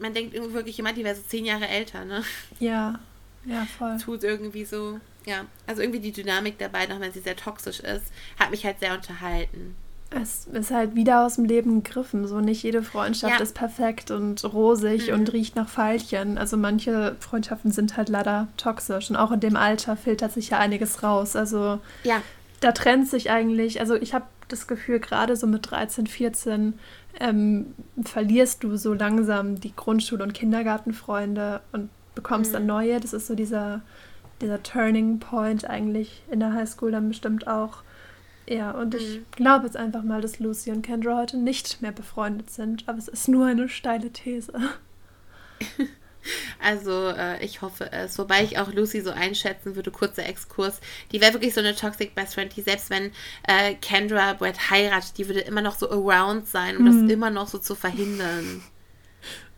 man 0.00 0.14
denkt 0.14 0.35
irgendwie 0.35 0.54
wirklich 0.54 0.76
jemand, 0.76 0.96
die 0.96 1.04
wäre 1.04 1.14
so 1.14 1.22
zehn 1.22 1.44
Jahre 1.44 1.68
älter, 1.68 2.04
ne? 2.04 2.22
Ja, 2.61 3.00
ja, 3.44 3.66
voll. 3.78 3.96
Tut 3.98 4.24
irgendwie 4.24 4.64
so, 4.64 5.00
ja. 5.26 5.46
Also 5.66 5.82
irgendwie 5.82 6.00
die 6.00 6.12
Dynamik 6.12 6.58
dabei, 6.58 6.85
auch 6.92 7.00
wenn 7.00 7.12
sie 7.12 7.20
sehr 7.20 7.37
toxisch 7.37 7.80
ist, 7.80 8.06
hat 8.38 8.50
mich 8.50 8.64
halt 8.64 8.80
sehr 8.80 8.94
unterhalten. 8.94 9.76
Es 10.14 10.46
ist 10.46 10.70
halt 10.70 10.94
wieder 10.94 11.24
aus 11.24 11.37
dem 11.37 11.46
Leben 11.46 11.82
gegriffen. 11.82 12.26
So 12.26 12.40
nicht 12.40 12.62
jede 12.62 12.82
Freundschaft 12.82 13.38
ja. 13.38 13.42
ist 13.42 13.54
perfekt 13.54 14.11
und 14.11 14.44
rosig 14.44 15.08
mhm. 15.08 15.14
und 15.14 15.32
riecht 15.32 15.56
nach 15.56 15.68
Veilchen. 15.68 16.37
Also 16.37 16.56
manche 16.56 17.16
Freundschaften 17.20 17.72
sind 17.72 17.96
halt 17.96 18.08
leider 18.08 18.48
toxisch. 18.56 19.11
Und 19.11 19.16
auch 19.16 19.32
in 19.32 19.40
dem 19.40 19.56
Alter 19.56 19.96
filtert 19.96 20.32
sich 20.32 20.50
ja 20.50 20.58
einiges 20.58 21.02
raus. 21.02 21.35
Also 21.35 21.80
ja. 22.04 22.20
da 22.61 22.72
trennt 22.72 23.08
sich 23.08 23.30
eigentlich, 23.30 23.80
also 23.80 23.94
ich 23.94 24.12
habe 24.12 24.26
das 24.48 24.66
Gefühl, 24.66 25.00
gerade 25.00 25.35
so 25.37 25.46
mit 25.46 25.70
13, 25.70 26.06
14 26.06 26.78
ähm, 27.20 27.75
verlierst 28.03 28.64
du 28.64 28.77
so 28.77 28.94
langsam 28.94 29.61
die 29.61 29.72
Grundschul- 29.72 30.22
und 30.22 30.35
Kindergartenfreunde 30.35 31.61
und 31.72 31.90
bekommst 32.14 32.51
mhm. 32.51 32.55
dann 32.55 32.66
neue. 32.66 33.01
Das 33.01 33.12
ist 33.12 33.27
so 33.27 33.35
dieser, 33.35 33.83
dieser 34.40 34.62
Turning 34.62 35.18
Point 35.18 35.68
eigentlich 35.68 36.22
in 36.31 36.40
der 36.40 36.53
Highschool 36.53 36.90
dann 36.90 37.09
bestimmt 37.09 37.46
auch. 37.46 37.83
Ja, 38.48 38.72
und 38.72 38.94
mhm. 38.94 39.01
ich 39.01 39.20
glaube 39.31 39.66
jetzt 39.66 39.77
einfach 39.77 40.03
mal, 40.03 40.20
dass 40.20 40.38
Lucy 40.38 40.70
und 40.70 40.83
Kendra 40.83 41.18
heute 41.18 41.37
nicht 41.37 41.81
mehr 41.83 41.92
befreundet 41.92 42.51
sind, 42.51 42.88
aber 42.88 42.98
es 42.98 43.09
ist 43.09 43.29
nur 43.29 43.46
eine 43.46 43.68
steile 43.68 44.11
These. 44.11 44.53
Also 46.61 47.08
äh, 47.08 47.44
ich 47.44 47.62
hoffe 47.62 47.90
es. 47.92 48.18
Wobei 48.18 48.44
ich 48.44 48.58
auch 48.58 48.72
Lucy 48.72 49.00
so 49.00 49.11
einschätzen 49.11 49.74
würde, 49.74 49.90
kurzer 49.90 50.24
Exkurs. 50.24 50.80
Die 51.11 51.20
wäre 51.20 51.32
wirklich 51.32 51.54
so 51.54 51.61
eine 51.61 51.74
Toxic 51.74 52.14
Best 52.14 52.35
Friend, 52.35 52.54
die 52.54 52.62
selbst 52.62 52.90
wenn 52.90 53.11
äh, 53.48 53.74
Kendra 53.74 54.35
Brett 54.35 54.70
heiratet, 54.70 55.18
die 55.18 55.26
würde 55.26 55.40
immer 55.40 55.62
noch 55.62 55.76
so 55.76 55.90
around 55.90 56.46
sein, 56.46 56.76
um 56.76 56.85
mhm. 56.85 57.08
das 57.08 57.12
immer 57.12 57.30
noch 57.30 57.48
so 57.48 57.58
zu 57.58 57.74
verhindern. 57.74 58.62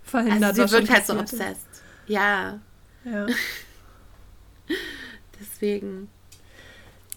Verhindert. 0.02 0.58
Also 0.58 0.66
sie 0.66 0.72
wird 0.72 0.90
halt 0.90 1.06
so 1.06 1.18
obsessed. 1.18 1.66
Ja. 2.06 2.60
Ja. 3.04 3.26
Deswegen 5.40 6.08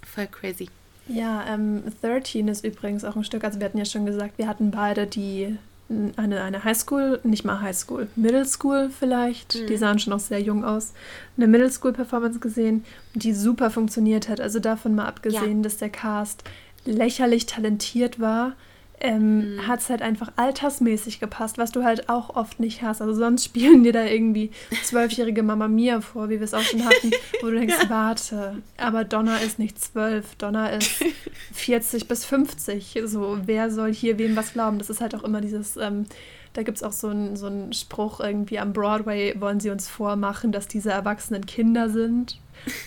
voll 0.06 0.28
crazy. 0.28 0.70
Ja, 1.08 1.46
ähm, 1.48 1.84
13 2.02 2.48
ist 2.50 2.66
übrigens 2.66 3.06
auch 3.06 3.16
ein 3.16 3.24
Stück, 3.24 3.44
also 3.44 3.60
wir 3.60 3.66
hatten 3.66 3.78
ja 3.78 3.86
schon 3.86 4.06
gesagt, 4.06 4.38
wir 4.38 4.48
hatten 4.48 4.72
beide 4.72 5.08
die 5.08 5.58
eine, 5.90 6.42
eine 6.42 6.64
Highschool, 6.64 7.20
nicht 7.24 7.46
mal 7.46 7.62
Highschool, 7.62 8.08
Middle 8.16 8.46
School 8.46 8.90
vielleicht, 8.90 9.56
mhm. 9.56 9.68
die 9.68 9.78
sahen 9.78 10.00
schon 10.00 10.12
noch 10.12 10.20
sehr 10.20 10.42
jung 10.42 10.66
aus, 10.66 10.94
eine 11.38 11.48
Middle 11.48 11.72
School 11.72 11.94
Performance 11.94 12.40
gesehen, 12.40 12.84
die 13.14 13.34
super 13.34 13.70
funktioniert 13.70 14.28
hat. 14.28 14.42
Also 14.42 14.60
davon 14.60 14.96
mal 14.96 15.06
abgesehen, 15.06 15.58
ja. 15.58 15.64
dass 15.64 15.78
der 15.78 15.90
Cast 15.90 16.44
lächerlich 16.86 17.46
talentiert 17.46 18.20
war, 18.20 18.54
ähm, 19.00 19.56
mhm. 19.56 19.68
hat 19.68 19.80
es 19.80 19.90
halt 19.90 20.02
einfach 20.02 20.32
altersmäßig 20.38 21.20
gepasst, 21.20 21.58
was 21.58 21.72
du 21.72 21.84
halt 21.84 22.10
auch 22.10 22.36
oft 22.36 22.60
nicht 22.60 22.82
hast. 22.82 23.02
Also 23.02 23.14
sonst 23.14 23.46
spielen 23.46 23.84
dir 23.84 23.94
da 23.94 24.06
irgendwie 24.06 24.52
zwölfjährige 24.84 25.44
Mama 25.44 25.68
Mia 25.68 26.02
vor, 26.02 26.30
wie 26.30 26.40
wir 26.40 26.44
es 26.44 26.54
auch 26.54 26.62
schon 26.62 26.86
hatten, 26.86 27.12
wo 27.42 27.48
du 27.48 27.54
denkst, 27.60 27.84
ja. 27.84 27.90
warte, 27.90 28.62
aber 28.78 29.04
Donna 29.04 29.38
ist 29.38 29.60
nicht 29.60 29.80
zwölf, 29.80 30.36
Donna 30.36 30.70
ist 30.70 31.04
40 31.54 32.08
bis 32.08 32.26
50. 32.26 33.02
So, 33.06 33.38
wer 33.46 33.70
soll 33.70 33.94
hier 33.94 34.18
wem 34.18 34.36
was 34.36 34.54
glauben? 34.54 34.80
Das 34.80 34.90
ist 34.90 35.02
halt 35.02 35.14
auch 35.14 35.24
immer 35.24 35.42
dieses, 35.42 35.78
ähm, 35.78 36.06
da 36.54 36.64
gibt 36.64 36.78
es 36.78 36.84
auch 36.84 36.92
so 36.92 37.10
einen 37.10 37.36
so 37.36 37.52
Spruch 37.72 38.20
irgendwie 38.20 38.58
am 38.58 38.74
Broadway, 38.74 39.36
wollen 39.40 39.60
sie 39.60 39.70
uns 39.70 39.88
vormachen, 39.88 40.52
dass 40.52 40.68
diese 40.68 40.90
Erwachsenen 40.90 41.46
Kinder 41.46 41.90
sind. 41.90 42.40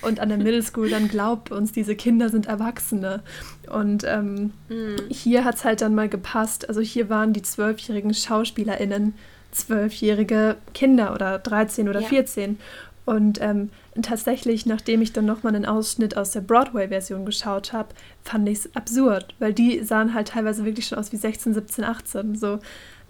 Und 0.03 0.21
an 0.21 0.29
der 0.29 0.39
Middle 0.39 0.63
School 0.63 0.91
dann 0.91 1.09
glaubt 1.09 1.51
uns, 1.51 1.73
diese 1.73 1.95
Kinder 1.95 2.29
sind 2.29 2.47
Erwachsene. 2.47 3.23
Und 3.69 4.05
ähm, 4.07 4.53
mhm. 4.69 4.97
hier 5.09 5.45
hat 5.45 5.57
es 5.57 5.65
halt 5.65 5.81
dann 5.81 5.95
mal 5.95 6.09
gepasst. 6.09 6.69
Also 6.69 6.81
hier 6.81 7.09
waren 7.09 7.33
die 7.33 7.43
zwölfjährigen 7.43 8.15
SchauspielerInnen 8.15 9.15
zwölfjährige 9.53 10.57
Kinder 10.75 11.13
oder 11.15 11.39
13 11.39 11.89
oder 11.89 12.01
ja. 12.01 12.09
14. 12.09 12.59
Und 13.05 13.41
ähm, 13.41 13.71
tatsächlich, 14.03 14.67
nachdem 14.67 15.03
ich 15.03 15.13
dann 15.13 15.25
nochmal 15.25 15.55
einen 15.55 15.65
Ausschnitt 15.65 16.17
aus 16.17 16.31
der 16.31 16.43
Broadway-Version 16.43 17.25
geschaut 17.25 17.73
habe, 17.73 17.89
fand 18.23 18.49
ich 18.49 18.59
es 18.59 18.77
absurd, 18.77 19.35
weil 19.39 19.53
die 19.53 19.83
sahen 19.83 20.15
halt 20.15 20.29
teilweise 20.29 20.65
wirklich 20.65 20.87
schon 20.87 20.99
aus 20.99 21.11
wie 21.11 21.17
16, 21.17 21.55
17, 21.55 21.85
18. 21.85 22.37
So 22.37 22.61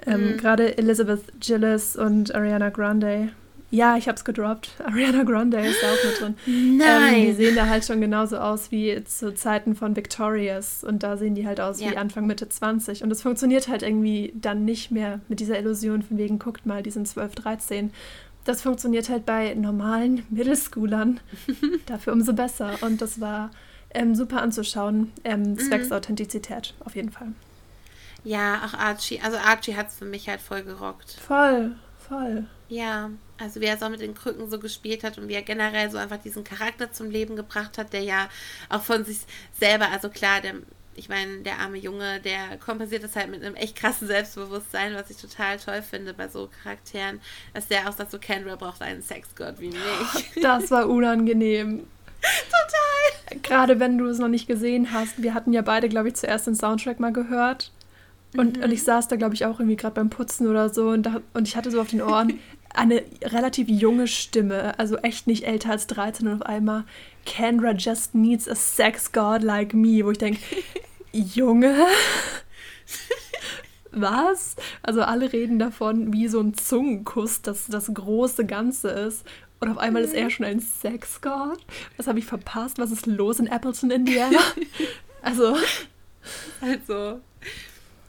ähm, 0.07 0.33
mhm. 0.33 0.37
gerade 0.39 0.79
Elizabeth 0.79 1.25
Gillis 1.41 1.97
und 1.97 2.35
Ariana 2.35 2.71
Grande 2.71 3.31
ja, 3.71 3.97
ich 3.97 4.09
hab's 4.09 4.25
gedroppt. 4.25 4.73
Ariana 4.85 5.23
Grande 5.23 5.61
ist 5.61 5.83
da 5.83 5.93
auch 5.93 6.05
mit 6.05 6.21
drin. 6.21 6.79
Nein. 6.79 7.15
Ähm, 7.15 7.27
die 7.27 7.33
sehen 7.33 7.57
da 7.57 7.69
halt 7.69 7.85
schon 7.85 8.01
genauso 8.01 8.39
aus 8.39 8.73
wie 8.73 9.03
zu 9.05 9.35
Zeiten 9.35 9.77
von 9.77 9.95
Victorious. 9.95 10.83
Und 10.83 11.03
da 11.03 11.17
sehen 11.17 11.35
die 11.35 11.47
halt 11.47 11.61
aus 11.61 11.81
ja. 11.81 11.91
wie 11.91 11.97
Anfang, 11.97 12.27
Mitte 12.27 12.49
20. 12.49 13.05
Und 13.05 13.11
es 13.11 13.23
funktioniert 13.23 13.69
halt 13.69 13.83
irgendwie 13.83 14.33
dann 14.35 14.65
nicht 14.65 14.91
mehr 14.91 15.21
mit 15.29 15.41
dieser 15.41 15.59
Illusion 15.59 16.03
von 16.03 16.19
wegen, 16.19 16.39
guckt 16.39 16.67
mal, 16.67 16.83
die 16.83 16.91
sind 16.91 17.07
12, 17.07 17.35
13. 17.37 17.93
Das 18.45 18.63
funktioniert 18.63 19.09
halt 19.09 19.25
bei 19.25 19.55
normalen 19.55 20.27
Middleschoolern 20.31 21.21
dafür 21.87 22.13
umso 22.13 22.33
besser. 22.33 22.75
Und 22.81 23.01
das 23.01 23.21
war 23.21 23.51
ähm, 23.95 24.17
super 24.17 24.43
anzuschauen. 24.43 25.13
Ähm, 25.23 25.57
zwecks 25.59 25.91
mhm. 25.91 25.93
Authentizität, 25.93 26.75
auf 26.81 26.97
jeden 26.97 27.11
Fall. 27.11 27.29
Ja, 28.25 28.63
auch 28.65 28.75
Archie. 28.75 29.21
Also 29.23 29.39
Archie 29.39 29.77
hat 29.77 29.89
es 29.89 29.99
für 29.99 30.05
mich 30.05 30.29
halt 30.29 30.41
voll 30.41 30.63
gerockt. 30.63 31.13
Voll, 31.13 31.73
voll. 32.09 32.47
Ja, 32.71 33.11
also 33.37 33.61
wie 33.61 33.65
er 33.65 33.75
es 33.75 33.83
auch 33.83 33.91
mit 33.91 34.01
den 34.01 34.15
Krücken 34.15 34.49
so 34.49 34.61
gespielt 34.61 35.03
hat 35.03 35.19
und 35.19 35.27
wie 35.29 35.35
er 35.35 35.43
generell 35.43 35.91
so 35.91 35.99
einfach 35.99 36.19
diesen 36.19 36.45
Charakter 36.45 36.93
zum 36.93 37.11
Leben 37.11 37.35
gebracht 37.35 37.79
hat, 37.79 37.93
der 37.93 38.03
ja 38.03 38.29
auch 38.69 38.83
von 38.83 39.05
sich 39.05 39.19
selber, 39.59 39.91
also 39.91 40.09
klar, 40.09 40.41
der, 40.41 40.55
ich 40.95 41.09
meine, 41.09 41.39
der 41.39 41.59
arme 41.59 41.79
Junge, 41.79 42.21
der 42.21 42.59
kompensiert 42.65 43.03
das 43.03 43.17
halt 43.17 43.29
mit 43.29 43.43
einem 43.43 43.57
echt 43.57 43.75
krassen 43.75 44.07
Selbstbewusstsein, 44.07 44.95
was 44.95 45.11
ich 45.11 45.17
total 45.17 45.59
toll 45.59 45.83
finde 45.83 46.15
bei 46.15 46.29
so 46.29 46.49
Charakteren, 46.63 47.21
dass 47.55 47.67
der 47.67 47.89
auch 47.89 47.93
sagt, 47.93 48.13
so 48.13 48.21
Kendra 48.21 48.55
braucht 48.55 48.83
einen 48.83 49.03
Sexgott 49.03 49.57
wie 49.59 49.71
mich. 49.71 49.81
Das 50.41 50.71
war 50.71 50.89
unangenehm. 50.89 51.89
Total. 52.21 53.41
Gerade 53.43 53.81
wenn 53.81 53.99
du 53.99 54.07
es 54.07 54.19
noch 54.19 54.29
nicht 54.29 54.47
gesehen 54.47 54.93
hast. 54.93 55.21
Wir 55.21 55.35
hatten 55.35 55.53
ja 55.53 55.63
beide, 55.63 55.89
glaube 55.89 56.09
ich, 56.09 56.15
zuerst 56.15 56.47
den 56.47 56.55
Soundtrack 56.55 57.01
mal 57.01 57.13
gehört. 57.13 57.73
Und, 58.37 58.59
mhm. 58.59 58.63
und 58.63 58.71
ich 58.71 58.85
saß 58.85 59.09
da, 59.09 59.17
glaube 59.17 59.35
ich, 59.35 59.45
auch 59.45 59.59
irgendwie 59.59 59.77
gerade 59.77 59.95
beim 59.95 60.11
Putzen 60.11 60.47
oder 60.47 60.69
so 60.69 60.91
und, 60.91 61.05
da, 61.05 61.21
und 61.35 61.49
ich 61.49 61.57
hatte 61.57 61.71
so 61.73 61.81
auf 61.81 61.89
den 61.89 62.01
Ohren 62.03 62.39
eine 62.75 63.03
relativ 63.23 63.69
junge 63.69 64.07
Stimme, 64.07 64.79
also 64.79 64.97
echt 64.99 65.27
nicht 65.27 65.45
älter 65.45 65.71
als 65.71 65.87
13 65.89 66.29
und 66.29 66.35
auf 66.35 66.47
einmal 66.47 66.85
Kendra 67.27 67.73
just 67.73 68.15
needs 68.15 68.49
a 68.49 68.55
sex 68.55 69.13
god 69.13 69.43
like 69.43 69.75
me, 69.75 70.05
wo 70.05 70.11
ich 70.11 70.19
denke, 70.19 70.41
Junge, 71.13 71.75
was? 73.91 74.57
Also 74.83 75.03
alle 75.03 75.33
reden 75.33 75.59
davon, 75.59 76.13
wie 76.13 76.29
so 76.29 76.41
ein 76.41 76.55
Zungenkuss, 76.55 77.43
dass 77.43 77.67
das 77.67 77.93
große 77.93 78.47
Ganze 78.47 78.89
ist. 78.89 79.27
Und 79.59 79.69
auf 79.69 79.79
einmal 79.79 80.03
ist 80.03 80.15
er 80.15 80.25
mhm. 80.25 80.31
schon 80.31 80.47
ein 80.47 80.61
Sexgott. 80.61 81.61
Was 81.97 82.07
habe 82.07 82.19
ich 82.19 82.25
verpasst? 82.25 82.79
Was 82.79 82.93
ist 82.93 83.07
los 83.07 83.41
in 83.41 83.49
Appleton, 83.49 83.91
Indiana? 83.91 84.39
also. 85.23 85.57
Also. 86.61 87.21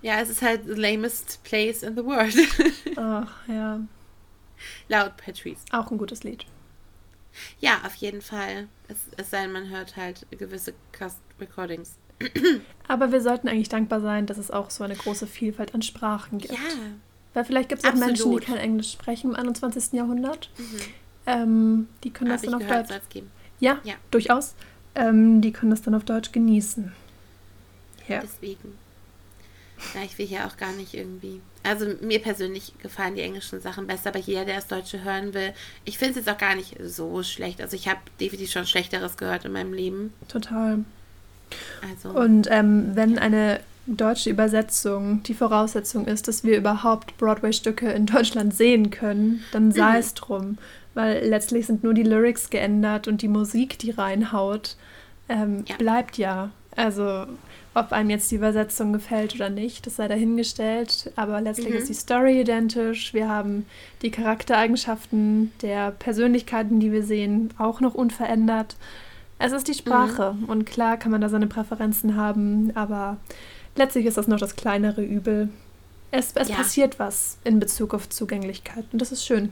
Ja, 0.02 0.20
es 0.22 0.30
ist 0.30 0.42
halt 0.42 0.62
the 0.66 0.74
lamest 0.74 1.44
place 1.44 1.84
in 1.84 1.96
the 1.96 2.06
world. 2.06 2.36
Ach, 2.96 3.32
ja. 3.48 3.82
Laut 4.88 5.18
Patrice. 5.18 5.62
Auch 5.72 5.92
ein 5.92 5.98
gutes 5.98 6.24
Lied. 6.24 6.46
Ja, 7.60 7.82
auf 7.86 7.96
jeden 7.96 8.22
Fall. 8.22 8.68
Es, 8.88 8.98
es 9.18 9.30
sei 9.30 9.44
denn, 9.44 9.54
man 9.54 9.70
hört 9.70 9.96
halt 9.96 10.26
gewisse 10.32 10.74
Cast 10.92 11.20
Recordings. 11.40 11.96
Aber 12.88 13.12
wir 13.12 13.22
sollten 13.22 13.48
eigentlich 13.48 13.70
dankbar 13.70 14.02
sein, 14.02 14.26
dass 14.26 14.38
es 14.38 14.52
auch 14.52 14.70
so 14.70 14.84
eine 14.84 14.96
große 14.96 15.28
Vielfalt 15.28 15.74
an 15.74 15.82
Sprachen 15.82 16.40
gibt. 16.40 16.54
Ja. 16.54 16.60
Weil 17.34 17.46
vielleicht 17.46 17.70
gibt 17.70 17.84
es 17.84 17.90
auch 17.90 17.96
Menschen, 17.96 18.32
die 18.32 18.40
kein 18.40 18.58
Englisch 18.58 18.92
sprechen 18.92 19.32
im 19.32 19.36
21. 19.36 19.94
Jahrhundert. 19.94 20.50
Mhm. 20.58 20.80
Ähm, 21.26 21.88
die 22.04 22.12
können 22.12 22.32
Hab 22.32 22.42
das 22.42 22.46
dann 22.46 22.56
auf 22.56 22.68
gehört, 22.68 22.90
Deutsch. 22.90 23.24
Ja, 23.60 23.80
ja, 23.84 23.94
durchaus. 24.10 24.56
Ähm, 24.96 25.42
die 25.42 25.52
können 25.52 25.72
das 25.72 25.82
dann 25.82 25.96
auf 25.96 26.04
Deutsch 26.04 26.32
genießen. 26.32 26.92
Ja. 28.08 28.20
Deswegen. 28.20 28.78
Ja, 29.96 30.02
ich 30.04 30.18
will 30.18 30.26
hier 30.28 30.46
auch 30.46 30.58
gar 30.58 30.72
nicht 30.74 30.94
irgendwie. 30.94 31.42
Also 31.64 31.86
mir 32.02 32.20
persönlich 32.20 32.74
gefallen 32.82 33.16
die 33.16 33.22
englischen 33.22 33.62
Sachen 33.62 33.88
besser, 33.88 34.10
aber 34.10 34.20
jeder, 34.20 34.46
der 34.46 34.56
das 34.56 34.68
Deutsche 34.68 35.04
hören 35.04 35.34
will, 35.34 35.54
ich 35.86 35.98
finde 35.98 36.12
es 36.12 36.26
jetzt 36.26 36.30
auch 36.34 36.40
gar 36.40 36.56
nicht 36.56 36.78
so 36.84 37.24
schlecht. 37.24 37.62
Also 37.62 37.76
ich 37.76 37.88
habe 37.88 38.00
definitiv 38.20 38.52
schon 38.52 38.66
Schlechteres 38.66 39.18
gehört 39.18 39.46
in 39.46 39.52
meinem 39.52 39.74
Leben. 39.74 40.14
Total. 40.28 40.80
Also. 41.90 42.10
Und 42.18 42.48
ähm, 42.50 42.92
wenn 42.96 43.20
eine 43.20 43.60
deutsche 43.86 44.30
Übersetzung 44.30 45.24
die 45.24 45.34
Voraussetzung 45.34 46.06
ist, 46.06 46.28
dass 46.28 46.44
wir 46.44 46.58
überhaupt 46.58 47.18
Broadway-Stücke 47.18 47.92
in 47.92 48.06
Deutschland 48.06 48.54
sehen 48.54 48.90
können, 48.90 49.44
dann 49.52 49.72
sei 49.72 49.94
mhm. 49.94 50.00
es 50.00 50.14
drum. 50.14 50.58
Weil 50.94 51.26
letztlich 51.28 51.68
sind 51.68 51.84
nur 51.84 51.94
die 51.94 52.04
Lyrics 52.04 52.50
geändert 52.50 53.08
und 53.08 53.22
die 53.22 53.28
Musik, 53.28 53.80
die 53.80 53.92
reinhaut, 53.92 54.76
ähm, 55.30 55.64
ja. 55.68 55.78
bleibt 55.78 56.18
ja. 56.18 56.52
Also 56.76 57.26
ob 57.74 57.94
einem 57.94 58.10
jetzt 58.10 58.30
die 58.32 58.36
Übersetzung 58.36 58.92
gefällt 58.92 59.36
oder 59.36 59.50
nicht, 59.50 59.86
das 59.86 59.96
sei 59.96 60.08
dahingestellt. 60.08 61.12
Aber 61.16 61.40
letztlich 61.40 61.70
mhm. 61.70 61.78
ist 61.78 61.90
die 61.90 61.94
Story 61.94 62.42
identisch. 62.42 63.14
Wir 63.14 63.30
haben 63.30 63.66
die 64.02 64.12
Charaktereigenschaften 64.12 65.52
der 65.62 65.92
Persönlichkeiten, 65.92 66.80
die 66.80 66.92
wir 66.92 67.04
sehen, 67.04 67.54
auch 67.58 67.80
noch 67.80 67.94
unverändert. 67.94 68.76
Es 69.40 69.54
ist 69.54 69.68
die 69.68 69.74
Sprache. 69.74 70.34
Mhm. 70.34 70.46
Und 70.46 70.66
klar 70.66 70.98
kann 70.98 71.12
man 71.12 71.22
da 71.22 71.30
seine 71.30 71.48
Präferenzen 71.48 72.16
haben, 72.16 72.72
aber 72.76 73.18
letztlich 73.76 74.06
ist 74.06 74.18
das 74.18 74.28
noch 74.28 74.40
das 74.40 74.56
kleinere 74.56 75.02
Übel. 75.02 75.50
Es, 76.12 76.34
es 76.36 76.50
ja. 76.50 76.56
passiert 76.56 77.00
was 77.00 77.38
in 77.46 77.60
Bezug 77.60 77.94
auf 77.94 78.10
Zugänglichkeit 78.10 78.84
und 78.92 79.02
das 79.02 79.14
ist 79.14 79.26
schön. 79.26 79.52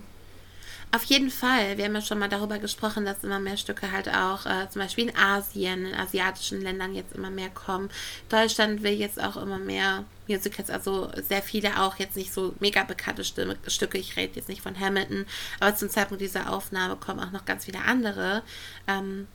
Auf 0.92 1.04
jeden 1.04 1.30
Fall. 1.30 1.78
Wir 1.78 1.86
haben 1.86 1.94
ja 1.94 2.02
schon 2.02 2.18
mal 2.18 2.30
darüber 2.30 2.58
gesprochen, 2.58 3.06
dass 3.06 3.24
immer 3.24 3.40
mehr 3.40 3.58
Stücke 3.58 3.92
halt 3.92 4.10
auch 4.10 4.48
äh, 4.48 4.68
zum 4.72 4.82
Beispiel 4.82 5.10
in 5.10 5.16
Asien, 5.16 5.86
in 5.86 5.94
asiatischen 5.94 6.62
Ländern 6.62 6.96
jetzt 6.96 7.14
immer 7.14 7.30
mehr 7.30 7.50
kommen. 7.50 7.92
Deutschland 8.28 8.82
will 8.82 8.94
jetzt 8.94 9.22
auch 9.22 9.38
immer 9.38 9.60
mehr 9.60 10.06
Musicals, 10.28 10.72
also 10.72 11.12
sehr 11.28 11.44
viele 11.44 11.80
auch 11.80 11.98
jetzt 11.98 12.16
nicht 12.16 12.34
so 12.34 12.56
mega 12.60 12.84
bekannte 12.84 13.24
Stimme, 13.24 13.56
Stücke. 13.68 14.00
Ich 14.00 14.18
rede 14.18 14.36
jetzt 14.36 14.50
nicht 14.50 14.62
von 14.62 14.80
Hamilton, 14.80 15.28
aber 15.60 15.76
zum 15.76 15.92
Zeitpunkt 15.92 16.22
dieser 16.22 16.52
Aufnahme 16.52 16.96
kommen 16.96 17.20
auch 17.20 17.32
noch 17.32 17.46
ganz 17.46 17.66
viele 17.66 17.84
andere 17.84 18.42
ähm, 18.88 19.28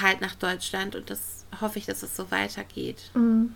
halt 0.00 0.22
nach 0.22 0.34
Deutschland 0.34 0.96
und 0.96 1.10
das 1.10 1.44
hoffe 1.60 1.78
ich, 1.78 1.84
dass 1.84 2.02
es 2.02 2.16
so 2.16 2.30
weitergeht. 2.30 3.10
Mhm. 3.12 3.54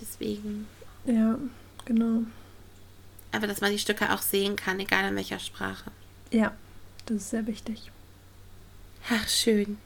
Deswegen. 0.00 0.66
Ja, 1.04 1.38
genau 1.84 2.22
aber 3.34 3.46
dass 3.46 3.60
man 3.60 3.72
die 3.72 3.78
Stücke 3.78 4.12
auch 4.12 4.22
sehen 4.22 4.56
kann, 4.56 4.80
egal 4.80 5.08
in 5.08 5.16
welcher 5.16 5.38
Sprache. 5.38 5.90
Ja, 6.30 6.52
das 7.06 7.16
ist 7.18 7.30
sehr 7.30 7.46
wichtig. 7.46 7.90
Ach, 9.10 9.28
schön. 9.28 9.78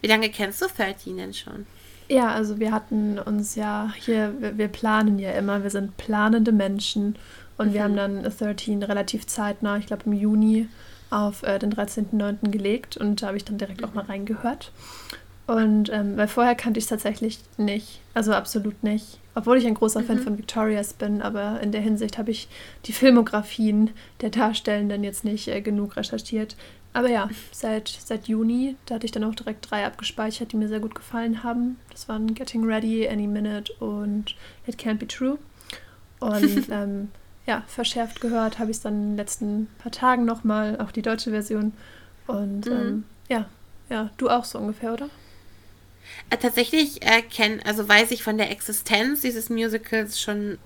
Wie 0.00 0.08
lange 0.08 0.30
kennst 0.30 0.60
du 0.60 0.66
13 0.66 1.16
denn 1.16 1.32
schon? 1.34 1.66
Ja, 2.08 2.32
also 2.32 2.58
wir 2.58 2.72
hatten 2.72 3.20
uns 3.20 3.54
ja 3.54 3.92
hier, 3.96 4.34
wir, 4.40 4.58
wir 4.58 4.68
planen 4.68 5.20
ja 5.20 5.30
immer, 5.30 5.62
wir 5.62 5.70
sind 5.70 5.96
planende 5.96 6.50
Menschen 6.50 7.16
und 7.56 7.68
mhm. 7.68 7.72
wir 7.72 7.84
haben 7.84 7.96
dann 7.96 8.22
13 8.24 8.82
relativ 8.82 9.26
zeitnah, 9.28 9.78
ich 9.78 9.86
glaube 9.86 10.02
im 10.06 10.12
Juni, 10.12 10.68
auf 11.10 11.44
äh, 11.44 11.58
den 11.60 11.72
13.09. 11.72 12.50
gelegt 12.50 12.96
und 12.96 13.22
da 13.22 13.28
habe 13.28 13.36
ich 13.36 13.44
dann 13.44 13.58
direkt 13.58 13.80
mhm. 13.80 13.86
auch 13.86 13.94
mal 13.94 14.06
reingehört. 14.06 14.72
Und 15.46 15.88
ähm, 15.90 16.16
weil 16.16 16.26
vorher 16.26 16.56
kannte 16.56 16.78
ich 16.78 16.84
es 16.84 16.90
tatsächlich 16.90 17.38
nicht, 17.56 18.00
also 18.12 18.32
absolut 18.32 18.82
nicht. 18.82 19.19
Obwohl 19.34 19.58
ich 19.58 19.66
ein 19.66 19.74
großer 19.74 20.00
mhm. 20.00 20.06
Fan 20.06 20.18
von 20.18 20.38
Victorias 20.38 20.92
bin, 20.92 21.22
aber 21.22 21.60
in 21.60 21.72
der 21.72 21.80
Hinsicht 21.80 22.18
habe 22.18 22.30
ich 22.30 22.48
die 22.86 22.92
Filmografien 22.92 23.90
der 24.20 24.30
Darstellenden 24.30 25.04
jetzt 25.04 25.24
nicht 25.24 25.48
äh, 25.48 25.60
genug 25.60 25.96
recherchiert. 25.96 26.56
Aber 26.92 27.08
ja, 27.08 27.30
seit, 27.52 27.88
seit 27.88 28.26
Juni, 28.26 28.76
da 28.86 28.96
hatte 28.96 29.06
ich 29.06 29.12
dann 29.12 29.22
auch 29.22 29.34
direkt 29.34 29.70
drei 29.70 29.86
abgespeichert, 29.86 30.50
die 30.50 30.56
mir 30.56 30.68
sehr 30.68 30.80
gut 30.80 30.96
gefallen 30.96 31.44
haben. 31.44 31.78
Das 31.92 32.08
waren 32.08 32.34
Getting 32.34 32.64
Ready, 32.64 33.08
Any 33.08 33.28
Minute 33.28 33.72
und 33.74 34.34
It 34.66 34.76
Can't 34.76 34.98
Be 34.98 35.06
True. 35.06 35.38
Und 36.18 36.68
ähm, 36.70 37.10
ja, 37.46 37.62
verschärft 37.68 38.20
gehört 38.20 38.58
habe 38.58 38.70
ich 38.70 38.78
es 38.78 38.82
dann 38.82 38.94
in 38.94 39.08
den 39.10 39.16
letzten 39.16 39.68
paar 39.78 39.92
Tagen 39.92 40.24
nochmal, 40.24 40.80
auch 40.80 40.90
die 40.90 41.02
deutsche 41.02 41.30
Version. 41.30 41.72
Und 42.26 42.66
mhm. 42.66 42.72
ähm, 42.72 43.04
ja, 43.28 43.46
ja, 43.88 44.10
du 44.16 44.28
auch 44.28 44.44
so 44.44 44.58
ungefähr, 44.58 44.92
oder? 44.92 45.08
Äh, 46.30 46.36
tatsächlich 46.36 47.02
erkennen, 47.02 47.60
also 47.64 47.88
weiß 47.88 48.10
ich 48.12 48.22
von 48.22 48.38
der 48.38 48.50
Existenz 48.50 49.22
dieses 49.22 49.50
Musicals 49.50 50.20
schon 50.20 50.58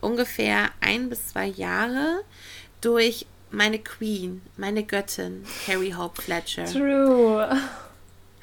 ungefähr 0.00 0.70
ein 0.80 1.08
bis 1.08 1.28
zwei 1.28 1.46
Jahre 1.46 2.20
durch 2.80 3.26
meine 3.50 3.78
Queen, 3.78 4.42
meine 4.56 4.84
Göttin, 4.84 5.44
Carrie 5.66 5.94
Hope 5.94 6.20
Fletcher. 6.20 6.66
True. 6.66 7.48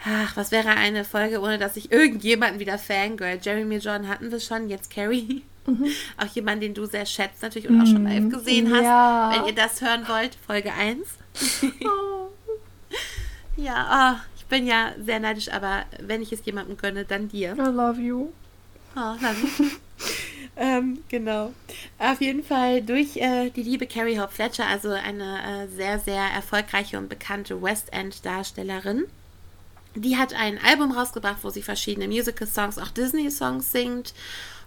Ach, 0.03 0.37
was 0.37 0.51
wäre 0.51 0.69
eine 0.69 1.03
Folge, 1.03 1.41
ohne 1.41 1.57
dass 1.57 1.75
ich 1.75 1.91
irgendjemanden 1.91 2.59
wieder 2.59 2.77
fangirl? 2.77 3.39
Jeremy 3.41 3.77
John 3.77 4.07
hatten 4.07 4.31
wir 4.31 4.39
schon, 4.39 4.69
jetzt 4.69 4.89
Carrie. 4.89 5.43
Mhm. 5.65 5.87
Auch 6.17 6.27
jemand, 6.33 6.61
den 6.63 6.73
du 6.73 6.85
sehr 6.85 7.05
schätzt 7.05 7.41
natürlich 7.41 7.67
und 7.69 7.81
auch 7.81 7.85
schon 7.85 8.03
live 8.05 8.29
gesehen 8.29 8.73
hast. 8.73 8.83
Ja. 8.83 9.33
Wenn 9.33 9.45
ihr 9.47 9.55
das 9.55 9.81
hören 9.81 10.07
wollt, 10.07 10.35
Folge 10.45 10.71
1. 10.71 10.99
oh. 11.83 12.29
ja, 13.57 14.15
oh, 14.15 14.36
bin 14.49 14.67
ja 14.67 14.93
sehr 15.03 15.19
neidisch, 15.19 15.51
aber 15.51 15.85
wenn 15.99 16.21
ich 16.21 16.31
es 16.31 16.45
jemandem 16.45 16.77
gönne, 16.77 17.05
dann 17.05 17.29
dir. 17.29 17.53
I 17.53 17.69
love 17.71 17.99
you. 17.99 18.31
Oh, 18.95 19.15
ähm, 20.57 20.99
genau. 21.09 21.53
Auf 21.99 22.21
jeden 22.21 22.43
Fall 22.43 22.81
durch 22.81 23.17
äh, 23.17 23.49
die 23.51 23.63
liebe 23.63 23.85
Carrie 23.85 24.19
Hope 24.19 24.33
Fletcher, 24.33 24.65
also 24.65 24.89
eine 24.89 25.65
äh, 25.65 25.67
sehr, 25.67 25.99
sehr 25.99 26.23
erfolgreiche 26.23 26.97
und 26.97 27.09
bekannte 27.09 27.61
West 27.61 27.93
End-Darstellerin. 27.93 29.05
Die 29.95 30.17
hat 30.17 30.33
ein 30.33 30.59
Album 30.63 30.91
rausgebracht, 30.91 31.37
wo 31.43 31.49
sie 31.49 31.61
verschiedene 31.61 32.07
Musical-Songs, 32.07 32.77
auch 32.77 32.89
Disney-Songs 32.89 33.71
singt. 33.71 34.13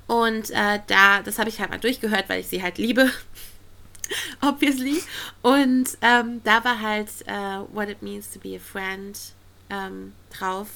Und 0.07 0.51
äh, 0.51 0.81
da, 0.87 1.23
das 1.23 1.39
habe 1.39 1.49
ich 1.49 1.61
halt 1.61 1.71
mal 1.71 1.79
durchgehört, 1.79 2.29
weil 2.29 2.41
ich 2.41 2.49
sie 2.49 2.63
halt 2.63 2.79
liebe. 2.79 3.11
Obviously. 4.43 5.03
Und 5.43 5.89
ähm, 6.03 6.41
da 6.45 6.65
war 6.65 6.81
halt 6.81 7.09
uh, 7.29 7.67
What 7.73 7.89
It 7.89 8.03
Means 8.03 8.31
to 8.31 8.41
Be 8.41 8.57
a 8.57 8.59
Friend 8.59 9.17
ähm, 9.71 10.13
drauf. 10.31 10.69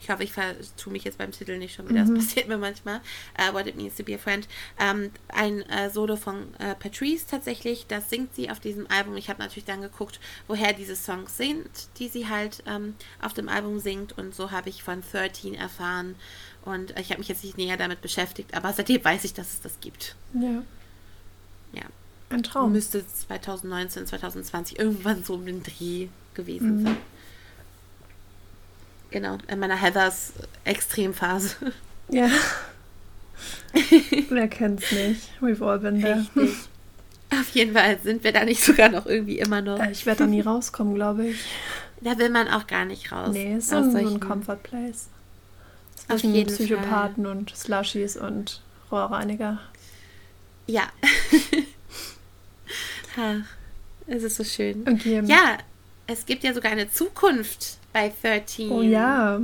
ich 0.00 0.10
hoffe, 0.10 0.22
ich 0.22 0.32
vertue 0.32 0.92
mich 0.92 1.04
jetzt 1.04 1.18
beim 1.18 1.32
Titel 1.32 1.56
nicht 1.56 1.74
schon 1.74 1.88
wieder, 1.88 2.04
mhm. 2.04 2.14
das 2.14 2.26
passiert 2.26 2.48
mir 2.48 2.58
manchmal, 2.58 3.00
uh, 3.38 3.54
What 3.54 3.66
It 3.66 3.76
Means 3.76 3.94
to 3.96 4.02
Be 4.02 4.14
a 4.14 4.18
Friend, 4.18 4.46
ähm, 4.78 5.10
ein 5.28 5.62
äh, 5.62 5.88
Solo 5.90 6.16
von 6.16 6.54
äh, 6.58 6.74
Patrice 6.74 7.26
tatsächlich, 7.26 7.86
das 7.86 8.10
singt 8.10 8.34
sie 8.34 8.50
auf 8.50 8.60
diesem 8.60 8.90
Album. 8.90 9.16
Ich 9.16 9.30
habe 9.30 9.40
natürlich 9.40 9.64
dann 9.64 9.80
geguckt, 9.80 10.20
woher 10.46 10.72
diese 10.72 10.96
Songs 10.96 11.36
sind, 11.36 11.68
die 11.98 12.08
sie 12.08 12.28
halt 12.28 12.62
ähm, 12.66 12.94
auf 13.22 13.32
dem 13.32 13.48
Album 13.48 13.78
singt 13.78 14.16
und 14.18 14.34
so 14.34 14.50
habe 14.50 14.68
ich 14.68 14.82
von 14.82 15.02
13 15.10 15.54
erfahren 15.54 16.16
und 16.64 16.98
ich 16.98 17.10
habe 17.10 17.18
mich 17.18 17.28
jetzt 17.28 17.44
nicht 17.44 17.56
näher 17.56 17.76
damit 17.76 18.00
beschäftigt, 18.00 18.54
aber 18.54 18.72
seitdem 18.72 19.04
weiß 19.04 19.24
ich, 19.24 19.34
dass 19.34 19.54
es 19.54 19.60
das 19.60 19.80
gibt. 19.80 20.16
Ja. 20.34 20.62
Ja. 21.72 21.84
Ein 22.30 22.42
Traum. 22.42 22.72
Müsste 22.72 23.06
2019, 23.06 24.06
2020 24.06 24.78
irgendwann 24.78 25.24
so 25.24 25.34
um 25.34 25.46
den 25.46 25.62
Dreh 25.62 26.08
gewesen 26.34 26.80
mhm. 26.80 26.84
sein. 26.84 26.96
Genau, 29.14 29.38
in 29.46 29.60
meiner 29.60 29.80
Heathers 29.80 30.32
Extremphase. 30.64 31.54
Ja. 32.08 32.28
Wer 34.28 34.48
kennt's 34.48 34.90
nicht? 34.90 35.30
We've 35.40 35.64
all 35.64 35.78
been 35.78 36.00
there. 36.00 36.26
Richtig. 36.34 36.68
Auf 37.30 37.48
jeden 37.50 37.74
Fall 37.74 37.96
sind 38.02 38.24
wir 38.24 38.32
da 38.32 38.44
nicht 38.44 38.60
sogar 38.60 38.88
noch 38.88 39.06
irgendwie 39.06 39.38
immer 39.38 39.62
noch. 39.62 39.78
Äh, 39.78 39.92
ich 39.92 40.04
werde 40.04 40.24
da 40.24 40.26
nie 40.26 40.40
rauskommen, 40.40 40.96
glaube 40.96 41.28
ich. 41.28 41.44
Da 42.00 42.18
will 42.18 42.28
man 42.28 42.48
auch 42.48 42.66
gar 42.66 42.84
nicht 42.86 43.12
raus. 43.12 43.30
Nee, 43.32 43.58
ist 43.58 43.68
so 43.68 43.76
ein, 43.76 44.18
Comfort 44.18 44.64
Place. 44.64 45.06
Zwischen 45.94 46.34
jeden 46.34 46.52
Psychopathen 46.52 47.22
Fall. 47.24 47.36
und 47.36 47.56
Slushies 47.56 48.16
und 48.16 48.62
Rohrreiniger. 48.90 49.60
Ja. 50.66 50.88
es 54.08 54.24
ist 54.24 54.34
so 54.34 54.42
schön. 54.42 54.84
Okay. 54.88 55.22
Ja, 55.26 55.58
es 56.08 56.26
gibt 56.26 56.42
ja 56.42 56.52
sogar 56.52 56.72
eine 56.72 56.90
Zukunft 56.90 57.78
bei 57.94 58.12
13. 58.22 58.70
Oh 58.70 58.82
ja. 58.82 59.40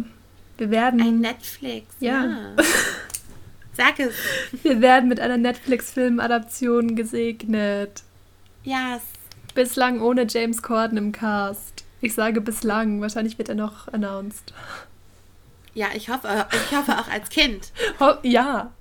Wir 0.59 0.71
werden. 0.71 1.01
Ein 1.01 1.21
Netflix. 1.21 1.87
Ja. 2.01 2.27
ja. 2.27 2.57
Sag 3.73 3.99
es. 3.99 4.15
Wir 4.63 4.83
werden 4.83 5.09
mit 5.09 5.21
einer 5.21 5.39
Netflix-Film-Adaption 5.39 6.97
gesegnet. 6.97 8.03
Ja. 8.63 8.95
Yes. 8.95 9.03
Bislang 9.55 10.03
ohne 10.03 10.27
James 10.29 10.63
Corden 10.63 10.99
im 10.99 11.13
Cast. 11.13 11.85
Ich 12.03 12.15
sage 12.15 12.41
bislang. 12.41 13.01
Wahrscheinlich 13.01 13.39
wird 13.39 13.49
er 13.49 13.55
noch 13.55 13.89
announced. 13.89 14.53
Ja, 15.73 15.87
ich 15.95 16.11
hoffe, 16.11 16.47
ich 16.53 16.77
hoffe 16.77 16.99
auch 16.99 17.09
als 17.09 17.31
Kind. 17.31 17.73
ja. 18.23 18.73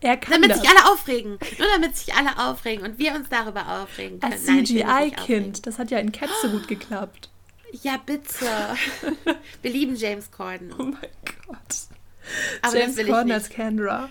Er 0.00 0.16
kann 0.18 0.42
damit 0.42 0.50
das. 0.50 0.60
sich 0.60 0.68
alle 0.68 0.92
aufregen. 0.92 1.38
Nur 1.58 1.68
damit 1.74 1.96
sich 1.96 2.14
alle 2.14 2.38
aufregen 2.38 2.84
und 2.84 2.98
wir 2.98 3.14
uns 3.14 3.28
darüber 3.28 3.80
aufregen 3.80 4.20
können. 4.20 4.32
Als 4.32 4.44
CGI-Kind. 4.44 5.66
Das 5.66 5.78
hat 5.78 5.90
ja 5.90 5.98
in 5.98 6.12
Cats 6.12 6.42
so 6.42 6.48
gut 6.48 6.68
geklappt. 6.68 7.30
Ja, 7.82 7.96
bitte. 7.96 8.46
Wir 9.62 9.70
lieben 9.70 9.96
James 9.96 10.30
Corden. 10.30 10.72
Oh 10.78 10.84
mein 10.84 11.10
Gott. 11.46 11.58
Aber 12.62 12.78
James 12.78 12.96
Corden 12.96 13.32
als 13.32 13.48
Kendra. 13.48 14.10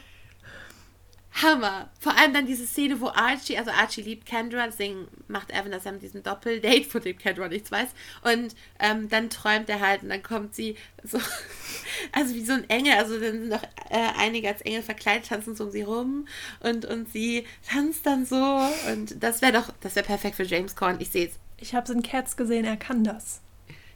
Hammer. 1.42 1.90
Vor 2.00 2.16
allem 2.16 2.34
dann 2.34 2.46
diese 2.46 2.68
Szene, 2.68 3.00
wo 3.00 3.08
Archie, 3.08 3.58
also 3.58 3.72
Archie 3.72 4.02
liebt 4.02 4.26
Kendra, 4.28 4.68
deswegen 4.68 5.08
macht 5.28 5.50
Evan 5.50 5.72
das 5.72 5.86
ja 5.86 5.92
mit 5.92 6.04
diesem 6.04 6.22
Doppeldate, 6.22 6.84
von 6.84 7.02
dem 7.02 7.18
Kendra 7.18 7.48
nichts 7.48 7.72
weiß. 7.72 7.90
Und 8.22 8.54
ähm, 8.80 9.10
dann 9.10 9.30
träumt 9.30 9.70
er 9.70 9.80
halt 9.80 10.04
und 10.04 10.10
dann 10.10 10.22
kommt 10.22 10.54
sie 10.54 10.76
so, 11.04 11.20
also 12.12 12.36
wie 12.36 12.46
so 12.46 12.54
ein 12.54 12.70
Engel, 12.70 12.94
also 12.94 13.20
dann 13.20 13.32
sind 13.32 13.50
noch 13.50 13.64
äh, 13.64 14.10
einige 14.18 14.50
als 14.50 14.62
Engel 14.62 14.84
verkleidet, 14.84 15.30
tanzen 15.30 15.56
so 15.56 15.64
um 15.66 15.72
sie 15.72 15.82
rum 15.82 16.28
und, 16.60 16.86
und 16.86 17.12
sie 17.12 17.48
tanzt 17.68 18.06
dann 18.06 18.26
so. 18.26 18.60
Und 18.92 19.24
das 19.24 19.42
wäre 19.42 19.54
doch, 19.54 19.74
das 19.80 19.96
wäre 19.96 20.06
perfekt 20.06 20.36
für 20.36 20.44
James 20.44 20.76
Corden. 20.76 21.02
Ich 21.02 21.10
sehe 21.10 21.28
es. 21.28 21.40
Ich 21.58 21.74
habe 21.74 21.86
es 21.86 21.90
in 21.90 22.04
Cats 22.04 22.36
gesehen, 22.36 22.66
er 22.66 22.78
kann 22.78 23.04
das. 23.04 23.43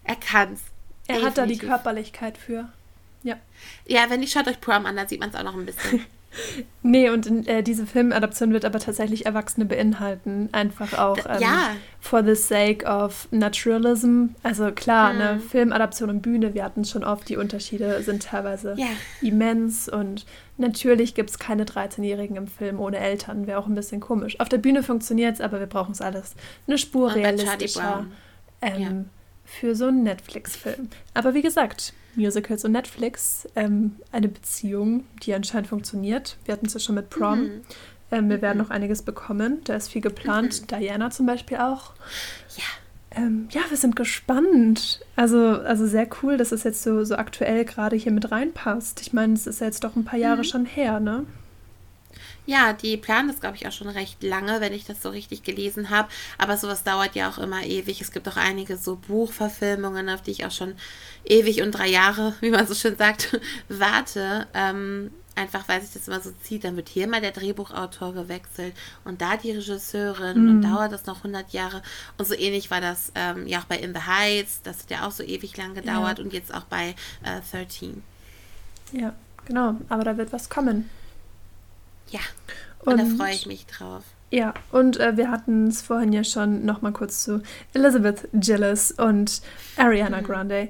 Er 0.08 0.16
kann's. 0.16 0.62
Er 1.08 1.16
Definitiv. 1.16 1.26
hat 1.26 1.38
da 1.38 1.45
die 1.45 1.58
Körperlichkeit 1.58 2.38
für. 2.38 2.70
Ja. 3.24 3.36
Ja, 3.86 4.10
wenn 4.10 4.24
ich 4.24 4.32
schaut 4.32 4.47
euch 4.47 4.62
Prom 4.62 4.86
an, 4.86 4.95
dann 4.95 5.08
sieht 5.08 5.20
man 5.20 5.30
es 5.30 5.36
auch 5.36 5.43
noch 5.43 5.55
ein 5.55 5.66
bisschen. 5.66 6.05
nee, 6.82 7.10
und 7.10 7.26
in, 7.26 7.45
äh, 7.45 7.62
diese 7.62 7.86
Filmadaption 7.86 8.53
wird 8.53 8.64
aber 8.64 8.80
tatsächlich 8.80 9.26
Erwachsene 9.26 9.66
beinhalten. 9.66 10.49
Einfach 10.53 10.97
auch 10.97 11.18
ähm, 11.28 11.41
ja. 11.41 11.72
for 11.99 12.24
the 12.24 12.36
sake 12.36 12.86
of 12.86 13.28
naturalism. 13.32 14.28
Also 14.43 14.72
klar, 14.72 15.12
hm. 15.12 15.18
ne, 15.18 15.39
Filmadaption 15.39 16.10
und 16.10 16.22
Bühne, 16.22 16.53
wir 16.53 16.64
hatten 16.64 16.86
schon 16.86 17.03
oft, 17.03 17.28
die 17.28 17.38
Unterschiede 17.38 18.01
sind 18.01 18.24
teilweise 18.24 18.76
ja. 18.78 18.88
immens. 19.22 19.89
Und 19.89 20.26
natürlich 20.58 21.16
gibt 21.16 21.32
es 21.32 21.39
keine 21.39 21.66
13-Jährigen 21.66 22.38
im 22.38 22.47
Film 22.47 22.80
ohne 22.80 22.97
Eltern. 22.97 23.45
Wäre 23.45 23.60
auch 23.60 23.68
ein 23.68 23.76
bisschen 23.76 23.99
komisch. 23.99 24.39
Auf 24.39 24.47
der 24.47 24.60
Bühne 24.60 24.84
funktioniert 24.84 25.36
es, 25.36 25.41
aber 25.41 25.60
wir 25.60 25.68
brauchen 25.68 25.91
es 25.91 26.01
alles 26.01 26.36
eine 26.66 26.78
Spur 26.78 27.14
realistischer. 27.14 28.05
Ähm, 28.62 28.82
ja. 28.82 28.91
Für 29.48 29.76
so 29.76 29.88
einen 29.88 30.04
Netflix-Film. 30.04 30.89
Aber 31.14 31.34
wie 31.34 31.41
gesagt, 31.41 31.93
Musicals 32.16 32.66
und 32.66 32.74
Netflix 32.74 33.48
ähm, 33.56 33.95
eine 34.12 34.28
Beziehung, 34.28 35.06
die 35.24 35.34
anscheinend 35.34 35.68
funktioniert. 35.68 36.38
Wir 36.45 36.54
hatten 36.54 36.66
es 36.66 36.74
ja 36.74 36.80
schon 36.80 36.95
mit 36.95 37.10
Prom. 37.10 37.43
Mhm. 37.43 37.62
Ähm, 38.12 38.30
wir 38.30 38.38
mhm. 38.38 38.41
werden 38.41 38.58
noch 38.58 38.70
einiges 38.70 39.02
bekommen. 39.02 39.62
Da 39.64 39.76
ist 39.76 39.89
viel 39.89 40.02
geplant. 40.02 40.62
Mhm. 40.62 40.68
Diana 40.68 41.10
zum 41.12 41.26
Beispiel 41.26 41.58
auch. 41.58 41.93
Ja. 42.58 42.64
Ähm, 43.18 43.48
ja, 43.52 43.62
wir 43.70 43.78
sind 43.78 43.95
gespannt. 43.95 45.00
Also, 45.16 45.39
also 45.39 45.88
sehr 45.88 46.08
cool, 46.22 46.38
dass 46.38 46.52
es 46.52 46.64
jetzt 46.64 46.84
so, 46.84 47.04
so 47.04 47.16
aktuell 47.16 47.64
gerade 47.66 47.95
hier 47.95 48.12
mit 48.12 48.32
reinpasst. 48.32 49.02
Ich 49.02 49.14
meine, 49.14 49.34
es 49.34 49.48
ist 49.48 49.62
ja 49.62 49.68
jetzt 49.68 49.84
doch 49.84 49.95
ein 49.95 50.06
paar 50.06 50.20
Jahre 50.20 50.39
mhm. 50.39 50.43
schon 50.43 50.66
her, 50.66 51.00
ne? 51.00 51.26
Ja, 52.48 52.72
die 52.72 52.95
planen 52.95 53.28
das, 53.28 53.41
glaube 53.41 53.58
ich, 53.58 53.68
auch 53.68 53.74
schon 53.74 53.89
recht 53.89 54.24
lange, 54.24 54.62
wenn 54.62 54.72
ich 54.72 54.86
das 54.86 55.02
so 55.02 55.10
richtig 55.10 55.43
gelesen 55.43 55.89
habe. 55.89 56.08
Aber 56.38 56.56
sowas 56.56 56.86
dauert 56.86 57.14
ja 57.14 57.30
auch 57.30 57.38
immer 57.38 57.64
ewig. 57.64 58.00
Es 58.00 58.14
gibt 58.14 58.28
auch 58.30 58.38
einige 58.38 58.78
so 58.78 58.95
Buchverfilmungen, 58.95 60.10
auf 60.10 60.22
die 60.22 60.32
ich 60.32 60.45
auch 60.45 60.52
schon 60.52 60.76
ewig 61.26 61.62
und 61.62 61.72
drei 61.74 61.89
Jahre, 61.89 62.36
wie 62.41 62.50
man 62.50 62.66
so 62.66 62.74
schön 62.74 62.95
sagt, 62.95 63.38
warte. 63.68 64.48
Ähm, 64.54 65.12
einfach 65.36 65.68
weil 65.68 65.82
sich 65.82 65.91
das 65.91 66.08
immer 66.08 66.22
so 66.22 66.32
zieht. 66.41 66.64
Dann 66.64 66.78
wird 66.78 66.88
hier 66.88 67.06
mal 67.10 67.20
der 67.20 67.32
Drehbuchautor 67.32 68.14
gewechselt 68.14 68.74
und 69.04 69.22
da 69.22 69.36
die 69.36 69.52
Regisseurin 69.52 70.41
mhm. 70.41 70.50
und 70.50 70.62
dauert 70.62 70.93
das 70.93 71.06
noch 71.06 71.18
100 71.18 71.52
Jahre. 71.52 71.82
Und 72.18 72.30
so 72.30 72.34
ähnlich 72.34 72.72
war 72.72 72.80
das 72.80 73.12
ähm, 73.14 73.45
ja 73.45 73.60
auch 73.60 73.66
bei 73.66 73.78
In 73.78 73.93
the 73.93 74.02
Heights. 74.08 74.62
Das 74.64 74.84
hat 74.84 74.89
ja 74.89 75.06
auch 75.06 75.12
so 75.12 75.22
ewig 75.22 75.58
lang 75.58 75.76
gedauert 75.76 76.20
ja. 76.20 76.24
und 76.24 76.32
jetzt 76.32 76.54
auch 76.54 76.64
bei 76.64 76.95
äh, 77.24 77.41
13. 77.52 78.02
Ja, 78.93 79.14
genau. 79.45 79.76
Aber 79.89 80.06
da 80.06 80.16
wird 80.16 80.32
was 80.32 80.50
kommen. 80.50 80.89
Ja, 82.10 82.20
und, 82.80 82.93
und 82.93 82.99
da 82.99 83.24
freue 83.24 83.34
ich 83.34 83.45
mich 83.45 83.66
drauf. 83.66 84.03
Ja, 84.30 84.53
und 84.72 84.99
äh, 84.99 85.16
wir 85.16 85.32
hatten 85.32 85.68
es 85.68 85.82
vorhin 85.82 86.12
ja 86.12 86.24
schon 86.24 86.66
noch 86.66 86.82
mal 86.82 86.91
kurz 86.91 87.24
zu 87.24 87.41
Elizabeth 87.74 88.28
Gillis 88.34 88.91
und 88.91 89.41
Ariana 89.78 90.22
mhm. 90.22 90.26
Grande. 90.26 90.70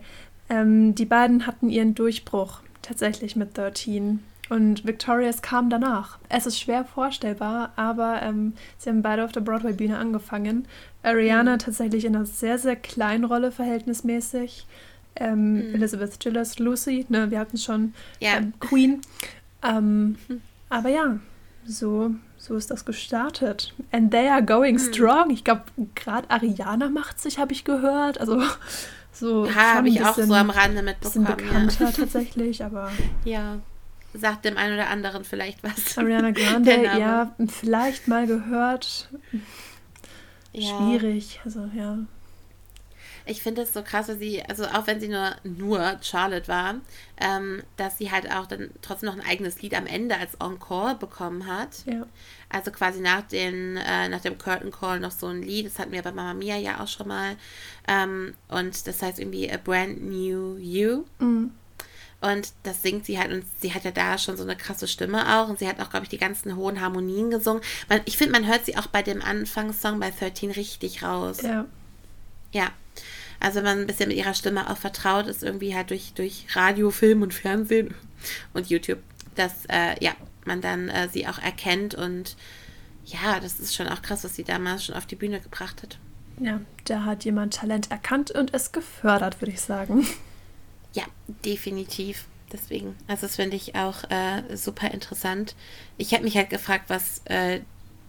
Ähm, 0.50 0.94
die 0.94 1.06
beiden 1.06 1.48
hatten 1.48 1.70
ihren 1.70 1.96
Durchbruch 1.96 2.62
tatsächlich 2.82 3.36
mit 3.36 3.58
13 3.58 4.24
und 4.50 4.86
Victorious 4.86 5.42
kam 5.42 5.70
danach. 5.70 6.20
Es 6.30 6.46
ist 6.46 6.60
schwer 6.60 6.86
vorstellbar, 6.86 7.74
aber 7.76 8.22
ähm, 8.22 8.54
sie 8.78 8.90
haben 8.90 9.02
beide 9.02 9.26
auf 9.26 9.32
der 9.32 9.42
Broadway-Bühne 9.42 9.98
angefangen. 9.98 10.68
Ariana 11.04 11.54
mhm. 11.54 11.60
tatsächlich 11.60 12.06
in 12.06 12.16
einer 12.16 12.26
sehr, 12.26 12.58
sehr 12.60 12.76
kleinen 12.76 13.26
Rolle 13.26 13.52
verhältnismäßig. 13.52 14.66
Ähm, 15.16 15.70
mhm. 15.70 15.76
Elizabeth 15.76 16.20
Gillis, 16.20 16.60
Lucy, 16.60 17.06
ne, 17.10 17.32
wir 17.32 17.40
hatten 17.40 17.58
schon 17.58 17.94
ja. 18.20 18.38
ähm, 18.38 18.54
Queen. 18.60 19.02
Mhm. 19.64 20.18
Aber 20.70 20.90
ja, 20.90 21.20
so, 21.66 22.12
so 22.38 22.56
ist 22.56 22.72
das 22.72 22.86
gestartet. 22.86 23.74
And 23.92 24.12
they 24.12 24.28
are 24.28 24.44
going 24.44 24.78
hm. 24.78 24.94
strong. 24.94 25.30
Ich 25.32 25.44
glaube, 25.44 25.64
gerade 25.96 26.30
Ariana 26.30 26.90
macht 26.90 27.20
sich, 27.20 27.40
habe 27.40 27.54
ich 27.54 27.64
gehört. 27.64 28.20
Also 28.20 28.42
so. 29.12 29.54
Habe 29.54 29.90
ich 29.90 30.04
auch 30.04 30.16
so 30.16 30.34
am 30.34 30.50
Rande 30.50 30.82
mitbekommen. 30.82 31.26
Bisschen 31.26 31.48
bekannter 31.48 31.86
ja. 31.86 31.92
tatsächlich, 31.96 32.64
aber. 32.64 32.92
Ja. 33.26 33.60
Sagt 34.14 34.46
dem 34.46 34.58
einen 34.58 34.74
oder 34.74 34.90
anderen 34.90 35.24
vielleicht 35.24 35.64
was. 35.64 35.98
Ariana 35.98 36.32
Grande, 36.34 36.84
ja, 36.84 37.36
vielleicht 37.48 38.08
mal 38.08 38.26
gehört. 38.26 39.10
Ja. 40.54 40.78
Schwierig, 40.78 41.40
also 41.44 41.70
ja 41.76 42.00
ich 43.28 43.42
finde 43.42 43.62
es 43.62 43.74
so 43.74 43.82
krass, 43.84 44.08
dass 44.08 44.20
sie, 44.20 44.44
also 44.44 44.66
auch 44.66 44.88
wenn 44.88 45.00
sie 45.00 45.08
nur, 45.08 45.36
nur 45.44 45.98
Charlotte 46.02 46.48
war, 46.48 46.76
ähm, 47.20 47.64
dass 47.76 47.98
sie 47.98 48.12
halt 48.12 48.32
auch 48.32 48.46
dann 48.46 48.70
trotzdem 48.82 49.10
noch 49.10 49.16
ein 49.16 49.26
eigenes 49.26 49.62
Lied 49.62 49.74
am 49.74 49.88
Ende 49.88 50.18
als 50.18 50.36
Encore 50.36 50.96
bekommen 50.96 51.48
hat. 51.48 51.86
Ja. 51.86 52.06
Also 52.50 52.72
quasi 52.72 53.02
nach, 53.02 53.24
den, 53.24 53.78
äh, 53.78 54.10
nach 54.10 54.22
dem 54.22 54.38
Curtain 54.38 54.72
Call 54.72 55.00
noch 55.00 55.12
so 55.12 55.28
ein 55.28 55.42
Lied. 55.42 55.66
Das 55.66 55.80
hatten 55.80 55.92
wir 55.92 56.02
bei 56.02 56.12
Mama 56.12 56.34
Mia 56.34 56.58
ja 56.58 56.82
auch 56.82 56.88
schon 56.88 57.08
mal. 57.08 57.36
Ähm, 57.88 58.34
und 58.48 58.88
das 58.88 59.02
heißt 59.02 59.20
irgendwie 59.20 59.52
A 59.52 59.58
Brand 59.58 60.02
New 60.02 60.58
You. 60.58 61.06
Mhm. 61.20 61.52
Und 62.20 62.52
das 62.64 62.82
singt 62.82 63.06
sie 63.06 63.20
halt 63.20 63.32
und 63.32 63.46
sie 63.60 63.74
hat 63.74 63.84
ja 63.84 63.92
da 63.92 64.18
schon 64.18 64.38
so 64.38 64.44
eine 64.44 64.56
krasse 64.56 64.88
Stimme 64.88 65.38
auch 65.38 65.50
und 65.50 65.60
sie 65.60 65.68
hat 65.68 65.80
auch, 65.80 65.92
glaube 65.92 66.06
ich, 66.06 66.10
die 66.10 66.18
ganzen 66.18 66.56
hohen 66.56 66.82
Harmonien 66.82 67.30
gesungen. 67.30 67.62
Man, 67.90 68.02
ich 68.06 68.18
finde, 68.18 68.34
man 68.34 68.48
hört 68.48 68.66
sie 68.66 68.76
auch 68.76 68.88
bei 68.88 69.04
dem 69.04 69.22
Anfangssong 69.22 70.00
bei 70.00 70.10
13 70.10 70.50
richtig 70.52 71.04
raus. 71.04 71.44
Ja. 71.44 71.66
Ja, 72.54 72.72
also 73.40 73.58
wenn 73.58 73.66
man 73.66 73.80
ein 73.82 73.88
bisschen 73.88 74.10
mit 74.10 74.18
ihrer 74.18 74.34
Stimme 74.34 74.70
auch 74.70 74.78
vertraut 74.78 75.28
ist, 75.28 75.44
irgendwie 75.44 75.76
halt 75.76 75.90
durch, 75.90 76.14
durch 76.14 76.48
Radio, 76.56 76.92
Film 76.92 77.22
und 77.22 77.34
Fernsehen 77.34 77.94
und 78.54 78.70
YouTube, 78.70 79.00
dass 79.36 79.66
äh, 79.70 80.04
ja, 80.04 80.14
man 80.46 80.62
dann 80.62 80.90
äh, 80.90 81.10
sie 81.10 81.28
auch 81.28 81.40
erkennt 81.40 81.96
und 81.96 82.36
ja, 83.06 83.40
das 83.40 83.60
ist 83.60 83.76
schon 83.76 83.88
auch 83.88 84.02
krass, 84.02 84.24
was 84.24 84.36
sie 84.36 84.44
damals 84.44 84.86
schon 84.86 84.96
auf 84.96 85.06
die 85.06 85.16
Bühne 85.16 85.40
gebracht 85.40 85.82
hat. 85.82 85.98
Ja, 86.40 86.60
da 86.86 87.06
hat 87.06 87.26
jemand 87.26 87.56
Talent 87.56 87.90
erkannt 87.90 88.32
und 88.32 88.54
es 88.54 88.72
gefördert, 88.72 89.42
würde 89.42 89.54
ich 89.54 89.62
sagen. 89.62 90.06
Ja, 90.94 91.04
definitiv. 91.46 92.26
Deswegen, 92.52 92.96
also 93.08 93.28
das 93.28 93.36
finde 93.36 93.58
ich 93.58 93.76
auch 93.76 94.10
äh, 94.10 94.56
super 94.56 94.92
interessant. 94.92 95.56
Ich 95.98 96.14
habe 96.14 96.24
mich 96.24 96.38
halt 96.38 96.50
gefragt, 96.50 96.86
was 96.88 97.22
äh, 97.26 97.60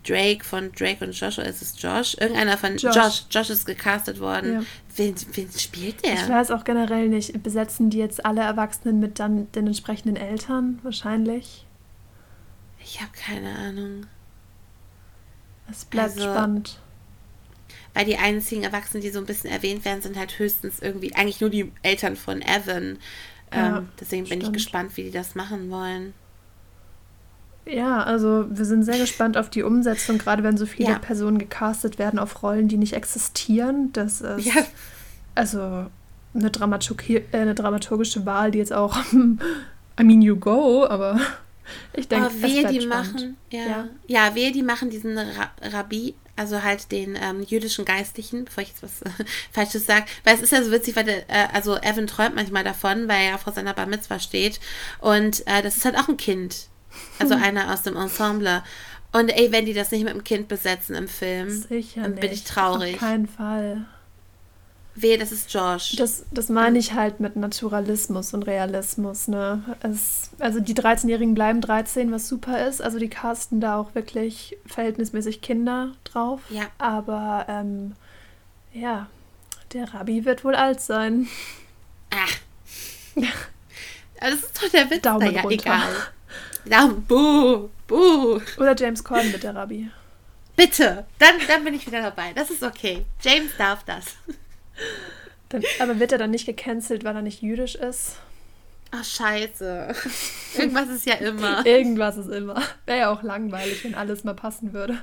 Drake 0.09 0.45
von 0.45 0.73
Drake 0.73 1.05
und 1.05 1.13
Josh, 1.13 1.39
oder 1.39 1.49
ist 1.49 1.61
es 1.61 1.81
Josh? 1.81 2.17
Irgendeiner 2.19 2.57
von 2.57 2.77
Josh, 2.77 2.95
Josh, 2.95 3.25
Josh 3.31 3.51
ist 3.51 3.67
gecastet 3.67 4.21
worden. 4.21 4.55
Ja. 4.55 4.63
Wen, 4.97 5.15
wen 5.33 5.51
spielt 5.53 6.05
der? 6.05 6.15
Ich 6.15 6.29
weiß 6.29 6.51
auch 6.51 6.65
generell 6.65 7.09
nicht. 7.09 7.43
Besetzen 7.43 7.91
die 7.91 7.99
jetzt 7.99 8.25
alle 8.25 8.41
Erwachsenen 8.41 9.01
mit 9.01 9.19
dann 9.19 9.51
den 9.53 9.67
entsprechenden 9.67 10.17
Eltern 10.17 10.79
wahrscheinlich? 10.83 11.67
Ich 12.83 13.01
habe 13.01 13.11
keine 13.13 13.55
Ahnung. 13.57 14.07
Es 15.71 15.85
bleibt 15.85 16.17
also, 16.17 16.23
spannend. 16.23 16.81
Weil 17.93 18.07
die 18.07 18.17
einzigen 18.17 18.63
Erwachsenen, 18.63 19.03
die 19.03 19.11
so 19.11 19.19
ein 19.19 19.27
bisschen 19.27 19.51
erwähnt 19.51 19.85
werden, 19.85 20.01
sind 20.01 20.17
halt 20.17 20.39
höchstens 20.39 20.81
irgendwie 20.81 21.15
eigentlich 21.15 21.41
nur 21.41 21.51
die 21.51 21.73
Eltern 21.83 22.17
von 22.17 22.41
Evan. 22.41 22.99
Ja, 23.53 23.79
ähm, 23.79 23.89
deswegen 24.01 24.23
bin 24.23 24.41
stimmt. 24.41 24.45
ich 24.45 24.53
gespannt, 24.53 24.97
wie 24.97 25.05
die 25.05 25.11
das 25.11 25.35
machen 25.35 25.71
wollen. 25.71 26.15
Ja, 27.69 28.03
also 28.03 28.47
wir 28.49 28.65
sind 28.65 28.85
sehr 28.85 28.99
gespannt 28.99 29.37
auf 29.37 29.51
die 29.51 29.63
Umsetzung, 29.63 30.19
gerade 30.19 30.43
wenn 30.43 30.57
so 30.57 30.67
viele 30.67 30.91
ja. 30.91 30.99
Personen 30.99 31.39
gecastet 31.39 31.99
werden 31.99 32.19
auf 32.19 32.43
Rollen, 32.43 32.69
die 32.69 32.79
nicht 32.79 32.95
existieren. 32.95 33.93
Das 33.93 34.21
ist 34.23 34.47
ja. 34.47 34.63
also 35.35 35.87
eine, 36.35 36.51
Dramaturgie, 36.51 37.23
äh, 37.33 37.39
eine 37.39 37.55
dramaturgische 37.55 38.25
Wahl, 38.25 38.51
die 38.51 38.59
jetzt 38.59 38.73
auch 38.73 38.97
I 40.01 40.05
mean 40.05 40.23
you 40.23 40.37
go, 40.37 40.87
aber 40.87 41.21
ich 41.93 42.09
denke, 42.09 42.31
oh, 42.31 42.43
wehe, 42.43 42.67
die 42.69 42.81
spannend. 42.81 43.15
machen, 43.15 43.37
ja, 43.51 43.61
ja, 43.61 43.89
ja, 44.07 44.35
wehe, 44.35 44.53
die 44.53 44.63
machen 44.63 44.89
diesen 44.91 45.19
Ra 45.19 45.51
Rabbi, 45.61 46.15
also 46.37 46.63
halt 46.63 46.93
den 46.93 47.19
ähm, 47.21 47.43
jüdischen 47.43 47.85
Geistlichen, 47.85 48.45
bevor 48.45 48.63
ich 48.63 48.71
jetzt 48.71 48.83
was 48.83 49.03
äh, 49.03 49.11
Falsches 49.53 49.87
sage, 49.87 50.07
weil 50.25 50.37
es 50.37 50.43
ist 50.43 50.53
ja 50.53 50.63
so 50.63 50.71
witzig, 50.71 50.97
weil 50.97 51.05
der, 51.05 51.29
äh, 51.29 51.49
also 51.53 51.77
Evan 51.77 52.07
träumt 52.07 52.37
manchmal 52.37 52.65
davon, 52.65 53.09
weil 53.09 53.27
er 53.27 53.39
vor 53.39 53.53
seiner 53.53 53.75
Bar 53.75 53.87
Mitzvah 53.87 54.21
steht 54.21 54.61
und 55.01 55.47
äh, 55.47 55.63
das 55.63 55.77
ist 55.77 55.85
halt 55.85 55.99
auch 55.99 56.09
ein 56.09 56.17
Kind, 56.17 56.69
also 57.19 57.35
hm. 57.35 57.43
einer 57.43 57.73
aus 57.73 57.83
dem 57.83 57.97
Ensemble. 57.97 58.63
Und 59.13 59.31
ey, 59.31 59.51
wenn 59.53 59.65
die 59.65 59.73
das 59.73 59.91
nicht 59.91 60.05
mit 60.05 60.13
dem 60.13 60.25
Kind 60.25 60.49
besetzen 60.49 60.95
im 60.95 61.09
Film, 61.09 61.51
Sicher 61.51 62.03
dann 62.03 62.15
bin 62.17 62.31
ich 62.31 62.45
traurig. 62.45 62.95
Auf 62.95 63.01
keinen 63.01 63.27
Fall. 63.27 63.87
Weh, 64.95 65.17
das 65.17 65.31
ist 65.31 65.53
Josh. 65.53 65.95
Das, 65.97 66.25
das 66.33 66.49
meine 66.49 66.79
ich 66.79 66.93
halt 66.93 67.21
mit 67.21 67.37
Naturalismus 67.37 68.35
und 68.35 68.43
Realismus. 68.45 69.29
Ne? 69.29 69.63
Es, 69.81 70.31
also 70.41 70.59
die 70.59 70.75
13-Jährigen 70.75 71.35
bleiben 71.35 71.61
13, 71.61 72.11
was 72.11 72.29
super 72.29 72.67
ist. 72.67 72.83
Also 72.83 72.99
die 72.99 73.09
casten 73.09 73.61
da 73.61 73.77
auch 73.77 73.95
wirklich 73.95 74.59
verhältnismäßig 74.67 75.41
Kinder 75.41 75.93
drauf. 76.03 76.41
Ja. 76.51 76.65
Aber 76.79 77.47
ähm, 77.49 77.95
ja, 78.73 79.07
der 79.73 79.95
Rabbi 79.95 80.25
wird 80.25 80.45
wohl 80.45 80.57
alt 80.57 80.81
sein. 80.81 81.29
Ach. 82.11 82.33
das 84.21 84.35
ist 84.35 84.63
doch 84.63 84.69
der 84.71 84.91
Witz. 84.91 85.03
Daumen 85.03 85.33
ja, 85.33 85.43
runter. 85.43 85.55
egal. 85.55 85.89
Daumen, 86.69 87.05
buh, 87.05 87.69
buh. 87.87 88.41
Oder 88.57 88.77
James 88.77 89.03
Corden 89.03 89.33
mit 89.33 89.43
der 89.43 89.55
Rabbi. 89.55 89.91
Bitte, 90.57 91.07
dann, 91.19 91.37
dann 91.47 91.65
bin 91.65 91.75
ich 91.75 91.87
wieder 91.87 92.03
dabei. 92.03 92.33
Das 92.35 92.51
ist 92.51 92.63
okay. 92.63 93.05
James 93.21 93.57
darf 93.57 93.85
das. 93.85 94.17
Dann, 95.49 95.63
aber 95.79 96.01
wird 96.01 96.13
er 96.13 96.19
dann 96.19 96.33
nicht 96.33 96.47
gecancelt, 96.47 97.05
weil 97.05 97.15
er 97.15 97.23
nicht 97.23 97.43
jüdisch 97.43 97.75
ist? 97.75 98.17
Ach, 98.91 99.05
scheiße. 99.05 99.95
Irgendwas 100.59 100.89
ist 100.89 101.07
ja 101.07 101.15
immer. 101.15 101.65
Irgendwas 101.67 102.17
ist 102.17 102.29
immer. 102.29 102.63
Wäre 102.87 102.99
ja 102.99 103.13
auch 103.13 103.23
langweilig, 103.23 103.85
wenn 103.85 103.95
alles 103.95 104.25
mal 104.25 104.35
passen 104.35 104.73
würde. 104.73 105.03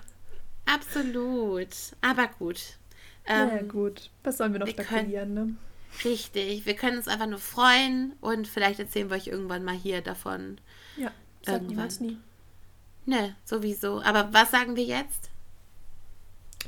Absolut. 0.66 1.70
Aber 2.02 2.28
gut. 2.40 2.60
Ähm, 3.26 3.50
ja, 3.50 3.62
gut. 3.62 4.10
Was 4.24 4.38
sollen 4.38 4.54
wir 4.54 4.60
noch 4.60 4.68
wir 4.68 4.74
spekulieren, 4.74 5.34
ne? 5.34 5.56
Richtig. 6.04 6.66
Wir 6.66 6.76
können 6.76 6.98
uns 6.98 7.08
einfach 7.08 7.28
nur 7.28 7.40
freuen 7.40 8.14
und 8.22 8.48
vielleicht 8.48 8.80
erzählen 8.80 9.10
wir 9.10 9.18
euch 9.18 9.28
irgendwann 9.28 9.64
mal 9.64 9.76
hier 9.76 10.02
davon. 10.02 10.58
Ja, 10.98 11.12
sag 11.46 11.62
niemals 11.64 12.00
nie. 12.00 12.18
Ne, 13.06 13.36
sowieso. 13.46 14.02
Aber 14.02 14.30
was 14.32 14.52
sagen 14.52 14.76
wir 14.76 14.84
jetzt? 14.84 15.30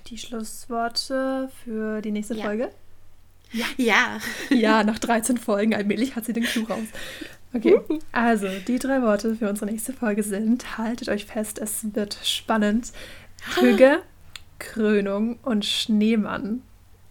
Die 0.08 0.18
Schlussworte 0.18 1.50
für 1.64 2.02
die 2.02 2.12
nächste 2.12 2.36
ja. 2.36 2.46
Folge? 2.46 2.72
Ja. 3.52 3.66
Ja. 3.78 4.20
Ja, 4.50 4.84
nach 4.84 5.00
13 5.00 5.38
Folgen 5.38 5.74
allmählich 5.74 6.16
hat 6.16 6.26
sie 6.26 6.34
den 6.34 6.44
Clou 6.44 6.66
raus. 6.66 6.88
Okay, 7.54 7.80
also 8.12 8.48
die 8.68 8.78
drei 8.78 9.02
Worte 9.02 9.36
für 9.36 9.50
unsere 9.50 9.72
nächste 9.72 9.94
Folge 9.94 10.22
sind, 10.22 10.78
haltet 10.78 11.08
euch 11.08 11.26
fest, 11.26 11.60
es 11.60 11.96
wird 11.96 12.20
spannend. 12.24 12.92
Krüge, 13.42 14.02
Krönung 14.60 15.40
und 15.44 15.66
Schneemann. 15.66 16.62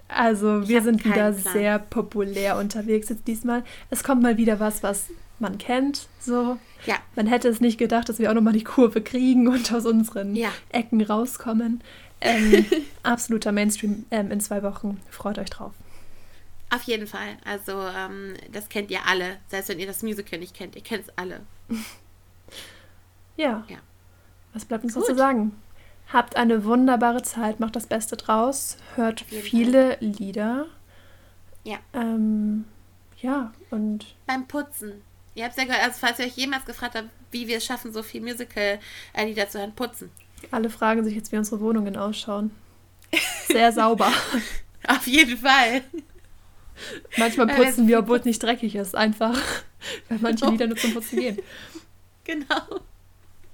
Also 0.08 0.68
wir 0.68 0.82
sind 0.82 1.04
wieder 1.04 1.32
Plan. 1.32 1.52
sehr 1.52 1.78
populär 1.78 2.58
unterwegs 2.58 3.08
jetzt 3.08 3.26
diesmal. 3.26 3.64
Es 3.90 4.04
kommt 4.04 4.22
mal 4.22 4.36
wieder 4.36 4.60
was, 4.60 4.82
was 4.82 5.06
man 5.38 5.58
kennt. 5.58 6.08
So. 6.20 6.58
Ja. 6.84 6.96
Man 7.14 7.26
hätte 7.26 7.48
es 7.48 7.60
nicht 7.60 7.78
gedacht, 7.78 8.08
dass 8.08 8.18
wir 8.18 8.30
auch 8.30 8.34
nochmal 8.34 8.52
die 8.52 8.64
Kurve 8.64 9.00
kriegen 9.02 9.48
und 9.48 9.72
aus 9.72 9.86
unseren 9.86 10.34
ja. 10.34 10.50
Ecken 10.70 11.02
rauskommen. 11.02 11.82
Ähm, 12.20 12.64
absoluter 13.02 13.52
Mainstream 13.52 14.06
ähm, 14.10 14.30
in 14.30 14.40
zwei 14.40 14.62
Wochen. 14.62 15.00
Freut 15.10 15.38
euch 15.38 15.50
drauf. 15.50 15.72
Auf 16.70 16.82
jeden 16.82 17.06
Fall. 17.06 17.36
Also, 17.44 17.72
ähm, 17.72 18.34
das 18.50 18.68
kennt 18.68 18.90
ihr 18.90 19.00
alle. 19.06 19.36
Selbst 19.48 19.68
wenn 19.68 19.78
ihr 19.78 19.86
das 19.86 20.02
Musical 20.02 20.38
nicht 20.38 20.54
kennt, 20.54 20.74
ihr 20.74 20.82
kennt 20.82 21.04
es 21.04 21.18
alle. 21.18 21.40
ja. 23.36 23.64
ja. 23.68 23.78
Was 24.52 24.64
bleibt 24.64 24.84
uns 24.84 24.96
noch 24.96 25.04
zu 25.04 25.14
sagen? 25.14 25.52
Habt 26.12 26.36
eine 26.36 26.64
wunderbare 26.64 27.22
Zeit, 27.22 27.60
macht 27.60 27.76
das 27.76 27.86
Beste 27.86 28.16
draus, 28.16 28.78
hört 28.94 29.22
viele 29.22 29.96
Fall. 29.96 29.98
Lieder. 30.00 30.66
Ja. 31.64 31.78
Ähm, 31.92 32.64
ja, 33.18 33.52
und. 33.70 34.14
Beim 34.26 34.46
Putzen. 34.46 35.02
Ihr 35.36 35.44
habt 35.44 35.56
ja 35.58 35.64
gehört, 35.64 35.82
also 35.82 35.98
falls 36.00 36.18
ihr 36.18 36.24
euch 36.24 36.36
jemals 36.36 36.64
gefragt 36.64 36.94
habt, 36.94 37.10
wie 37.30 37.46
wir 37.46 37.58
es 37.58 37.64
schaffen, 37.66 37.92
so 37.92 38.02
viel 38.02 38.22
Musical-Lieder 38.22 39.50
zu 39.50 39.58
hören, 39.58 39.74
putzen. 39.74 40.10
Alle 40.50 40.70
fragen 40.70 41.04
sich 41.04 41.14
jetzt, 41.14 41.30
wie 41.30 41.36
unsere 41.36 41.60
Wohnungen 41.60 41.94
ausschauen. 41.96 42.50
Sehr 43.46 43.70
sauber. 43.70 44.10
Auf 44.88 45.06
jeden 45.06 45.36
Fall. 45.36 45.82
Manchmal 47.18 47.48
putzen 47.48 47.86
wir, 47.86 47.98
obwohl 47.98 48.18
es 48.18 48.24
nicht 48.24 48.42
dreckig 48.42 48.76
ist. 48.76 48.94
Einfach, 48.94 49.38
weil 50.08 50.18
manche 50.20 50.46
Lieder 50.48 50.68
nur 50.68 50.76
zum 50.76 50.94
Putzen 50.94 51.20
gehen. 51.20 51.38
Genau. 52.24 52.80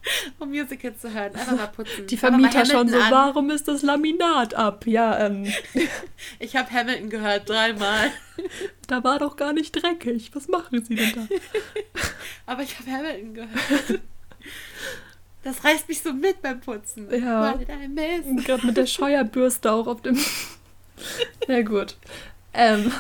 Um 0.39 0.51
Musicals 0.51 1.01
zu 1.01 1.13
hören. 1.13 1.35
Einfach 1.35 1.57
mal 1.57 1.67
putzen. 1.69 2.07
Die 2.07 2.17
Vermieter 2.17 2.65
schon 2.67 2.89
so, 2.89 2.99
an. 2.99 3.11
warum 3.11 3.51
ist 3.51 3.69
das 3.69 3.83
Laminat 3.83 4.55
ab? 4.55 4.87
Ja, 4.87 5.19
ähm. 5.27 5.47
Ich 6.39 6.57
habe 6.57 6.71
Hamilton 6.71 7.11
gehört, 7.11 7.49
dreimal. 7.49 8.11
Da 8.89 9.05
war 9.05 9.19
doch 9.19 9.37
gar 9.37 9.53
nicht 9.53 9.73
dreckig. 9.73 10.31
Was 10.35 10.49
machen 10.49 10.85
Sie 10.85 10.97
denn 10.97 11.13
da? 11.15 11.29
Aber 12.47 12.63
ich 12.63 12.79
habe 12.79 12.91
Hamilton 12.91 13.35
gehört. 13.35 14.01
Das 15.45 15.65
reißt 15.65 15.89
mich 15.89 16.03
so 16.03 16.13
mit 16.13 16.43
beim 16.43 16.61
Putzen. 16.61 17.09
Ja. 17.11 17.55
Gerade 17.55 18.67
mit 18.67 18.77
der 18.77 18.87
Scheuerbürste 18.87 19.73
auch 19.73 19.87
auf 19.87 20.03
dem. 20.03 20.19
Ja, 21.49 21.63
gut. 21.63 21.97
Ähm, 22.53 22.93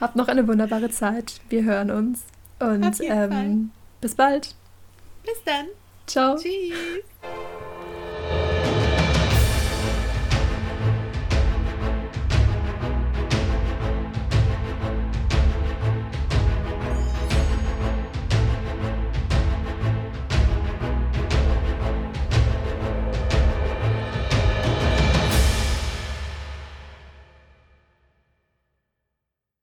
habt 0.00 0.16
noch 0.16 0.28
eine 0.28 0.46
wunderbare 0.48 0.90
Zeit. 0.90 1.40
Wir 1.48 1.64
hören 1.64 1.90
uns. 1.90 2.24
Und 2.58 3.00
ähm, 3.02 3.70
bis 4.00 4.14
bald. 4.14 4.54
Bis 5.24 5.42
dann. 5.44 5.66
Ciao. 6.08 6.36
Tschüss. 6.36 7.04